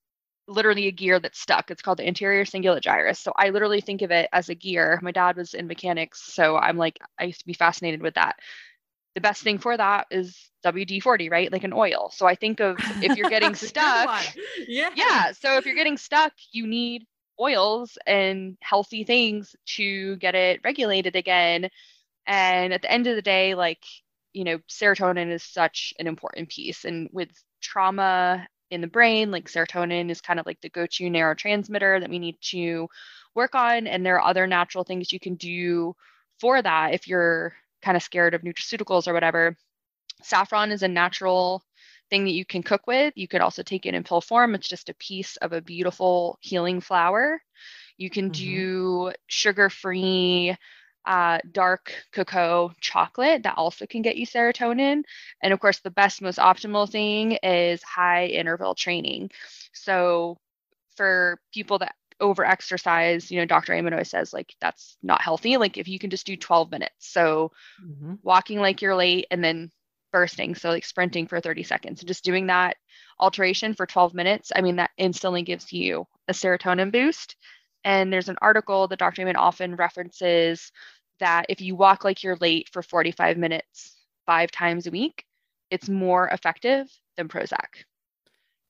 literally 0.48 0.88
a 0.88 0.92
gear 0.92 1.20
that's 1.20 1.40
stuck. 1.40 1.72
It's 1.72 1.82
called 1.82 2.00
the 2.00 2.08
anterior 2.08 2.44
cingulate 2.44 2.82
gyrus. 2.82 3.20
So 3.20 3.32
I 3.36 3.50
literally 3.50 3.82
think 3.82 4.02
of 4.02 4.12
it 4.12 4.28
as 4.34 4.50
a 4.50 4.56
gear. 4.56 5.00
My 5.02 5.12
dad 5.12 5.38
was 5.38 5.54
in 5.54 5.68
mechanics, 5.68 6.22
so 6.34 6.58
I'm 6.58 6.78
like 6.78 7.00
I 7.20 7.26
used 7.26 7.40
to 7.40 7.48
be 7.48 7.54
fascinated 7.54 8.02
with 8.02 8.16
that 8.16 8.36
the 9.16 9.22
best 9.22 9.44
thing 9.44 9.58
for 9.58 9.76
that 9.76 10.08
is 10.10 10.50
WD 10.66 11.02
40, 11.02 11.30
right? 11.30 11.52
Like 11.52 11.64
an 11.64 11.74
oil. 11.74 12.12
So 12.14 12.26
I 12.26 12.36
think 12.36 12.60
of 12.60 12.78
if 13.02 13.18
you're 13.18 13.30
getting 13.30 13.56
stuck. 13.56 14.24
yeah. 14.68 14.90
Yeah. 14.96 15.32
So 15.34 15.58
if 15.58 15.66
you're 15.66 15.76
getting 15.76 15.98
stuck, 15.98 16.34
you 16.52 16.68
need 16.68 17.06
oils 17.40 17.98
and 18.06 18.58
healthy 18.62 19.04
things 19.04 19.56
to 19.66 20.16
get 20.18 20.36
it 20.36 20.62
regulated 20.64 21.16
again. 21.16 21.70
And 22.26 22.74
at 22.74 22.82
the 22.82 22.92
end 22.92 23.08
of 23.08 23.16
the 23.16 23.22
day, 23.22 23.56
like, 23.56 23.84
you 24.34 24.44
know, 24.44 24.60
serotonin 24.70 25.32
is 25.32 25.44
such 25.44 25.94
an 26.00 26.08
important 26.08 26.50
piece. 26.50 26.86
And 26.86 27.10
with 27.12 27.30
trauma 27.62 28.48
in 28.70 28.80
the 28.80 28.88
brain, 28.88 29.32
like 29.32 29.50
serotonin 29.50 30.10
is 30.10 30.22
kind 30.22 30.40
of 30.40 30.46
like 30.46 30.62
the 30.62 30.70
go 30.70 30.86
to 30.86 31.04
neurotransmitter 31.10 32.00
that 32.00 32.10
we 32.10 32.20
need 32.20 32.38
to 32.42 32.88
work 33.36 33.56
on. 33.56 33.88
And 33.88 34.06
there 34.06 34.16
are 34.22 34.30
other 34.30 34.48
natural 34.48 34.84
things 34.84 35.12
you 35.12 35.20
can 35.20 35.36
do 35.36 35.96
for 36.40 36.62
that 36.62 36.94
if 36.94 37.08
you're 37.08 37.54
kind 37.82 37.98
of 37.98 38.04
scared 38.04 38.34
of 38.34 38.42
nutraceuticals 38.42 39.08
or 39.08 39.14
whatever, 39.14 39.58
saffron 40.24 40.72
is 40.72 40.84
a 40.84 40.88
natural 40.88 41.64
thing 42.10 42.26
that 42.26 42.32
you 42.32 42.46
can 42.46 42.64
cook 42.64 42.86
with. 42.88 43.14
You 43.16 43.28
could 43.28 43.42
also 43.42 43.64
take 43.64 43.86
it 43.86 43.96
in 43.96 44.04
pill 44.04 44.22
form. 44.22 44.56
It's 44.56 44.68
just 44.68 44.90
a 44.90 44.96
piece 44.96 45.38
of 45.38 45.54
a 45.54 45.62
beautiful 45.62 46.38
healing 46.42 46.82
flower. 46.82 47.42
You 47.98 48.10
can 48.10 48.26
mm-hmm. 48.26 48.44
do 48.44 49.14
sugar 49.28 49.70
free 49.70 50.56
uh, 51.06 51.40
dark 51.52 51.94
cocoa 52.12 52.72
chocolate 52.80 53.44
that 53.44 53.58
also 53.58 53.86
can 53.88 54.02
get 54.02 54.18
you 54.18 54.28
serotonin. 54.28 55.04
And 55.42 55.54
of 55.54 55.60
course, 55.60 55.80
the 55.80 55.90
best, 55.90 56.22
most 56.22 56.38
optimal 56.38 56.90
thing 56.90 57.34
is 57.44 57.82
high 57.82 58.28
interval 58.28 58.76
training. 58.76 59.32
So, 59.74 60.38
for 60.96 61.40
people 61.54 61.80
that 61.80 61.96
over 62.22 62.46
exercise, 62.46 63.32
you 63.32 63.40
know, 63.40 63.46
Dr. 63.46 63.74
Amen 63.74 63.94
always 63.94 64.10
says 64.10 64.32
like 64.32 64.56
that's 64.62 64.98
not 65.04 65.22
healthy. 65.22 65.58
Like 65.58 65.78
if 65.78 65.88
you 65.88 66.00
can 66.00 66.10
just 66.10 66.26
do 66.26 66.38
12 66.38 66.72
minutes. 66.72 66.94
So 67.00 67.52
mm-hmm. 67.84 68.16
walking 68.24 68.60
like 68.60 68.82
you're 68.82 68.96
late 68.96 69.28
and 69.32 69.44
then 69.44 69.72
bursting. 70.14 70.56
So 70.56 70.70
like 70.70 70.86
sprinting 70.86 71.28
for 71.28 71.40
30 71.40 71.64
seconds 71.64 72.04
just 72.04 72.24
doing 72.24 72.48
that 72.48 72.78
alteration 73.20 73.74
for 73.74 73.86
12 73.86 74.14
minutes. 74.14 74.52
I 74.56 74.62
mean, 74.62 74.78
that 74.78 74.92
instantly 74.98 75.42
gives 75.42 75.74
you 75.74 76.06
a 76.28 76.34
serotonin 76.34 76.92
boost. 76.92 77.36
And 77.84 78.14
there's 78.14 78.30
an 78.30 78.38
article 78.42 78.88
that 78.88 79.00
Dr. 79.00 79.24
Amen 79.24 79.36
often 79.36 79.76
references 79.76 80.72
that 81.20 81.48
if 81.50 81.62
you 81.62 81.76
walk 81.76 82.04
like 82.04 82.24
you're 82.24 82.36
late 82.38 82.70
for 82.72 82.84
45 82.84 83.38
minutes 83.38 83.96
five 84.26 84.52
times 84.52 84.88
a 84.88 84.92
week, 84.92 85.26
it's 85.70 85.90
more 85.90 86.28
effective 86.28 86.88
than 87.18 87.28
Prozac. 87.28 87.86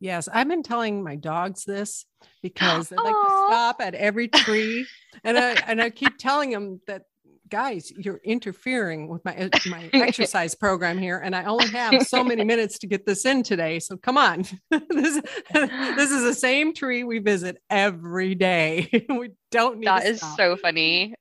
Yes, 0.02 0.28
I've 0.28 0.47
been 0.47 0.64
telling 0.64 1.04
my 1.04 1.16
dogs 1.16 1.64
this 1.64 2.06
because 2.41 2.89
they 2.89 2.95
like 2.95 3.14
to 3.14 3.45
stop 3.47 3.82
at 3.82 3.93
every 3.93 4.28
tree, 4.28 4.88
and 5.24 5.38
I 5.38 5.52
and 5.68 5.80
I 5.80 5.91
keep 5.91 6.18
telling 6.20 6.49
them 6.49 6.82
that 6.88 7.04
guys, 7.52 7.91
you're 7.95 8.20
interfering 8.24 9.10
with 9.10 9.24
my 9.24 9.38
uh, 9.38 9.49
my 9.70 9.91
exercise 9.93 10.56
program 10.56 10.97
here, 10.97 11.20
and 11.20 11.36
I 11.36 11.43
only 11.43 11.68
have 11.68 12.02
so 12.08 12.24
many 12.24 12.43
minutes 12.43 12.80
to 12.80 12.88
get 12.88 13.06
this 13.06 13.26
in 13.26 13.43
today. 13.43 13.78
So 13.78 13.95
come 13.95 14.18
on, 14.18 14.43
this 14.72 15.22
this 15.52 16.12
is 16.12 16.24
the 16.24 16.34
same 16.34 16.74
tree 16.74 17.04
we 17.04 17.20
visit 17.20 17.58
every 17.70 18.34
day. 18.34 18.89
we 19.08 19.30
don't 19.52 19.80
need 19.80 19.88
that 19.88 20.08
is 20.08 20.22
so 20.36 20.58
funny. 20.58 21.14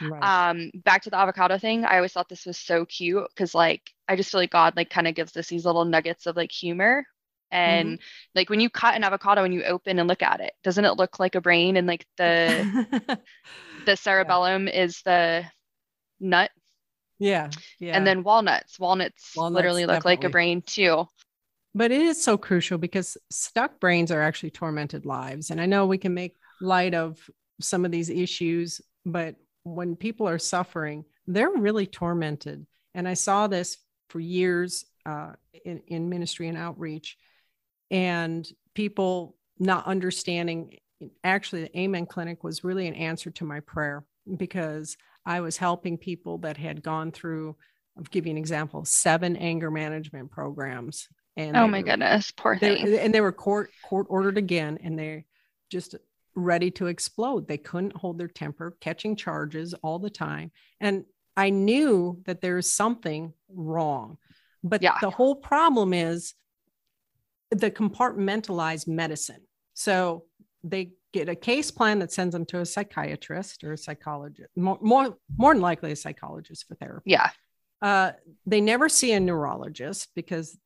Right. 0.00 0.50
Um, 0.50 0.70
back 0.74 1.02
to 1.02 1.10
the 1.10 1.18
avocado 1.18 1.58
thing, 1.58 1.84
I 1.84 1.96
always 1.96 2.12
thought 2.12 2.30
this 2.30 2.46
was 2.46 2.58
so 2.58 2.86
cute 2.86 3.26
because 3.28 3.54
like 3.54 3.82
I 4.08 4.16
just 4.16 4.32
feel 4.32 4.40
like 4.40 4.50
God 4.50 4.74
like 4.74 4.88
kind 4.88 5.06
of 5.06 5.14
gives 5.14 5.36
us 5.36 5.48
these 5.48 5.66
little 5.66 5.84
nuggets 5.84 6.26
of 6.26 6.34
like 6.34 6.50
humor. 6.50 7.04
And 7.52 7.90
mm-hmm. 7.90 8.02
like 8.34 8.50
when 8.50 8.60
you 8.60 8.70
cut 8.70 8.96
an 8.96 9.04
avocado 9.04 9.44
and 9.44 9.52
you 9.52 9.62
open 9.62 9.98
and 9.98 10.08
look 10.08 10.22
at 10.22 10.40
it, 10.40 10.52
doesn't 10.64 10.84
it 10.84 10.96
look 10.96 11.20
like 11.20 11.34
a 11.34 11.40
brain? 11.40 11.76
And 11.76 11.86
like 11.86 12.06
the 12.16 13.20
the 13.86 13.96
cerebellum 13.96 14.66
yeah. 14.66 14.82
is 14.82 15.02
the 15.04 15.44
nut. 16.18 16.50
Yeah. 17.18 17.50
Yeah. 17.78 17.96
And 17.96 18.06
then 18.06 18.22
walnuts. 18.22 18.80
Walnuts, 18.80 19.32
walnuts 19.36 19.54
literally 19.54 19.82
look 19.82 19.96
definitely. 19.96 20.12
like 20.12 20.24
a 20.24 20.30
brain 20.30 20.62
too. 20.62 21.06
But 21.74 21.90
it 21.90 22.00
is 22.00 22.22
so 22.22 22.36
crucial 22.36 22.78
because 22.78 23.16
stuck 23.30 23.78
brains 23.80 24.10
are 24.10 24.22
actually 24.22 24.50
tormented 24.50 25.06
lives. 25.06 25.50
And 25.50 25.60
I 25.60 25.66
know 25.66 25.86
we 25.86 25.98
can 25.98 26.14
make 26.14 26.36
light 26.60 26.94
of 26.94 27.18
some 27.60 27.84
of 27.84 27.90
these 27.90 28.10
issues, 28.10 28.80
but 29.06 29.36
when 29.62 29.94
people 29.96 30.28
are 30.28 30.38
suffering, 30.38 31.04
they're 31.26 31.50
really 31.50 31.86
tormented. 31.86 32.66
And 32.94 33.06
I 33.06 33.14
saw 33.14 33.46
this 33.46 33.78
for 34.08 34.20
years 34.20 34.84
uh, 35.06 35.32
in, 35.64 35.82
in 35.86 36.08
ministry 36.08 36.48
and 36.48 36.58
outreach, 36.58 37.16
and 37.92 38.48
people 38.74 39.36
not 39.60 39.86
understanding. 39.86 40.78
Actually, 41.22 41.62
the 41.62 41.78
Amen 41.78 42.06
Clinic 42.06 42.42
was 42.42 42.64
really 42.64 42.88
an 42.88 42.94
answer 42.94 43.30
to 43.32 43.44
my 43.44 43.60
prayer 43.60 44.04
because 44.36 44.96
I 45.24 45.40
was 45.40 45.56
helping 45.56 45.98
people 45.98 46.38
that 46.38 46.56
had 46.56 46.82
gone 46.82 47.12
through, 47.12 47.56
I'll 47.96 48.04
give 48.04 48.26
you 48.26 48.32
an 48.32 48.38
example, 48.38 48.84
seven 48.84 49.36
anger 49.36 49.70
management 49.70 50.30
programs. 50.30 51.08
And 51.36 51.56
oh 51.56 51.68
my 51.68 51.78
were, 51.78 51.84
goodness, 51.84 52.30
poor 52.32 52.58
thing. 52.58 52.98
And 52.98 53.14
they 53.14 53.20
were 53.20 53.32
court 53.32 53.70
court 53.84 54.06
ordered 54.10 54.38
again, 54.38 54.78
and 54.82 54.98
they 54.98 55.24
just 55.70 55.94
ready 56.34 56.70
to 56.72 56.86
explode. 56.86 57.46
They 57.46 57.58
couldn't 57.58 57.96
hold 57.96 58.18
their 58.18 58.28
temper, 58.28 58.76
catching 58.80 59.16
charges 59.16 59.74
all 59.82 59.98
the 59.98 60.10
time. 60.10 60.50
And 60.80 61.04
I 61.36 61.50
knew 61.50 62.20
that 62.26 62.40
there 62.40 62.58
is 62.58 62.72
something 62.72 63.32
wrong. 63.48 64.18
But 64.62 64.82
yeah. 64.82 64.98
the 65.00 65.10
whole 65.10 65.36
problem 65.36 65.92
is 65.92 66.34
the 67.52 67.70
compartmentalized 67.70 68.88
medicine. 68.88 69.42
So 69.74 70.24
they 70.64 70.92
get 71.12 71.28
a 71.28 71.34
case 71.34 71.70
plan 71.70 71.98
that 71.98 72.12
sends 72.12 72.32
them 72.32 72.46
to 72.46 72.60
a 72.60 72.66
psychiatrist 72.66 73.62
or 73.64 73.72
a 73.72 73.78
psychologist, 73.78 74.48
more, 74.56 74.78
more, 74.80 75.16
more 75.36 75.52
than 75.52 75.62
likely 75.62 75.92
a 75.92 75.96
psychologist 75.96 76.66
for 76.66 76.74
therapy. 76.74 77.10
Yeah. 77.10 77.30
Uh, 77.80 78.12
they 78.46 78.60
never 78.60 78.88
see 78.88 79.12
a 79.12 79.20
neurologist 79.20 80.08
because 80.14 80.56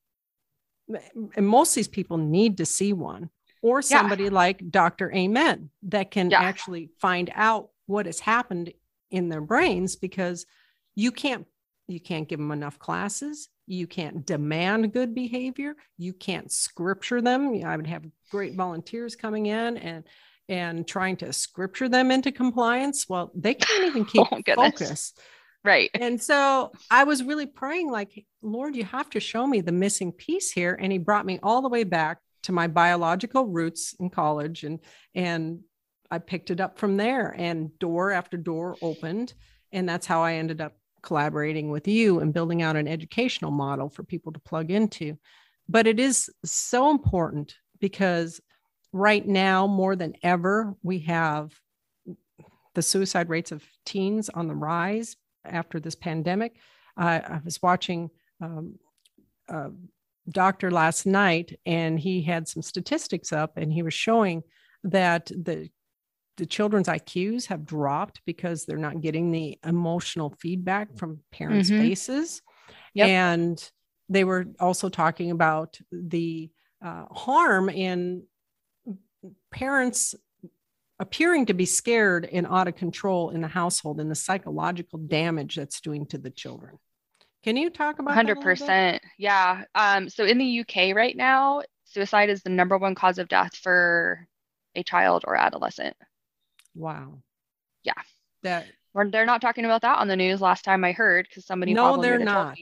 and 1.34 1.46
most 1.46 1.70
of 1.70 1.74
these 1.76 1.88
people 1.88 2.16
need 2.16 2.58
to 2.58 2.66
see 2.66 2.92
one 2.92 3.30
or 3.62 3.82
somebody 3.82 4.24
yeah. 4.24 4.30
like 4.30 4.70
Dr. 4.70 5.12
Amen 5.12 5.70
that 5.84 6.10
can 6.10 6.30
yeah. 6.30 6.40
actually 6.40 6.90
find 7.00 7.30
out 7.34 7.70
what 7.86 8.06
has 8.06 8.20
happened 8.20 8.72
in 9.10 9.28
their 9.28 9.40
brains 9.40 9.96
because 9.96 10.46
you 10.94 11.10
can't 11.10 11.46
you 11.88 12.00
can't 12.00 12.28
give 12.28 12.38
them 12.38 12.50
enough 12.50 12.78
classes. 12.78 13.48
You 13.66 13.86
can't 13.86 14.24
demand 14.26 14.92
good 14.92 15.14
behavior. 15.14 15.74
You 15.98 16.12
can't 16.12 16.50
scripture 16.50 17.20
them. 17.20 17.64
I 17.64 17.76
would 17.76 17.86
have 17.86 18.04
great 18.30 18.54
volunteers 18.54 19.16
coming 19.16 19.46
in 19.46 19.76
and 19.76 20.04
and 20.48 20.86
trying 20.86 21.16
to 21.16 21.32
scripture 21.32 21.88
them 21.88 22.10
into 22.10 22.32
compliance. 22.32 23.08
Well 23.08 23.30
they 23.34 23.54
can't 23.54 23.84
even 23.84 24.02
oh 24.18 24.26
keep 24.26 24.48
oh, 24.56 24.70
focus. 24.70 25.14
Right. 25.64 25.90
And 25.94 26.20
so 26.20 26.72
i 26.90 27.04
was 27.04 27.24
really 27.24 27.46
praying 27.46 27.90
like 27.90 28.24
lord 28.40 28.76
you 28.76 28.84
have 28.84 29.10
to 29.10 29.20
show 29.20 29.46
me 29.46 29.60
the 29.60 29.72
missing 29.72 30.12
piece 30.12 30.50
here. 30.50 30.76
And 30.80 30.92
he 30.92 30.98
brought 30.98 31.26
me 31.26 31.38
all 31.42 31.62
the 31.62 31.68
way 31.68 31.84
back 31.84 32.18
to 32.44 32.52
my 32.52 32.68
biological 32.68 33.46
roots 33.46 33.94
in 33.98 34.10
college 34.10 34.64
and 34.64 34.80
and 35.14 35.60
I 36.08 36.18
picked 36.18 36.52
it 36.52 36.60
up 36.60 36.78
from 36.78 36.96
there. 36.96 37.34
And 37.36 37.76
door 37.80 38.12
after 38.12 38.36
door 38.36 38.76
opened 38.80 39.34
and 39.72 39.88
that's 39.88 40.06
how 40.06 40.22
I 40.22 40.34
ended 40.34 40.60
up 40.60 40.74
collaborating 41.02 41.70
with 41.70 41.86
you 41.88 42.20
and 42.20 42.34
building 42.34 42.62
out 42.62 42.76
an 42.76 42.88
educational 42.88 43.50
model 43.50 43.88
for 43.88 44.02
people 44.02 44.32
to 44.32 44.40
plug 44.40 44.70
into. 44.70 45.16
But 45.68 45.86
it 45.86 46.00
is 46.00 46.30
so 46.44 46.90
important 46.90 47.54
because 47.80 48.40
right 48.92 49.26
now 49.26 49.66
more 49.66 49.96
than 49.96 50.14
ever 50.22 50.74
we 50.82 51.00
have 51.00 51.52
the 52.74 52.82
suicide 52.82 53.28
rates 53.28 53.52
of 53.52 53.64
teens 53.84 54.28
on 54.28 54.48
the 54.48 54.54
rise 54.54 55.16
after 55.44 55.80
this 55.80 55.94
pandemic. 55.94 56.56
I 56.96 57.40
was 57.44 57.60
watching 57.62 58.10
um, 58.40 58.78
uh, 59.48 59.68
doctor 60.30 60.70
last 60.70 61.06
night 61.06 61.58
and 61.66 62.00
he 62.00 62.22
had 62.22 62.48
some 62.48 62.62
statistics 62.62 63.32
up 63.32 63.56
and 63.56 63.72
he 63.72 63.82
was 63.82 63.94
showing 63.94 64.42
that 64.84 65.26
the 65.26 65.68
the 66.36 66.46
children's 66.46 66.88
IQs 66.88 67.46
have 67.46 67.64
dropped 67.64 68.20
because 68.26 68.64
they're 68.64 68.76
not 68.76 69.00
getting 69.00 69.30
the 69.30 69.58
emotional 69.64 70.34
feedback 70.38 70.96
from 70.96 71.20
parents' 71.32 71.70
mm-hmm. 71.70 71.80
faces. 71.80 72.42
Yep. 72.94 73.08
And 73.08 73.70
they 74.08 74.24
were 74.24 74.46
also 74.60 74.88
talking 74.88 75.30
about 75.30 75.78
the 75.90 76.50
uh, 76.84 77.06
harm 77.10 77.68
in 77.68 78.24
parents 79.50 80.14
appearing 80.98 81.46
to 81.46 81.54
be 81.54 81.66
scared 81.66 82.28
and 82.30 82.46
out 82.46 82.68
of 82.68 82.76
control 82.76 83.30
in 83.30 83.40
the 83.40 83.48
household 83.48 84.00
and 84.00 84.10
the 84.10 84.14
psychological 84.14 84.98
damage 84.98 85.56
that's 85.56 85.80
doing 85.80 86.06
to 86.06 86.18
the 86.18 86.30
children. 86.30 86.78
Can 87.42 87.56
you 87.56 87.70
talk 87.70 87.98
about 87.98 88.16
100%? 88.16 88.98
Yeah. 89.18 89.64
Um, 89.74 90.08
so 90.08 90.24
in 90.24 90.38
the 90.38 90.60
UK 90.60 90.96
right 90.96 91.16
now, 91.16 91.62
suicide 91.84 92.28
is 92.28 92.42
the 92.42 92.50
number 92.50 92.76
one 92.78 92.94
cause 92.94 93.18
of 93.18 93.28
death 93.28 93.54
for 93.54 94.26
a 94.74 94.82
child 94.82 95.24
or 95.26 95.36
adolescent. 95.36 95.96
Wow. 96.76 97.22
Yeah. 97.82 97.94
That 98.42 98.66
or 98.94 99.08
they're 99.10 99.26
not 99.26 99.40
talking 99.40 99.64
about 99.64 99.82
that 99.82 99.98
on 99.98 100.08
the 100.08 100.16
news 100.16 100.40
last 100.40 100.64
time 100.64 100.84
I 100.84 100.92
heard 100.92 101.26
because 101.28 101.44
somebody 101.44 101.74
No, 101.74 102.00
they're 102.00 102.18
not. 102.18 102.56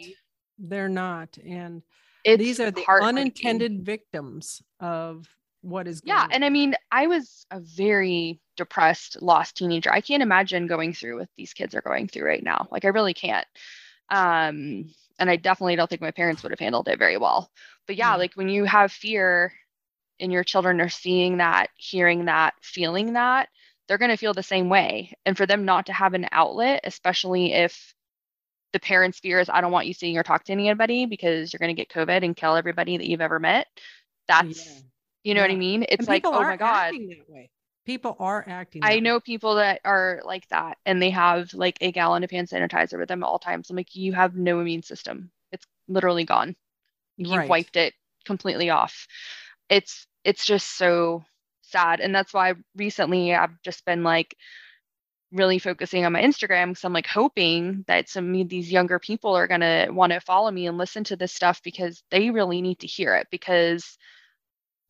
They're 0.58 0.88
not. 0.88 1.36
And 1.44 1.82
it's 2.24 2.42
these 2.42 2.60
are 2.60 2.70
the 2.70 2.84
unintended 2.88 3.84
victims 3.84 4.62
of 4.80 5.28
what 5.62 5.86
is 5.86 6.00
going 6.00 6.16
on. 6.16 6.30
Yeah, 6.30 6.34
and 6.34 6.44
I 6.44 6.50
mean, 6.50 6.74
I 6.90 7.06
was 7.06 7.46
a 7.50 7.60
very 7.60 8.40
depressed, 8.56 9.20
lost 9.22 9.56
teenager. 9.56 9.92
I 9.92 10.00
can't 10.00 10.22
imagine 10.22 10.66
going 10.66 10.92
through 10.92 11.20
what 11.20 11.28
these 11.36 11.52
kids 11.52 11.74
are 11.74 11.82
going 11.82 12.08
through 12.08 12.26
right 12.26 12.42
now. 12.42 12.68
Like 12.70 12.84
I 12.84 12.88
really 12.88 13.14
can't. 13.14 13.46
Um, 14.10 14.90
and 15.18 15.30
I 15.30 15.36
definitely 15.36 15.76
don't 15.76 15.88
think 15.88 16.02
my 16.02 16.10
parents 16.10 16.42
would 16.42 16.52
have 16.52 16.58
handled 16.58 16.88
it 16.88 16.98
very 16.98 17.16
well. 17.16 17.50
But 17.86 17.96
yeah, 17.96 18.14
mm 18.14 18.18
like 18.18 18.34
when 18.34 18.48
you 18.48 18.64
have 18.64 18.90
fear 18.90 19.52
and 20.20 20.32
your 20.32 20.44
children 20.44 20.80
are 20.80 20.88
seeing 20.88 21.38
that, 21.38 21.68
hearing 21.76 22.24
that, 22.26 22.54
feeling 22.60 23.12
that, 23.14 23.48
they're 23.88 23.98
going 23.98 24.10
to 24.10 24.16
feel 24.16 24.34
the 24.34 24.42
same 24.42 24.68
way. 24.68 25.12
And 25.26 25.36
for 25.36 25.46
them 25.46 25.64
not 25.64 25.86
to 25.86 25.92
have 25.92 26.14
an 26.14 26.26
outlet, 26.32 26.80
especially 26.84 27.52
if 27.52 27.94
the 28.72 28.80
parents' 28.80 29.20
fear 29.20 29.40
is, 29.40 29.48
I 29.48 29.60
don't 29.60 29.72
want 29.72 29.86
you 29.86 29.94
seeing 29.94 30.16
or 30.18 30.22
talk 30.22 30.44
to 30.44 30.52
anybody 30.52 31.06
because 31.06 31.52
you're 31.52 31.58
going 31.58 31.74
to 31.74 31.80
get 31.80 31.90
COVID 31.90 32.24
and 32.24 32.36
kill 32.36 32.56
everybody 32.56 32.96
that 32.96 33.06
you've 33.06 33.20
ever 33.20 33.38
met. 33.38 33.66
That's, 34.26 34.66
yeah. 34.66 34.72
you 35.22 35.34
know 35.34 35.40
yeah. 35.40 35.48
what 35.48 35.54
I 35.54 35.58
mean? 35.58 35.86
It's 35.88 36.08
like, 36.08 36.24
oh 36.24 36.32
my 36.32 36.56
God 36.56 36.94
people 37.84 38.16
are 38.18 38.44
acting 38.48 38.82
i 38.84 38.98
know 38.98 39.20
people 39.20 39.56
that 39.56 39.80
are 39.84 40.20
like 40.24 40.46
that 40.48 40.78
and 40.86 41.00
they 41.00 41.10
have 41.10 41.52
like 41.54 41.76
a 41.80 41.92
gallon 41.92 42.24
of 42.24 42.30
hand 42.30 42.48
sanitizer 42.48 42.98
with 42.98 43.08
them 43.08 43.22
at 43.22 43.26
all 43.26 43.38
times 43.38 43.70
i'm 43.70 43.76
like 43.76 43.94
you 43.94 44.12
have 44.12 44.36
no 44.36 44.60
immune 44.60 44.82
system 44.82 45.30
it's 45.52 45.66
literally 45.88 46.24
gone 46.24 46.56
you've 47.16 47.36
right. 47.36 47.48
wiped 47.48 47.76
it 47.76 47.94
completely 48.24 48.70
off 48.70 49.06
it's 49.68 50.06
it's 50.24 50.44
just 50.44 50.76
so 50.76 51.22
sad 51.74 52.00
and 52.00 52.14
that's 52.14 52.32
why 52.32 52.54
recently 52.76 53.34
i've 53.34 53.60
just 53.62 53.84
been 53.84 54.04
like 54.04 54.36
really 55.32 55.58
focusing 55.58 56.04
on 56.04 56.12
my 56.12 56.22
instagram 56.22 56.68
because 56.68 56.84
i'm 56.84 56.92
like 56.92 57.08
hoping 57.08 57.84
that 57.88 58.08
some 58.08 58.32
of 58.34 58.48
these 58.48 58.70
younger 58.70 59.00
people 59.00 59.34
are 59.34 59.48
going 59.48 59.60
to 59.60 59.88
want 59.90 60.12
to 60.12 60.20
follow 60.20 60.50
me 60.50 60.68
and 60.68 60.78
listen 60.78 61.02
to 61.02 61.16
this 61.16 61.32
stuff 61.32 61.60
because 61.64 62.02
they 62.10 62.30
really 62.30 62.62
need 62.62 62.78
to 62.78 62.86
hear 62.86 63.16
it 63.16 63.26
because 63.30 63.98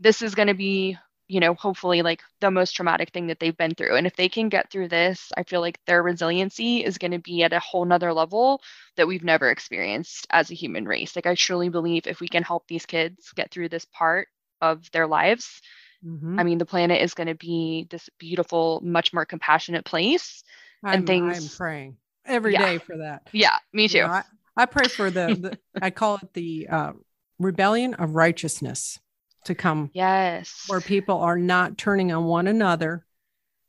this 0.01 0.21
is 0.21 0.35
going 0.35 0.49
to 0.49 0.55
be 0.55 0.99
you 1.27 1.41
know, 1.41 1.55
hopefully 1.55 2.03
like 2.03 2.23
the 2.41 2.51
most 2.51 2.73
traumatic 2.73 3.11
thing 3.11 3.29
that 3.29 3.41
they've 3.41 3.57
been 3.57 3.75
through. 3.75 3.97
And 3.97 4.07
if 4.07 4.15
they 4.17 4.29
can 4.29 4.49
get 4.49 4.71
through 4.71 4.89
this, 4.89 5.33
I 5.37 5.43
feel 5.45 5.61
like 5.61 5.81
their 5.87 6.03
resiliency 6.03 6.85
is 6.85 6.99
going 6.99 7.13
to 7.13 7.19
be 7.19 7.43
at 7.43 7.53
a 7.53 7.61
whole 7.61 7.85
nother 7.85 8.13
level 8.13 8.61
that 8.97 9.09
we've 9.09 9.25
never 9.25 9.51
experienced 9.51 10.27
as 10.31 10.51
a 10.51 10.55
human 10.55 10.85
race. 10.87 11.17
Like 11.17 11.27
I 11.27 11.35
truly 11.35 11.71
believe 11.71 12.07
if 12.07 12.21
we 12.21 12.29
can 12.29 12.43
help 12.43 12.67
these 12.67 12.87
kids 12.87 13.33
get 13.35 13.51
through 13.51 13.71
this 13.71 13.87
part 13.87 14.29
of 14.61 14.91
their 14.93 15.07
lives, 15.07 15.63
mm-hmm. 16.05 16.39
I 16.39 16.45
mean, 16.45 16.59
the 16.59 16.67
planet 16.67 17.01
is 17.03 17.15
going 17.15 17.27
to 17.29 17.35
be 17.35 17.87
this 17.91 18.09
beautiful, 18.19 18.81
much 18.85 19.13
more 19.13 19.25
compassionate 19.25 19.85
place. 19.85 20.43
I'm, 20.83 20.99
and 20.99 21.07
things 21.07 21.39
I'm 21.39 21.57
praying 21.57 21.97
every 22.27 22.53
yeah. 22.53 22.67
day 22.67 22.79
for 22.79 22.99
that. 22.99 23.29
Yeah, 23.33 23.57
me 23.73 23.89
too. 23.89 23.99
You 23.99 24.05
know, 24.05 24.11
I, 24.11 24.23
I, 24.57 24.67
pray 24.67 24.89
for 24.89 25.11
the, 25.11 25.59
the 25.75 25.83
I 25.85 25.91
call 25.91 26.17
it 26.17 26.33
the 26.35 26.69
uh, 26.69 26.93
rebellion 27.39 27.95
of 27.95 28.15
righteousness 28.15 28.99
to 29.45 29.55
come. 29.55 29.91
Yes. 29.95 30.65
Where 30.67 30.81
people 30.81 31.21
are 31.21 31.39
not 31.39 31.79
turning 31.79 32.13
on 32.13 32.25
one 32.25 32.47
another. 32.47 33.05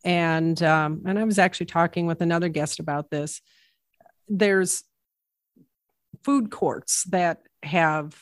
And 0.04 0.62
um, 0.62 1.02
and 1.06 1.18
I 1.18 1.24
was 1.24 1.40
actually 1.40 1.66
talking 1.66 2.06
with 2.06 2.22
another 2.22 2.48
guest 2.48 2.80
about 2.80 3.10
this. 3.10 3.42
There's 4.28 4.84
food 6.24 6.52
courts 6.52 7.04
that 7.06 7.40
have 7.64 8.16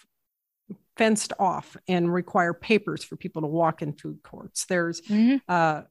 fenced 0.97 1.33
off 1.39 1.75
and 1.87 2.13
require 2.13 2.53
papers 2.53 3.03
for 3.03 3.15
people 3.15 3.41
to 3.41 3.47
walk 3.47 3.81
in 3.81 3.93
food 3.93 4.19
courts. 4.23 4.65
There's 4.65 5.01
mm-hmm. 5.01 5.37
uh, 5.47 5.81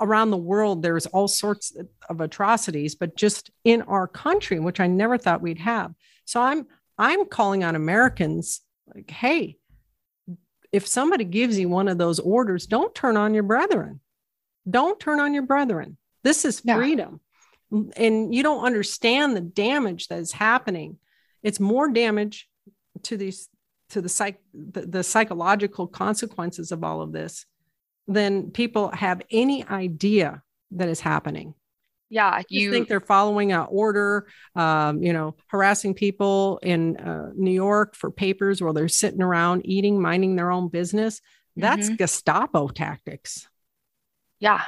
around 0.00 0.30
the 0.30 0.36
world, 0.36 0.82
there's 0.82 1.06
all 1.06 1.28
sorts 1.28 1.76
of 2.08 2.20
atrocities, 2.20 2.94
but 2.94 3.16
just 3.16 3.50
in 3.64 3.82
our 3.82 4.08
country, 4.08 4.58
which 4.58 4.80
I 4.80 4.86
never 4.86 5.16
thought 5.18 5.42
we'd 5.42 5.58
have. 5.58 5.94
So 6.24 6.42
I'm 6.42 6.66
I'm 6.98 7.26
calling 7.26 7.62
on 7.62 7.76
Americans 7.76 8.62
like, 8.94 9.10
hey, 9.10 9.58
if 10.72 10.86
somebody 10.86 11.24
gives 11.24 11.58
you 11.58 11.68
one 11.68 11.88
of 11.88 11.98
those 11.98 12.18
orders, 12.18 12.66
don't 12.66 12.94
turn 12.94 13.16
on 13.16 13.34
your 13.34 13.42
brethren. 13.42 14.00
Don't 14.68 14.98
turn 14.98 15.20
on 15.20 15.34
your 15.34 15.44
brethren. 15.44 15.96
This 16.24 16.44
is 16.44 16.60
freedom. 16.60 17.20
Yeah. 17.70 17.80
And 17.96 18.34
you 18.34 18.42
don't 18.42 18.64
understand 18.64 19.36
the 19.36 19.40
damage 19.40 20.08
that 20.08 20.18
is 20.18 20.32
happening. 20.32 20.98
It's 21.42 21.60
more 21.60 21.90
damage 21.90 22.48
to 23.04 23.16
these 23.16 23.48
to 23.90 24.00
the 24.00 24.08
psych 24.08 24.40
the, 24.52 24.82
the 24.82 25.02
psychological 25.02 25.86
consequences 25.86 26.72
of 26.72 26.82
all 26.82 27.02
of 27.02 27.12
this 27.12 27.46
than 28.08 28.50
people 28.50 28.90
have 28.92 29.22
any 29.30 29.64
idea 29.64 30.42
that 30.72 30.88
is 30.88 31.00
happening. 31.00 31.54
Yeah 32.08 32.42
you 32.48 32.70
think 32.70 32.88
they're 32.88 33.00
following 33.00 33.52
an 33.52 33.66
order 33.68 34.28
um, 34.54 35.02
you 35.02 35.12
know 35.12 35.34
harassing 35.48 35.92
people 35.92 36.58
in 36.62 36.96
uh, 36.98 37.32
new 37.34 37.50
york 37.50 37.96
for 37.96 38.12
papers 38.12 38.62
while 38.62 38.72
they're 38.72 38.88
sitting 38.88 39.22
around 39.22 39.62
eating 39.66 40.00
minding 40.00 40.36
their 40.36 40.50
own 40.50 40.68
business. 40.68 41.20
That's 41.56 41.86
mm-hmm. 41.86 41.96
gestapo 41.96 42.68
tactics. 42.68 43.48
Yeah. 44.40 44.62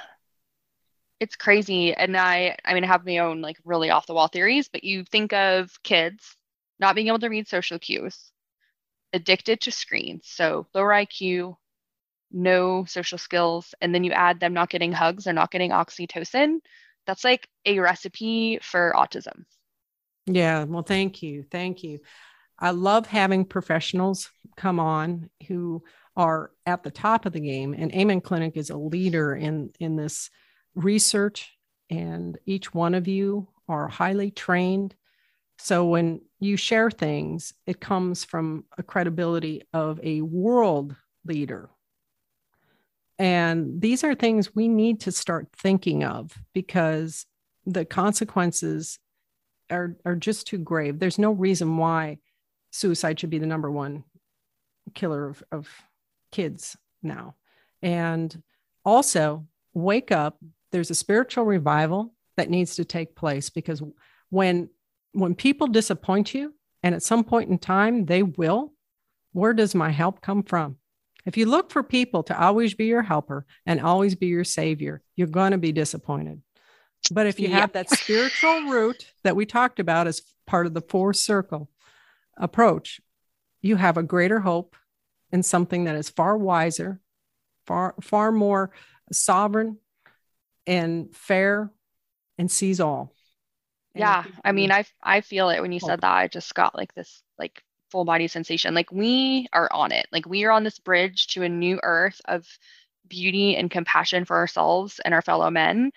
It's 1.21 1.37
crazy. 1.37 1.95
And 1.95 2.17
i 2.17 2.57
i 2.65 2.75
mean 2.75 2.85
i 2.85 2.87
have 2.89 3.07
my 3.07 3.19
own 3.19 3.41
like 3.41 3.59
really 3.65 3.91
off 3.91 4.07
the 4.07 4.15
wall 4.15 4.29
theories 4.29 4.69
but 4.69 4.85
you 4.85 5.05
think 5.05 5.33
of 5.33 5.71
kids 5.83 6.35
not 6.81 6.95
being 6.95 7.09
able 7.09 7.19
to 7.21 7.29
read 7.29 7.49
social 7.49 7.79
cues 7.79 8.33
addicted 9.13 9.61
to 9.61 9.71
screens 9.71 10.23
so 10.27 10.67
lower 10.75 10.91
iq 10.91 11.57
no 12.31 12.85
social 12.85 13.19
skills 13.19 13.75
and 13.81 13.95
then 13.95 14.05
you 14.05 14.13
add 14.13 14.39
them 14.39 14.53
not 14.53 14.69
getting 14.69 14.93
hugs 14.93 15.27
or 15.27 15.33
not 15.33 15.51
getting 15.51 15.71
oxytocin 15.71 16.59
that's 17.09 17.25
like 17.25 17.49
a 17.65 17.81
recipe 17.81 18.59
for 18.61 18.93
autism. 18.95 19.45
Yeah, 20.27 20.65
well, 20.65 20.83
thank 20.83 21.23
you. 21.23 21.43
Thank 21.51 21.83
you. 21.83 22.01
I 22.59 22.71
love 22.71 23.07
having 23.07 23.47
professionals 23.47 24.31
come 24.57 24.79
on 24.79 25.31
who 25.49 25.83
are 26.17 26.51
at 26.67 26.83
the 26.83 26.91
top 26.91 27.25
of 27.25 27.33
the 27.33 27.41
game. 27.41 27.73
And 27.73 27.93
Amen 27.95 28.21
Clinic 28.21 28.57
is 28.57 28.69
a 28.69 28.77
leader 28.77 29.35
in, 29.35 29.71
in 29.81 29.97
this 29.97 30.29
research, 30.75 31.57
and 31.89 32.39
each 32.45 32.75
one 32.75 32.95
of 32.95 33.09
you 33.09 33.49
are 33.69 33.89
highly 33.89 34.31
trained. 34.31 34.95
So 35.59 35.85
when 35.87 36.21
you 36.41 36.57
share 36.57 36.91
things, 36.91 37.53
it 37.67 37.81
comes 37.81 38.25
from 38.25 38.65
a 38.77 38.83
credibility 38.83 39.63
of 39.73 40.01
a 40.03 40.21
world 40.21 40.95
leader 41.25 41.69
and 43.19 43.81
these 43.81 44.05
are 44.05 44.15
things 44.15 44.55
we 44.55 44.69
need 44.69 45.01
to 45.01 45.13
start 45.13 45.49
thinking 45.53 46.05
of 46.05 46.39
because 46.55 47.27
the 47.67 47.85
consequences 47.85 48.99
are, 49.71 49.97
are 50.05 50.15
just 50.15 50.47
too 50.47 50.59
grave. 50.59 50.99
There's 50.99 51.19
no 51.19 51.33
reason 51.33 51.77
why 51.77 52.19
suicide 52.71 53.19
should 53.19 53.31
be 53.31 53.39
the 53.39 53.47
number 53.47 53.71
one 53.71 54.05
killer 54.95 55.29
of, 55.29 55.43
of 55.51 55.69
kids 56.31 56.77
now. 57.03 57.35
And 57.83 58.43
also, 58.85 59.47
wake 59.75 60.13
up. 60.13 60.39
There's 60.71 60.91
a 60.91 60.95
spiritual 60.95 61.45
revival 61.45 62.15
that 62.37 62.51
needs 62.51 62.77
to 62.77 62.85
take 62.85 63.17
place 63.17 63.51
because 63.51 63.83
when 64.31 64.71
when 65.13 65.35
people 65.35 65.67
disappoint 65.67 66.35
you, 66.35 66.55
and 66.83 66.95
at 66.95 67.03
some 67.03 67.25
point 67.25 67.51
in 67.51 67.59
time 67.59 68.05
they 68.05 68.23
will, 68.23 68.73
where 69.33 69.53
does 69.53 69.75
my 69.75 69.91
help 69.91 70.21
come 70.21 70.43
from? 70.43 70.77
If 71.27 71.37
you 71.37 71.47
look 71.47 71.71
for 71.71 71.83
people 71.83 72.23
to 72.25 72.41
always 72.41 72.75
be 72.75 72.87
your 72.87 73.03
helper 73.03 73.45
and 73.67 73.81
always 73.81 74.15
be 74.15 74.29
your 74.29 74.45
savior, 74.45 75.03
you're 75.17 75.27
going 75.27 75.53
to 75.53 75.59
be 75.59 75.73
disappointed. 75.73 76.41
But 77.11 77.27
if 77.27 77.39
you 77.39 77.49
have 77.49 77.73
that 77.73 77.91
spiritual 77.91 78.63
root 78.63 79.13
that 79.25 79.37
we 79.37 79.47
talked 79.47 79.81
about 79.81 80.07
as 80.07 80.23
part 80.47 80.67
of 80.67 80.75
the 80.75 80.81
four 80.81 81.13
circle 81.13 81.71
approach, 82.37 83.01
you 83.61 83.77
have 83.77 83.97
a 83.97 84.03
greater 84.03 84.41
hope 84.41 84.77
in 85.31 85.43
something 85.43 85.85
that 85.85 85.97
is 85.97 86.09
far 86.09 86.37
wiser, 86.37 87.01
far 87.67 87.95
far 88.01 88.33
more 88.33 88.71
sovereign 89.13 89.79
and 90.67 91.15
fair 91.15 91.71
and 92.39 92.51
sees 92.51 92.81
all. 92.81 93.15
Yeah, 93.95 94.27
I 94.45 94.53
mean, 94.53 94.71
I 94.73 94.85
I 95.03 95.21
feel 95.21 95.51
it 95.51 95.61
when 95.61 95.73
you 95.73 95.81
said 95.81 96.01
that. 96.03 96.13
I 96.13 96.29
just 96.29 96.55
got 96.55 96.75
like 96.77 96.95
this 96.95 97.23
like 97.39 97.63
full 97.91 98.05
body 98.05 98.29
sensation. 98.29 98.75
Like 98.75 98.93
we 98.93 99.49
are 99.53 99.69
on 99.73 99.93
it. 99.93 100.07
Like 100.13 100.27
we 100.27 100.45
are 100.45 100.53
on 100.53 100.65
this 100.65 100.79
bridge 100.79 101.29
to 101.29 101.43
a 101.43 101.49
new 101.49 101.81
earth 101.83 102.21
of 102.27 102.47
beauty 103.09 103.57
and 103.57 103.71
compassion 103.71 104.25
for 104.25 104.37
ourselves 104.37 105.01
and 105.05 105.15
our 105.15 105.23
fellow 105.23 105.51
men. 105.51 105.93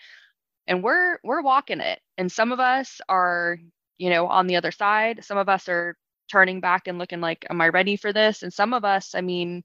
And 0.68 0.84
we're 0.84 1.20
we're 1.24 1.42
walking 1.42 1.82
it. 1.82 2.00
And 2.18 2.32
some 2.32 2.52
of 2.52 2.60
us 2.60 3.02
are, 3.10 3.58
you 3.98 4.10
know, 4.10 4.28
on 4.28 4.48
the 4.48 4.56
other 4.58 4.72
side. 4.72 5.24
Some 5.24 5.38
of 5.38 5.50
us 5.50 5.68
are 5.70 5.96
turning 6.32 6.62
back 6.62 6.88
and 6.88 6.98
looking 7.00 7.22
like, 7.22 7.46
am 7.50 7.62
I 7.62 7.70
ready 7.70 7.96
for 7.98 8.14
this? 8.14 8.44
And 8.44 8.54
some 8.54 8.74
of 8.74 8.86
us, 8.86 9.16
I 9.16 9.22
mean, 9.22 9.64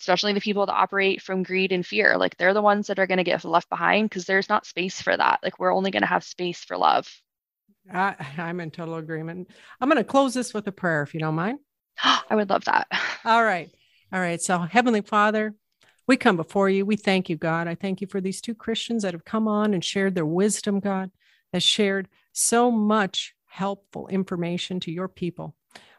especially 0.00 0.32
the 0.34 0.40
people 0.40 0.66
that 0.66 0.74
operate 0.74 1.22
from 1.22 1.42
greed 1.42 1.72
and 1.72 1.86
fear, 1.86 2.16
like 2.18 2.36
they're 2.36 2.54
the 2.54 2.62
ones 2.62 2.86
that 2.88 2.98
are 2.98 3.06
going 3.06 3.18
to 3.18 3.24
get 3.24 3.44
left 3.44 3.68
behind 3.70 4.08
because 4.10 4.24
there's 4.26 4.48
not 4.48 4.66
space 4.66 5.00
for 5.02 5.16
that. 5.16 5.40
Like 5.42 5.58
we're 5.58 5.74
only 5.74 5.90
going 5.90 6.02
to 6.02 6.08
have 6.08 6.24
space 6.24 6.64
for 6.64 6.76
love. 6.78 7.08
I, 7.92 8.14
I'm 8.38 8.60
in 8.60 8.70
total 8.70 8.96
agreement. 8.96 9.50
I'm 9.80 9.88
going 9.88 9.98
to 9.98 10.04
close 10.04 10.34
this 10.34 10.54
with 10.54 10.66
a 10.66 10.72
prayer, 10.72 11.02
if 11.02 11.14
you 11.14 11.20
don't 11.20 11.34
mind. 11.34 11.58
I 12.02 12.34
would 12.34 12.50
love 12.50 12.64
that. 12.64 12.88
All 13.24 13.44
right. 13.44 13.70
All 14.12 14.20
right. 14.20 14.40
So, 14.40 14.58
Heavenly 14.58 15.02
Father, 15.02 15.54
we 16.06 16.16
come 16.16 16.36
before 16.36 16.68
you. 16.68 16.84
We 16.84 16.96
thank 16.96 17.28
you, 17.28 17.36
God. 17.36 17.68
I 17.68 17.74
thank 17.74 18.00
you 18.00 18.06
for 18.06 18.20
these 18.20 18.40
two 18.40 18.54
Christians 18.54 19.02
that 19.02 19.14
have 19.14 19.24
come 19.24 19.46
on 19.46 19.74
and 19.74 19.84
shared 19.84 20.14
their 20.14 20.26
wisdom, 20.26 20.80
God, 20.80 21.10
that 21.52 21.62
shared 21.62 22.08
so 22.32 22.70
much 22.70 23.34
helpful 23.46 24.08
information 24.08 24.80
to 24.80 24.92
your 24.92 25.08
people. 25.08 25.54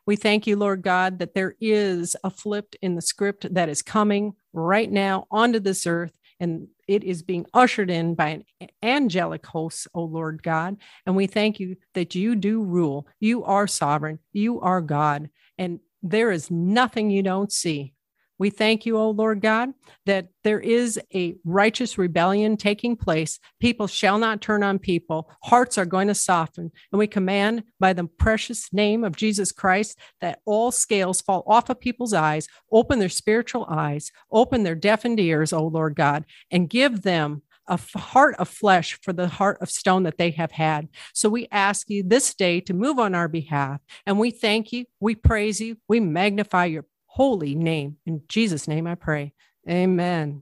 We 0.05 0.15
thank 0.15 0.47
you, 0.47 0.55
Lord 0.55 0.81
God, 0.81 1.19
that 1.19 1.35
there 1.35 1.55
is 1.61 2.15
a 2.23 2.29
flip 2.29 2.75
in 2.81 2.95
the 2.95 3.01
script 3.01 3.53
that 3.53 3.69
is 3.69 3.81
coming 3.81 4.33
right 4.51 4.91
now 4.91 5.27
onto 5.29 5.59
this 5.59 5.85
earth 5.85 6.11
and 6.39 6.67
it 6.91 7.05
is 7.05 7.23
being 7.23 7.45
ushered 7.53 7.89
in 7.89 8.15
by 8.15 8.43
an 8.59 8.67
angelic 8.83 9.45
host, 9.45 9.87
O 9.93 10.03
Lord 10.03 10.43
God. 10.43 10.75
And 11.05 11.15
we 11.15 11.25
thank 11.25 11.57
you 11.57 11.77
that 11.93 12.15
you 12.15 12.35
do 12.35 12.65
rule. 12.65 13.07
You 13.21 13.45
are 13.45 13.65
sovereign. 13.65 14.19
You 14.33 14.59
are 14.59 14.81
God. 14.81 15.29
And 15.57 15.79
there 16.03 16.31
is 16.31 16.51
nothing 16.51 17.09
you 17.09 17.23
don't 17.23 17.49
see. 17.49 17.93
We 18.41 18.49
thank 18.49 18.87
you, 18.87 18.97
O 18.97 19.11
Lord 19.11 19.39
God, 19.39 19.69
that 20.07 20.29
there 20.43 20.59
is 20.59 20.99
a 21.13 21.35
righteous 21.45 21.99
rebellion 21.99 22.57
taking 22.57 22.95
place. 22.95 23.37
People 23.59 23.85
shall 23.85 24.17
not 24.17 24.41
turn 24.41 24.63
on 24.63 24.79
people. 24.79 25.29
Hearts 25.43 25.77
are 25.77 25.85
going 25.85 26.07
to 26.07 26.15
soften. 26.15 26.71
And 26.91 26.97
we 26.97 27.05
command 27.05 27.61
by 27.79 27.93
the 27.93 28.05
precious 28.05 28.73
name 28.73 29.03
of 29.03 29.15
Jesus 29.15 29.51
Christ 29.51 29.99
that 30.21 30.39
all 30.47 30.71
scales 30.71 31.21
fall 31.21 31.43
off 31.45 31.69
of 31.69 31.79
people's 31.79 32.13
eyes, 32.13 32.47
open 32.71 32.97
their 32.97 33.09
spiritual 33.09 33.67
eyes, 33.69 34.11
open 34.31 34.63
their 34.63 34.73
deafened 34.73 35.19
ears, 35.19 35.53
O 35.53 35.67
Lord 35.67 35.93
God, 35.93 36.25
and 36.49 36.67
give 36.67 37.03
them 37.03 37.43
a 37.67 37.77
heart 37.95 38.33
of 38.39 38.49
flesh 38.49 38.97
for 39.03 39.13
the 39.13 39.27
heart 39.27 39.59
of 39.61 39.69
stone 39.69 40.01
that 40.01 40.17
they 40.17 40.31
have 40.31 40.51
had. 40.51 40.89
So 41.13 41.29
we 41.29 41.47
ask 41.51 41.91
you 41.91 42.01
this 42.01 42.33
day 42.33 42.59
to 42.61 42.73
move 42.73 42.97
on 42.97 43.13
our 43.13 43.27
behalf. 43.27 43.81
And 44.07 44.17
we 44.17 44.31
thank 44.31 44.73
you, 44.73 44.85
we 44.99 45.13
praise 45.13 45.61
you, 45.61 45.77
we 45.87 45.99
magnify 45.99 46.65
your 46.65 46.85
holy 47.21 47.53
name. 47.53 47.97
In 48.07 48.23
Jesus' 48.27 48.67
name 48.67 48.87
I 48.87 48.95
pray. 48.95 49.31
Amen. 49.69 50.41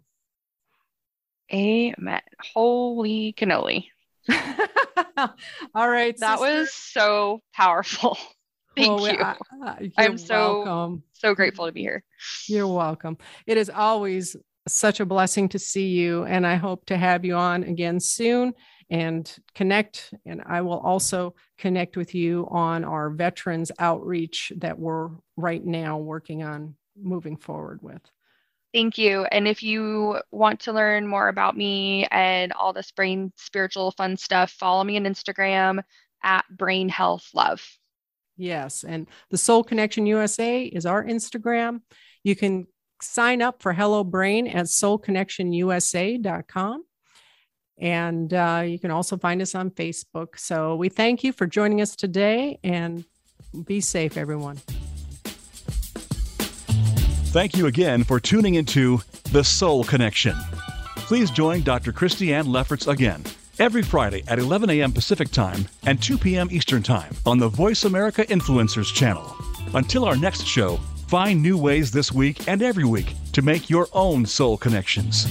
Amen. 1.54 2.22
Holy 2.54 3.34
cannoli. 3.34 3.88
All 5.76 5.90
right. 5.90 6.18
That 6.20 6.40
sister. 6.40 6.60
was 6.62 6.72
so 6.72 7.42
powerful. 7.54 8.18
Thank 8.78 9.02
well, 9.02 9.14
you. 9.14 9.20
I, 9.22 9.92
I'm 9.98 10.18
so 10.18 10.64
welcome. 10.64 11.04
so 11.12 11.36
grateful 11.36 11.66
to 11.66 11.74
be 11.74 11.82
here. 11.82 12.02
You're 12.48 12.68
welcome. 12.68 13.18
It 13.46 13.58
is 13.58 13.70
always 13.70 14.38
such 14.66 15.02
a 15.02 15.06
blessing 15.06 15.50
to 15.50 15.60
see 15.60 15.88
you, 15.88 16.24
and 16.24 16.48
I 16.48 16.56
hope 16.56 16.86
to 16.86 16.96
have 16.96 17.26
you 17.26 17.36
on 17.36 17.64
again 17.64 18.00
soon 18.00 18.54
and 18.90 19.34
connect. 19.56 20.14
And 20.26 20.42
I 20.46 20.62
will 20.62 20.80
also 20.80 21.36
connect 21.58 21.98
with 21.98 22.16
you 22.16 22.48
on 22.50 22.84
our 22.84 23.10
veterans 23.10 23.72
outreach 23.80 24.52
that 24.58 24.80
we're 24.80 25.10
right 25.38 25.64
now 25.64 25.98
working 25.98 26.44
on 26.44 26.76
moving 27.02 27.38
forward 27.38 27.80
with. 27.82 28.02
Thank 28.74 28.98
you. 28.98 29.26
And 29.26 29.48
if 29.48 29.64
you 29.64 30.20
want 30.32 30.60
to 30.62 30.74
learn 30.74 31.08
more 31.08 31.28
about 31.28 31.56
me 31.58 32.08
and 32.12 32.54
all 32.54 32.72
this 32.72 32.92
brain 32.92 33.34
spiritual 33.36 33.92
fun 33.92 34.16
stuff, 34.16 34.52
follow 34.52 34.84
me 34.84 34.96
on 34.98 35.06
Instagram 35.06 35.82
at 36.24 36.46
Brain 36.50 36.90
Health 36.90 37.30
Love. 37.34 37.68
Yes. 38.38 38.84
And 38.84 39.08
the 39.32 39.38
Soul 39.38 39.64
Connection 39.64 40.06
USA 40.06 40.64
is 40.64 40.86
our 40.86 41.04
Instagram. 41.04 41.82
You 42.24 42.36
can 42.36 42.68
sign 43.02 43.42
up 43.42 43.64
for 43.64 43.74
Hello 43.74 44.04
Brain 44.04 44.48
at 44.48 44.68
soulconnectionusa.com. 44.68 46.84
And 47.80 48.34
uh, 48.34 48.64
you 48.66 48.78
can 48.78 48.92
also 48.92 49.18
find 49.18 49.42
us 49.42 49.56
on 49.56 49.72
Facebook. 49.72 50.38
So 50.38 50.76
we 50.76 50.90
thank 50.90 51.24
you 51.24 51.32
for 51.32 51.48
joining 51.48 51.82
us 51.82 51.96
today 51.96 52.60
and 52.64 53.06
be 53.66 53.82
safe, 53.82 54.18
everyone. 54.18 54.58
Thank 57.32 57.56
you 57.56 57.68
again 57.68 58.04
for 58.04 58.20
tuning 58.20 58.56
into 58.56 59.02
The 59.32 59.44
Soul 59.44 59.84
Connection. 59.84 60.36
please 60.96 61.32
join 61.32 61.62
Dr. 61.62 61.92
Kristi 61.92 62.34
Ann 62.34 62.52
Lefferts 62.52 62.88
again 62.88 63.24
every 63.60 63.82
Friday 63.82 64.24
at 64.28 64.40
11 64.40 64.70
a.m. 64.70 64.92
Pacific 64.92 65.30
Time 65.30 65.68
and 65.86 66.02
2 66.02 66.18
p.m. 66.18 66.48
Eastern 66.52 66.82
Time 66.82 67.14
on 67.26 67.38
the 67.38 67.50
Voice 67.50 67.84
America 67.84 68.24
Influencers 68.26 68.94
channel. 68.94 69.36
Until 69.74 70.06
our 70.06 70.16
next 70.16 70.46
show, 70.46 70.78
find 71.08 71.42
new 71.42 71.58
ways 71.58 71.92
this 71.92 72.12
week 72.12 72.48
and 72.48 72.62
every 72.62 72.86
week 72.86 73.14
to 73.34 73.42
make 73.42 73.70
your 73.70 73.88
own 73.94 74.26
soul 74.26 74.58
connections. 74.58 75.28